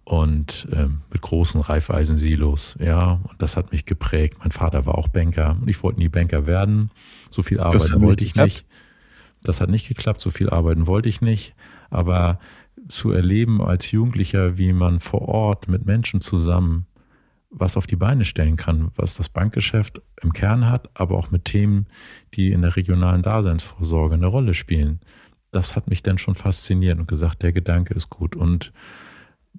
und 0.04 0.68
äh, 0.72 0.88
mit 1.12 1.22
großen 1.22 1.62
Reifeisensilos. 1.62 2.78
Ja, 2.80 3.20
und 3.24 3.42
das 3.42 3.56
hat 3.58 3.72
mich 3.72 3.86
geprägt. 3.86 4.38
Mein 4.40 4.52
Vater 4.52 4.86
war 4.86 4.98
auch 4.98 5.08
Banker 5.08 5.58
und 5.62 5.70
ich 5.70 5.82
wollte 5.84 6.00
nie 6.00 6.10
Banker 6.10 6.46
werden. 6.46 6.92
So 7.30 7.42
viel 7.42 7.60
arbeiten 7.60 8.02
wollte 8.02 8.26
ich 8.26 8.36
nicht. 8.36 8.66
Das 9.42 9.62
hat 9.62 9.70
nicht 9.70 9.88
geklappt. 9.88 10.22
So 10.22 10.30
viel 10.30 10.50
arbeiten 10.50 10.88
wollte 10.88 11.10
ich 11.10 11.22
nicht. 11.22 11.56
Aber 11.90 12.40
zu 12.88 13.12
erleben 13.12 13.62
als 13.62 13.92
Jugendlicher, 13.92 14.58
wie 14.58 14.74
man 14.74 15.00
vor 15.00 15.22
Ort 15.22 15.68
mit 15.68 15.86
Menschen 15.86 16.22
zusammen 16.22 16.86
was 17.54 17.78
auf 17.78 17.88
die 17.88 17.96
Beine 17.96 18.26
stellen 18.26 18.58
kann, 18.58 18.92
was 18.96 19.16
das 19.16 19.30
Bankgeschäft 19.30 20.02
im 20.22 20.34
Kern 20.34 20.70
hat, 20.70 20.90
aber 20.96 21.18
auch 21.18 21.32
mit 21.32 21.46
Themen, 21.46 21.88
die 22.34 22.52
in 22.52 22.64
der 22.64 22.76
regionalen 22.76 23.22
Daseinsvorsorge 23.22 24.16
eine 24.16 24.26
Rolle 24.26 24.54
spielen. 24.54 25.00
Das 25.52 25.76
hat 25.76 25.88
mich 25.88 26.02
dann 26.02 26.18
schon 26.18 26.34
fasziniert 26.34 27.00
und 27.00 27.08
gesagt, 27.08 27.44
der 27.44 27.54
Gedanke 27.54 27.94
ist 27.94 28.10
gut. 28.10 28.36
Und 28.36 28.74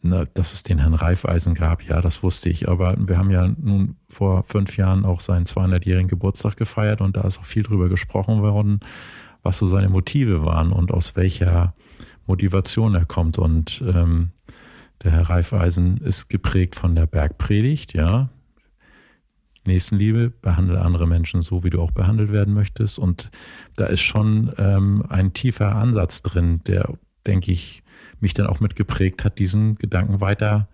na, 0.03 0.25
dass 0.25 0.53
es 0.53 0.63
den 0.63 0.79
Herrn 0.79 0.95
Reifeisen 0.95 1.55
gab, 1.55 1.83
ja, 1.83 2.01
das 2.01 2.23
wusste 2.23 2.49
ich. 2.49 2.69
Aber 2.69 2.97
wir 2.99 3.17
haben 3.17 3.31
ja 3.31 3.49
nun 3.57 3.97
vor 4.09 4.43
fünf 4.43 4.77
Jahren 4.77 5.05
auch 5.05 5.21
seinen 5.21 5.47
200-jährigen 5.47 6.09
Geburtstag 6.09 6.57
gefeiert 6.57 7.01
und 7.01 7.17
da 7.17 7.23
ist 7.23 7.39
auch 7.39 7.45
viel 7.45 7.63
drüber 7.63 7.89
gesprochen 7.89 8.43
worden, 8.43 8.81
was 9.43 9.59
so 9.59 9.67
seine 9.67 9.89
Motive 9.89 10.45
waren 10.45 10.73
und 10.73 10.93
aus 10.93 11.17
welcher 11.17 11.75
Motivation 12.27 12.95
er 12.95 13.05
kommt. 13.05 13.39
Und 13.39 13.83
ähm, 13.87 14.31
der 15.03 15.13
Herr 15.13 15.31
Reifeisen 15.31 15.99
ist 15.99 16.29
geprägt 16.29 16.75
von 16.75 16.95
der 16.95 17.07
Bergpredigt, 17.07 17.95
ja. 17.95 18.31
Nächstenliebe, 19.67 20.29
behandle 20.29 20.83
andere 20.83 21.07
Menschen 21.07 21.41
so, 21.41 21.65
wie 21.65 21.71
du 21.71 21.81
auch 21.81 21.93
behandelt 21.93 22.31
werden 22.31 22.53
möchtest. 22.53 22.99
Und 22.99 23.31
da 23.77 23.87
ist 23.87 24.03
schon 24.03 24.53
ähm, 24.59 25.05
ein 25.09 25.33
tiefer 25.33 25.75
Ansatz 25.75 26.23
drin, 26.23 26.61
der, 26.67 26.99
denke 27.27 27.51
ich, 27.51 27.84
mich 28.25 28.35
dann 28.35 28.47
auch 28.47 28.59
mit 28.59 28.75
geprägt 28.75 29.23
hat, 29.23 29.39
diesen 29.39 29.77
Gedanken 29.77 30.21
weiter 30.21 30.67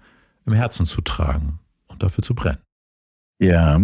im 0.46 0.52
Herzen 0.52 0.86
zu 0.86 1.00
tragen 1.00 1.58
und 1.88 2.02
dafür 2.02 2.22
zu 2.22 2.34
brennen. 2.34 2.62
Ja. 3.40 3.80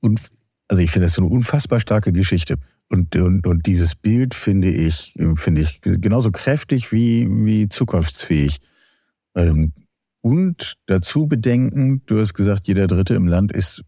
Und 0.00 0.30
also 0.68 0.82
ich 0.82 0.90
finde 0.90 1.06
das 1.06 1.14
so 1.14 1.22
eine 1.22 1.30
unfassbar 1.30 1.80
starke 1.80 2.12
Geschichte. 2.12 2.56
Und, 2.88 3.16
und, 3.16 3.46
und 3.46 3.66
dieses 3.66 3.96
Bild 3.96 4.34
finde 4.34 4.68
ich, 4.70 5.14
finde 5.34 5.62
ich 5.62 5.80
genauso 5.80 6.30
kräftig 6.30 6.92
wie, 6.92 7.26
wie 7.28 7.68
zukunftsfähig. 7.68 8.60
Ähm, 9.34 9.72
und 10.20 10.76
dazu 10.86 11.26
bedenken, 11.26 12.02
du 12.06 12.20
hast 12.20 12.34
gesagt, 12.34 12.68
jeder 12.68 12.86
Dritte 12.86 13.14
im 13.14 13.26
Land 13.26 13.52
ist 13.52 13.84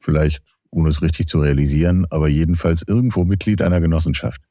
vielleicht, 0.00 0.42
ohne 0.70 0.88
es 0.88 1.02
richtig 1.02 1.28
zu 1.28 1.40
realisieren, 1.40 2.06
aber 2.10 2.28
jedenfalls 2.28 2.82
irgendwo 2.86 3.24
Mitglied 3.24 3.60
einer 3.60 3.80
Genossenschaft. 3.80 4.42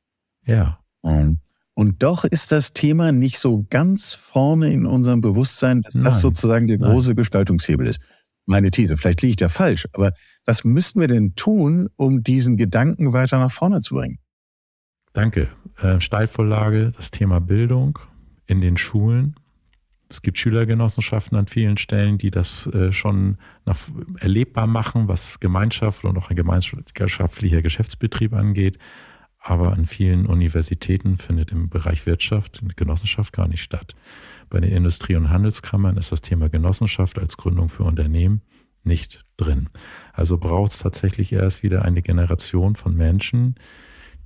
Ja. 0.46 0.80
Ähm, 1.04 1.40
und 1.80 2.04
doch 2.04 2.26
ist 2.26 2.52
das 2.52 2.74
Thema 2.74 3.14
nicht 3.14 3.40
so 3.40 3.66
ganz 3.70 4.14
vorne 4.14 4.70
in 4.70 4.86
unserem 4.86 5.22
Bewusstsein, 5.22 5.82
dass 5.82 5.96
Nein. 5.96 6.04
das 6.04 6.20
sozusagen 6.20 6.68
der 6.68 6.78
große 6.78 7.12
Nein. 7.12 7.16
Gestaltungshebel 7.16 7.88
ist 7.88 8.02
meine 8.46 8.70
These. 8.70 8.98
Vielleicht 8.98 9.22
liege 9.22 9.30
ich 9.30 9.36
da 9.38 9.48
falsch, 9.48 9.88
aber 9.94 10.12
was 10.46 10.66
müssten 10.66 11.00
wir 11.00 11.08
denn 11.08 11.36
tun, 11.36 11.88
um 11.96 12.22
diesen 12.22 12.58
Gedanken 12.58 13.14
weiter 13.14 13.40
nach 13.40 13.54
vorne 13.54 13.80
zu 13.80 13.96
bringen? 13.96 14.18
Danke. 15.14 15.48
Äh, 15.82 16.02
Steilvorlage, 16.02 16.92
das 16.92 17.12
Thema 17.12 17.40
Bildung 17.40 17.98
in 18.46 18.60
den 18.60 18.76
Schulen. 18.76 19.38
Es 20.10 20.22
gibt 20.22 20.38
Schülergenossenschaften 20.38 21.38
an 21.38 21.48
vielen 21.48 21.78
Stellen, 21.78 22.18
die 22.18 22.30
das 22.30 22.68
äh, 22.68 22.92
schon 22.92 23.38
nach, 23.64 23.78
erlebbar 24.20 24.68
machen, 24.68 25.08
was 25.08 25.40
Gemeinschaft 25.40 26.04
und 26.04 26.18
auch 26.18 26.30
ein 26.30 26.36
gemeinschaftlicher 26.36 27.62
Geschäftsbetrieb 27.62 28.34
angeht. 28.34 28.78
Aber 29.50 29.74
an 29.74 29.88
vielen 29.88 30.28
Universitäten 30.28 31.18
findet 31.18 31.52
im 31.52 31.70
Bereich 31.70 32.06
Wirtschaft 32.06 32.62
Genossenschaft 32.76 33.34
gar 33.34 33.48
nicht 33.48 33.64
statt. 33.64 33.96
Bei 34.48 34.60
den 34.60 34.72
Industrie- 34.72 35.16
und 35.16 35.32
Handelskammern 35.32 35.98
ist 35.98 36.12
das 36.12 36.22
Thema 36.22 36.50
Genossenschaft 36.50 37.18
als 37.18 37.36
Gründung 37.36 37.68
für 37.68 37.82
Unternehmen 37.82 38.44
nicht 38.84 39.26
drin. 39.38 39.70
Also 40.14 40.38
braucht 40.38 40.74
es 40.74 40.78
tatsächlich 40.78 41.34
erst 41.34 41.64
wieder 41.64 41.84
eine 41.84 42.04
Generation 42.04 42.76
von 42.76 42.96
Menschen, 42.96 43.56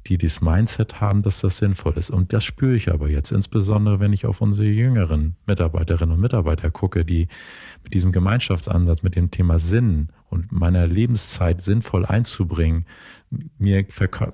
die 0.07 0.17
das 0.17 0.41
Mindset 0.41 0.99
haben, 0.99 1.21
dass 1.21 1.39
das 1.39 1.57
sinnvoll 1.57 1.93
ist. 1.97 2.09
Und 2.09 2.34
das 2.34 2.43
spüre 2.43 2.76
ich 2.76 2.91
aber 2.91 3.09
jetzt, 3.09 3.32
insbesondere 3.32 4.01
wenn 4.01 4.11
ich 4.11 4.26
auf 4.26 4.41
unsere 4.41 4.67
jüngeren 4.67 5.38
Mitarbeiterinnen 5.45 6.15
und 6.15 6.19
Mitarbeiter 6.19 6.69
gucke, 6.69 7.05
die 7.05 7.30
mit 7.84 7.93
diesem 7.93 8.11
Gemeinschaftsansatz, 8.11 9.03
mit 9.03 9.15
dem 9.15 9.32
Thema 9.32 9.57
Sinn 9.57 10.09
und 10.30 10.51
meiner 10.51 10.86
Lebenszeit 10.86 11.63
sinnvoll 11.63 12.05
einzubringen, 12.05 12.86
mir 13.57 13.86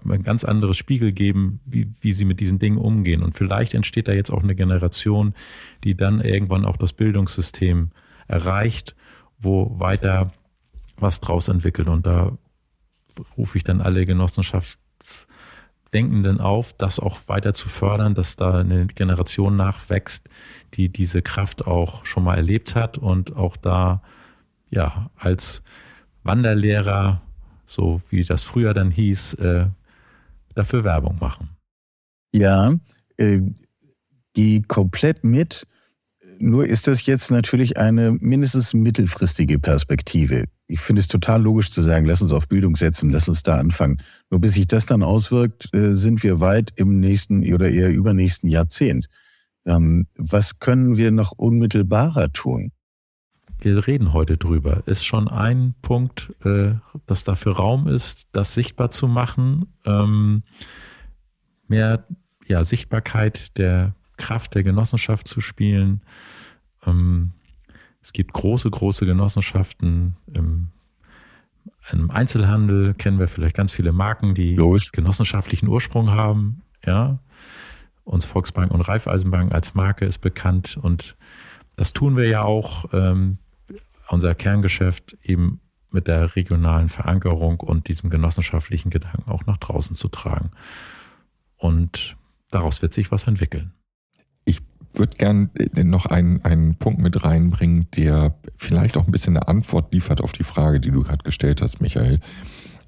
ein 0.10 0.24
ganz 0.24 0.44
anderes 0.44 0.78
Spiegel 0.78 1.12
geben, 1.12 1.60
wie, 1.66 1.88
wie 2.02 2.12
sie 2.12 2.26
mit 2.26 2.40
diesen 2.40 2.60
Dingen 2.60 2.78
umgehen. 2.78 3.24
Und 3.24 3.34
vielleicht 3.34 3.74
entsteht 3.74 4.08
da 4.08 4.14
jetzt 4.14 4.32
auch 4.32 4.44
eine 4.44 4.56
Generation, 4.56 5.34
die 5.84 5.96
dann 5.96 6.22
irgendwann 6.22 6.66
auch 6.66 6.78
das 6.78 6.94
Bildungssystem 6.94 7.90
erreicht, 8.28 8.96
wo 9.40 9.80
weiter 9.80 10.32
was 10.98 11.22
draus 11.22 11.48
entwickelt. 11.48 11.88
Und 11.88 12.06
da 12.06 12.38
rufe 13.38 13.58
ich 13.58 13.64
dann 13.64 13.82
alle 13.82 14.06
Genossenschaftsdenkenden 14.06 16.40
auf, 16.40 16.74
das 16.74 17.00
auch 17.00 17.20
weiter 17.28 17.54
zu 17.54 17.70
fördern, 17.70 18.16
dass 18.16 18.36
da 18.36 18.60
eine 18.60 18.88
Generation 18.88 19.56
nachwächst, 19.56 20.28
die 20.74 20.90
diese 20.90 21.22
Kraft 21.22 21.68
auch 21.68 22.06
schon 22.06 22.24
mal 22.24 22.36
erlebt 22.36 22.76
hat 22.76 22.98
und 22.98 23.36
auch 23.36 23.58
da 23.58 24.02
ja 24.70 25.10
als 25.16 25.64
Wanderlehrer 26.24 27.22
so 27.70 28.02
wie 28.10 28.24
das 28.24 28.44
früher 28.44 28.74
dann 28.74 28.92
hieß, 28.92 29.36
äh, 29.36 29.68
dafür 30.56 30.84
Werbung 30.84 31.18
machen. 31.20 31.50
Ja, 32.34 32.76
äh, 33.18 33.42
die 34.36 34.62
komplett 34.64 35.24
mit. 35.24 35.68
Nur 36.40 36.66
ist 36.66 36.88
das 36.88 37.06
jetzt 37.06 37.32
natürlich 37.32 37.78
eine 37.78 38.12
mindestens 38.12 38.74
mittelfristige 38.74 39.60
Perspektive. 39.60 40.46
Ich 40.68 40.80
finde 40.80 41.02
es 41.02 41.08
total 41.08 41.42
logisch 41.42 41.72
zu 41.72 41.82
sagen, 41.82 42.06
lass 42.06 42.22
uns 42.22 42.32
auf 42.32 42.48
Bildung 42.48 42.76
setzen, 42.76 43.10
lass 43.10 43.28
uns 43.28 43.44
da 43.44 43.58
anfangen. 43.58 44.02
Nur 44.30 44.40
bis 44.40 44.54
sich 44.54 44.68
das 44.68 44.86
dann 44.86 45.04
auswirkt, 45.04 45.74
äh, 45.74 45.94
sind 45.94 46.24
wir 46.24 46.40
weit 46.40 46.72
im 46.76 47.00
nächsten 47.00 47.54
oder 47.54 47.70
eher 47.70 47.92
übernächsten 47.92 48.50
Jahrzehnt. 48.50 49.10
Ähm, 49.66 50.08
was 50.16 50.60
können 50.60 50.98
wir 50.98 51.12
noch 51.12 51.34
unmittelbarer 51.34 52.32
tun? 52.32 52.72
Wir 53.62 53.88
reden 53.88 54.14
heute 54.14 54.38
drüber, 54.38 54.84
ist 54.86 55.06
schon 55.06 55.28
ein 55.28 55.76
Punkt, 55.82 56.34
äh, 56.44 56.76
dass 57.06 57.24
dafür 57.24 57.58
Raum 57.58 57.88
ist, 57.88 58.30
das 58.32 58.54
sichtbar 58.54 58.90
zu 58.90 59.08
machen, 59.08 59.74
ähm, 59.86 60.44
mehr 61.68 62.06
ja, 62.48 62.64
Sichtbarkeit 62.64 63.58
der 63.58 63.94
Kraft 64.18 64.56
der 64.56 64.64
Genossenschaft 64.64 65.28
zu 65.28 65.42
spielen. 65.42 66.02
Ähm, 66.86 67.32
es 68.02 68.14
gibt 68.14 68.34
große, 68.34 68.70
große 68.70 69.06
Genossenschaften 69.06 70.16
im, 70.34 70.70
im, 71.92 72.12
Einzelhandel, 72.12 72.94
kennen 72.94 73.20
wir 73.20 73.28
vielleicht 73.28 73.56
ganz 73.56 73.72
viele 73.72 73.92
Marken, 73.92 74.36
die 74.36 74.56
Logisch. 74.56 74.92
genossenschaftlichen 74.92 75.68
Ursprung 75.68 76.12
haben. 76.12 76.62
Ja, 76.86 77.20
uns 78.06 78.26
Volksbank 78.26 78.72
und 78.72 78.82
Raiffeisenbank 78.82 79.54
als 79.54 79.76
Marke 79.76 80.06
ist 80.06 80.20
bekannt 80.20 80.78
und 80.82 81.18
das 81.76 81.94
tun 81.94 82.18
wir 82.18 82.28
ja 82.28 82.44
auch. 82.44 82.86
Ähm, 82.94 83.38
unser 84.10 84.36
Kerngeschäft 84.36 85.18
eben 85.24 85.62
mit 85.92 86.08
der 86.08 86.36
regionalen 86.36 86.90
Verankerung 86.90 87.60
und 87.60 87.88
diesem 87.88 88.10
genossenschaftlichen 88.10 88.90
Gedanken 88.90 89.30
auch 89.30 89.46
nach 89.46 89.58
draußen 89.58 89.96
zu 89.96 90.08
tragen. 90.08 90.52
Und 91.58 92.16
daraus 92.52 92.82
wird 92.82 92.94
sich 92.94 93.12
was 93.12 93.26
entwickeln. 93.26 93.74
Ich 94.46 94.62
würde 94.94 95.18
gern 95.18 95.50
noch 95.76 96.06
einen, 96.06 96.44
einen 96.44 96.76
Punkt 96.76 97.00
mit 97.00 97.24
reinbringen, 97.24 97.88
der 97.96 98.36
vielleicht 98.56 98.98
auch 98.98 99.06
ein 99.06 99.12
bisschen 99.12 99.38
eine 99.38 99.48
Antwort 99.48 99.94
liefert 99.94 100.22
auf 100.22 100.32
die 100.32 100.44
Frage, 100.44 100.80
die 100.80 100.92
du 100.92 101.04
gerade 101.04 101.24
gestellt 101.24 101.62
hast, 101.62 101.82
Michael. 101.82 102.20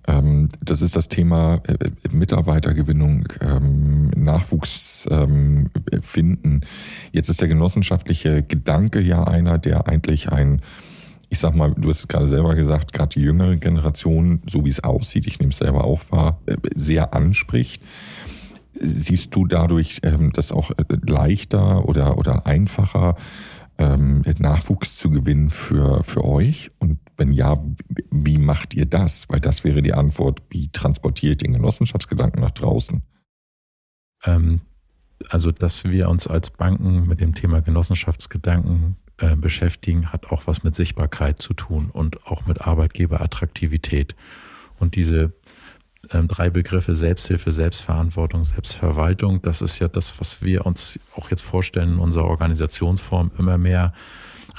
Ähm, 0.08 0.50
das 0.62 0.82
ist 0.82 0.96
das 0.96 1.10
Thema 1.10 1.62
äh, 1.68 1.92
Mitarbeitergewinnung, 2.12 3.28
ähm, 3.42 4.10
Nachwuchs 4.16 5.08
ähm, 5.12 5.70
finden. 6.02 6.62
Jetzt 7.12 7.30
ist 7.30 7.42
der 7.42 7.48
genossenschaftliche 7.48 8.42
Gedanke 8.42 9.02
ja 9.02 9.24
einer, 9.24 9.60
der 9.60 9.88
eigentlich 9.88 10.32
ein 10.32 10.62
ich 11.32 11.40
sag 11.40 11.56
mal, 11.56 11.74
du 11.76 11.90
hast 11.90 12.00
es 12.00 12.08
gerade 12.10 12.28
selber 12.28 12.56
gesagt, 12.56 12.92
gerade 12.92 13.14
die 13.18 13.22
jüngere 13.22 13.56
Generation, 13.56 14.42
so 14.48 14.66
wie 14.66 14.70
es 14.70 14.84
aussieht, 14.84 15.26
ich 15.28 15.40
nehme 15.40 15.54
es 15.54 15.60
selber 15.60 15.86
auch 15.86 16.02
wahr, 16.12 16.42
äh, 16.46 16.58
sehr 16.76 17.14
anspricht. 17.14 17.82
Siehst 18.74 19.34
du 19.34 19.46
dadurch 19.46 20.02
ähm, 20.04 20.34
das 20.34 20.52
auch 20.52 20.72
äh, 20.72 20.84
leichter 20.90 21.88
oder, 21.88 22.18
oder 22.18 22.46
einfacher, 22.46 23.16
ähm, 23.78 24.24
Nachwuchs 24.40 24.98
zu 24.98 25.10
gewinnen 25.10 25.52
für, 25.52 26.04
für 26.04 26.26
euch? 26.26 26.70
Und 26.80 27.00
wenn 27.16 27.32
ja, 27.32 27.64
wie 28.12 28.38
macht 28.38 28.74
ihr 28.74 28.86
das? 28.86 29.30
Weil 29.30 29.40
das 29.40 29.64
wäre 29.64 29.82
die 29.82 29.94
Antwort, 29.94 30.42
wie 30.50 30.68
transportiert 30.68 31.44
ihr 31.44 31.48
den 31.48 31.54
Genossenschaftsgedanken 31.54 32.42
nach 32.42 32.52
draußen? 32.52 33.04
Ähm, 34.26 34.60
also, 35.30 35.54
dass 35.54 35.86
wir 35.86 36.10
uns 36.10 36.28
als 36.28 36.50
Banken 36.50 37.08
mit 37.08 37.22
dem 37.22 37.36
Thema 37.36 37.62
Genossenschaftsgedanken 37.62 38.98
äh, 39.22 39.36
beschäftigen, 39.36 40.12
hat 40.12 40.32
auch 40.32 40.48
was 40.48 40.64
mit 40.64 40.76
Sichtbarkeit 40.76 41.42
zu 41.42 41.54
tun 41.54 41.90
und 41.92 42.26
auch 42.26 42.46
mit 42.46 42.62
Arbeitgeberattraktivität. 42.62 44.16
Und 44.80 44.96
diese 44.96 45.34
ähm, 46.12 46.28
drei 46.28 46.50
Begriffe 46.50 46.96
Selbsthilfe, 46.96 47.52
Selbstverantwortung, 47.52 48.44
Selbstverwaltung, 48.44 49.42
das 49.42 49.62
ist 49.62 49.80
ja 49.80 49.88
das, 49.88 50.20
was 50.20 50.44
wir 50.44 50.66
uns 50.66 51.00
auch 51.16 51.30
jetzt 51.30 51.42
vorstellen 51.42 51.94
in 51.94 52.00
unserer 52.00 52.26
Organisationsform, 52.26 53.32
immer 53.38 53.58
mehr 53.58 53.94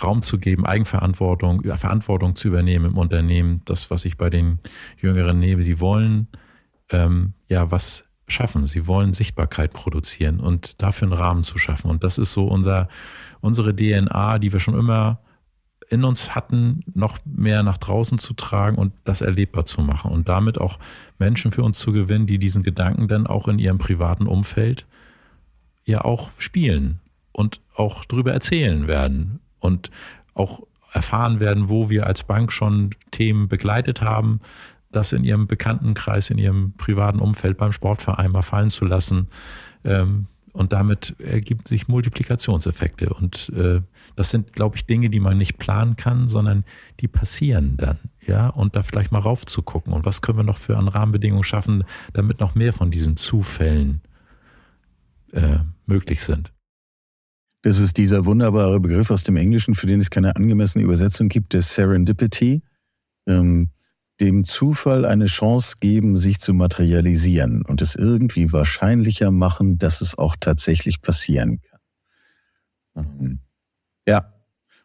Raum 0.03 0.23
zu 0.23 0.39
geben, 0.39 0.65
Eigenverantwortung, 0.65 1.63
Verantwortung 1.77 2.35
zu 2.35 2.49
übernehmen 2.49 2.87
im 2.87 2.99
Unternehmen. 2.99 3.63
Das, 3.65 3.91
was 3.91 4.05
ich 4.05 4.17
bei 4.17 4.31
den 4.31 4.59
Jüngeren 4.97 5.39
nehme, 5.39 5.65
die 5.65 5.81
wollen 5.81 6.29
ähm, 6.91 7.35
ja 7.49 7.71
was 7.71 8.05
schaffen. 8.29 8.67
Sie 8.67 8.87
wollen 8.87 9.13
Sichtbarkeit 9.13 9.73
produzieren 9.73 10.41
und 10.41 10.81
dafür 10.83 11.09
einen 11.09 11.19
Rahmen 11.19 11.45
zu 11.45 11.59
schaffen. 11.59 11.91
Und 11.91 12.05
das 12.05 12.19
ist 12.19 12.33
so 12.33 12.47
unser, 12.47 12.89
unsere 13.43 13.77
DNA, 13.77 14.39
die 14.39 14.53
wir 14.53 14.61
schon 14.61 14.79
immer 14.79 15.19
in 15.91 16.05
uns 16.05 16.35
hatten, 16.35 16.81
noch 16.95 17.19
mehr 17.27 17.63
nach 17.63 17.77
draußen 17.77 18.17
zu 18.17 18.33
tragen 18.33 18.79
und 18.79 18.95
das 19.05 19.21
erlebbar 19.21 19.67
zu 19.67 19.83
machen 19.83 20.11
und 20.11 20.29
damit 20.29 20.59
auch 20.59 20.79
Menschen 21.19 21.51
für 21.51 21.63
uns 21.63 21.79
zu 21.79 21.93
gewinnen, 21.93 22.27
die 22.27 22.39
diesen 22.39 22.63
Gedanken 22.63 23.09
dann 23.09 23.27
auch 23.27 23.47
in 23.47 23.59
ihrem 23.59 23.77
privaten 23.77 24.27
Umfeld 24.27 24.87
ja 25.85 26.03
auch 26.03 26.31
spielen 26.39 27.01
und 27.33 27.61
auch 27.75 28.07
darüber 28.07 28.33
erzählen 28.33 28.87
werden 28.87 29.41
und 29.59 29.91
auch 30.33 30.63
erfahren 30.93 31.41
werden, 31.41 31.69
wo 31.69 31.91
wir 31.91 32.07
als 32.07 32.23
Bank 32.25 32.53
schon 32.53 32.95
Themen 33.11 33.49
begleitet 33.49 34.01
haben, 34.01 34.41
das 34.91 35.13
in 35.13 35.25
ihrem 35.25 35.47
Bekanntenkreis, 35.47 36.31
in 36.31 36.39
ihrem 36.39 36.75
privaten 36.77 37.19
Umfeld 37.19 37.57
beim 37.57 37.73
Sportverein 37.73 38.31
mal 38.31 38.43
fallen 38.43 38.71
zu 38.71 38.85
lassen. 38.85 39.29
Ähm, 39.85 40.27
und 40.53 40.73
damit 40.73 41.17
ergibt 41.19 41.67
sich 41.67 41.89
Multiplikationseffekte. 41.89 43.13
Und 43.13 43.51
äh, 43.57 43.81
das 44.17 44.31
sind, 44.31 44.53
glaube 44.53 44.77
ich, 44.77 44.85
Dinge, 44.85 45.09
die 45.09 45.21
man 45.21 45.39
nicht 45.39 45.59
planen 45.59 45.97
kann, 45.97 46.29
sondern 46.29 46.65
die 47.01 47.09
passieren 47.09 47.77
dann. 47.79 47.99
Ja, 48.27 48.49
und 48.49 48.77
da 48.77 48.83
vielleicht 48.83 49.13
mal 49.13 49.19
raufzugucken. 49.19 49.93
Und 49.93 50.05
was 50.05 50.21
können 50.21 50.39
wir 50.39 50.45
noch 50.45 50.59
für 50.59 50.77
an 50.77 50.89
Rahmenbedingungen 50.89 51.45
schaffen, 51.45 51.85
damit 52.13 52.41
noch 52.41 52.55
mehr 52.55 52.73
von 52.73 52.91
diesen 52.91 53.17
Zufällen 53.17 54.03
äh, 55.33 55.59
möglich 55.87 56.23
sind. 56.23 56.53
Das 57.63 57.79
ist 57.79 57.97
dieser 57.97 58.27
wunderbare 58.27 58.81
Begriff 58.81 59.11
aus 59.11 59.23
dem 59.23 59.37
Englischen, 59.37 59.75
für 59.75 59.87
den 59.87 60.01
es 60.01 60.11
keine 60.11 60.37
angemessene 60.37 60.85
Übersetzung 60.85 61.29
gibt, 61.29 61.53
der 61.53 61.63
Serendipity. 61.63 62.63
Ähm, 63.27 63.71
dem 64.23 64.45
Zufall 64.45 65.05
eine 65.05 65.27
Chance 65.27 65.77
geben, 65.81 66.17
sich 66.17 66.39
zu 66.39 66.55
materialisieren 66.55 67.63
und 67.67 67.83
es 67.83 67.97
irgendwie 67.97 68.53
wahrscheinlicher 68.53 69.33
machen, 69.33 69.79
dass 69.79 70.01
es 70.01 70.17
auch 70.17 70.37
tatsächlich 70.39 71.03
passieren 71.03 71.61
kann. 72.95 73.05
Mhm. 73.05 73.41
Ja. 74.07 74.33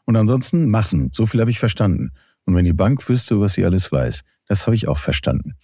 Und 0.06 0.16
ansonsten 0.16 0.70
machen. 0.70 1.12
So 1.14 1.28
viel 1.28 1.40
habe 1.40 1.52
ich 1.52 1.60
verstanden. 1.60 2.12
Und 2.46 2.56
wenn 2.56 2.66
die 2.66 2.74
Bank 2.74 3.08
wüsste, 3.10 3.40
was 3.40 3.54
sie 3.54 3.66
alles 3.66 3.92
weiß, 3.92 4.22
das 4.48 4.66
habe 4.66 4.76
ich 4.76 4.88
auch 4.88 4.98
verstanden. 4.98 5.56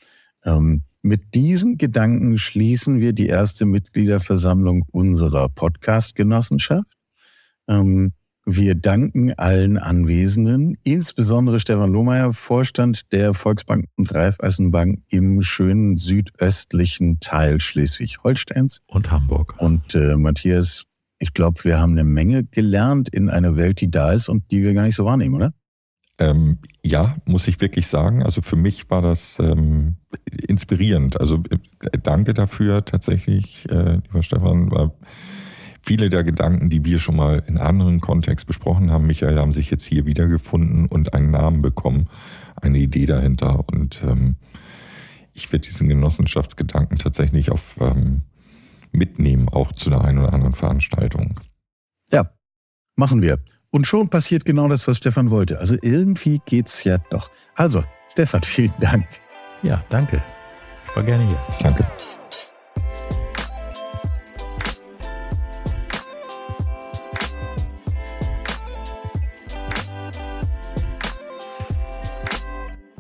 Ähm, 0.46 0.84
mit 1.02 1.34
diesen 1.34 1.78
Gedanken 1.78 2.38
schließen 2.38 3.00
wir 3.00 3.14
die 3.14 3.28
erste 3.28 3.66
Mitgliederversammlung 3.66 4.86
unserer 4.92 5.50
Podcast-Genossenschaft. 5.50 6.92
Ähm, 7.68 8.14
wir 8.46 8.76
danken 8.76 9.34
allen 9.34 9.78
Anwesenden, 9.78 10.78
insbesondere 10.84 11.60
Stefan 11.60 11.92
Lohmeier, 11.92 12.34
Vorstand 12.34 13.12
der 13.14 13.34
Volksbank 13.34 13.86
und 13.96 14.14
Raiffeisenbank 14.14 15.02
im 15.08 15.42
schönen 15.44 15.96
südöstlichen 15.96 17.20
Teil 17.22 17.62
Schleswig-Holsteins. 17.62 18.82
Und 18.88 19.12
Hamburg. 19.12 19.56
Und 19.60 19.96
äh, 19.96 20.18
Matthias, 20.18 20.84
ich 21.20 21.34
glaube, 21.34 21.64
wir 21.64 21.80
haben 21.80 21.94
eine 21.94 22.04
Menge 22.04 22.44
gelernt 22.44 23.10
in 23.10 23.30
einer 23.30 23.56
Welt, 23.56 23.80
die 23.80 23.90
da 23.90 24.12
ist 24.12 24.28
und 24.28 24.52
die 24.52 24.62
wir 24.62 24.74
gar 24.74 24.84
nicht 24.84 24.96
so 24.96 25.06
wahrnehmen, 25.06 25.36
oder? 25.36 25.54
Ähm, 26.20 26.60
ja, 26.84 27.16
muss 27.26 27.48
ich 27.48 27.62
wirklich 27.62 27.88
sagen. 27.88 28.24
Also 28.24 28.42
für 28.42 28.56
mich 28.56 28.90
war 28.90 29.02
das 29.02 29.40
ähm, 29.40 29.96
inspirierend. 30.48 31.20
Also 31.20 31.44
äh, 31.50 31.58
danke 32.04 32.34
dafür 32.34 32.84
tatsächlich, 32.84 33.66
äh, 33.70 33.96
lieber 33.96 34.22
Stefan. 34.22 34.70
War 34.70 34.94
viele 35.84 36.10
der 36.10 36.24
Gedanken, 36.24 36.70
die 36.70 36.86
wir 36.86 37.00
schon 37.00 37.16
mal 37.16 37.44
in 37.46 37.58
anderen 37.58 38.00
Kontext 38.00 38.48
besprochen 38.48 38.90
haben, 38.90 39.06
Michael, 39.06 39.38
haben 39.38 39.54
sich 39.54 39.70
jetzt 39.70 39.86
hier 39.86 40.06
wiedergefunden 40.06 40.88
und 40.88 41.14
einen 41.14 41.30
Namen 41.30 41.62
bekommen, 41.62 42.08
eine 42.56 42.80
Idee 42.80 43.06
dahinter. 43.06 43.64
Und 43.68 44.02
ähm, 44.04 44.38
ich 45.34 45.52
werde 45.52 45.68
diesen 45.68 45.90
Genossenschaftsgedanken 45.90 46.98
tatsächlich 46.98 47.52
auf 47.52 47.76
ähm, 47.82 48.22
mitnehmen, 48.92 49.50
auch 49.50 49.74
zu 49.74 49.90
der 49.90 50.02
einen 50.02 50.20
oder 50.20 50.34
anderen 50.34 50.54
Veranstaltung. 50.54 51.40
Ja, 52.12 52.32
machen 52.96 53.22
wir. 53.22 53.40
Und 53.70 53.86
schon 53.86 54.10
passiert 54.10 54.46
genau 54.46 54.68
das, 54.70 54.88
was 54.88 54.98
Stefan 54.98 55.32
wollte. 55.32 55.60
Also 55.60 55.76
irgendwie 55.82 56.40
geht's 56.46 56.84
ja 56.84 57.00
doch. 57.10 57.30
Also, 57.56 57.84
Stefan, 58.12 58.42
vielen 58.44 58.74
Dank. 58.80 59.06
Ja, 59.64 59.84
danke. 59.90 60.24
Ich 60.88 60.96
war 60.96 61.04
gerne 61.04 61.28
hier. 61.28 61.40
Danke. 61.62 61.86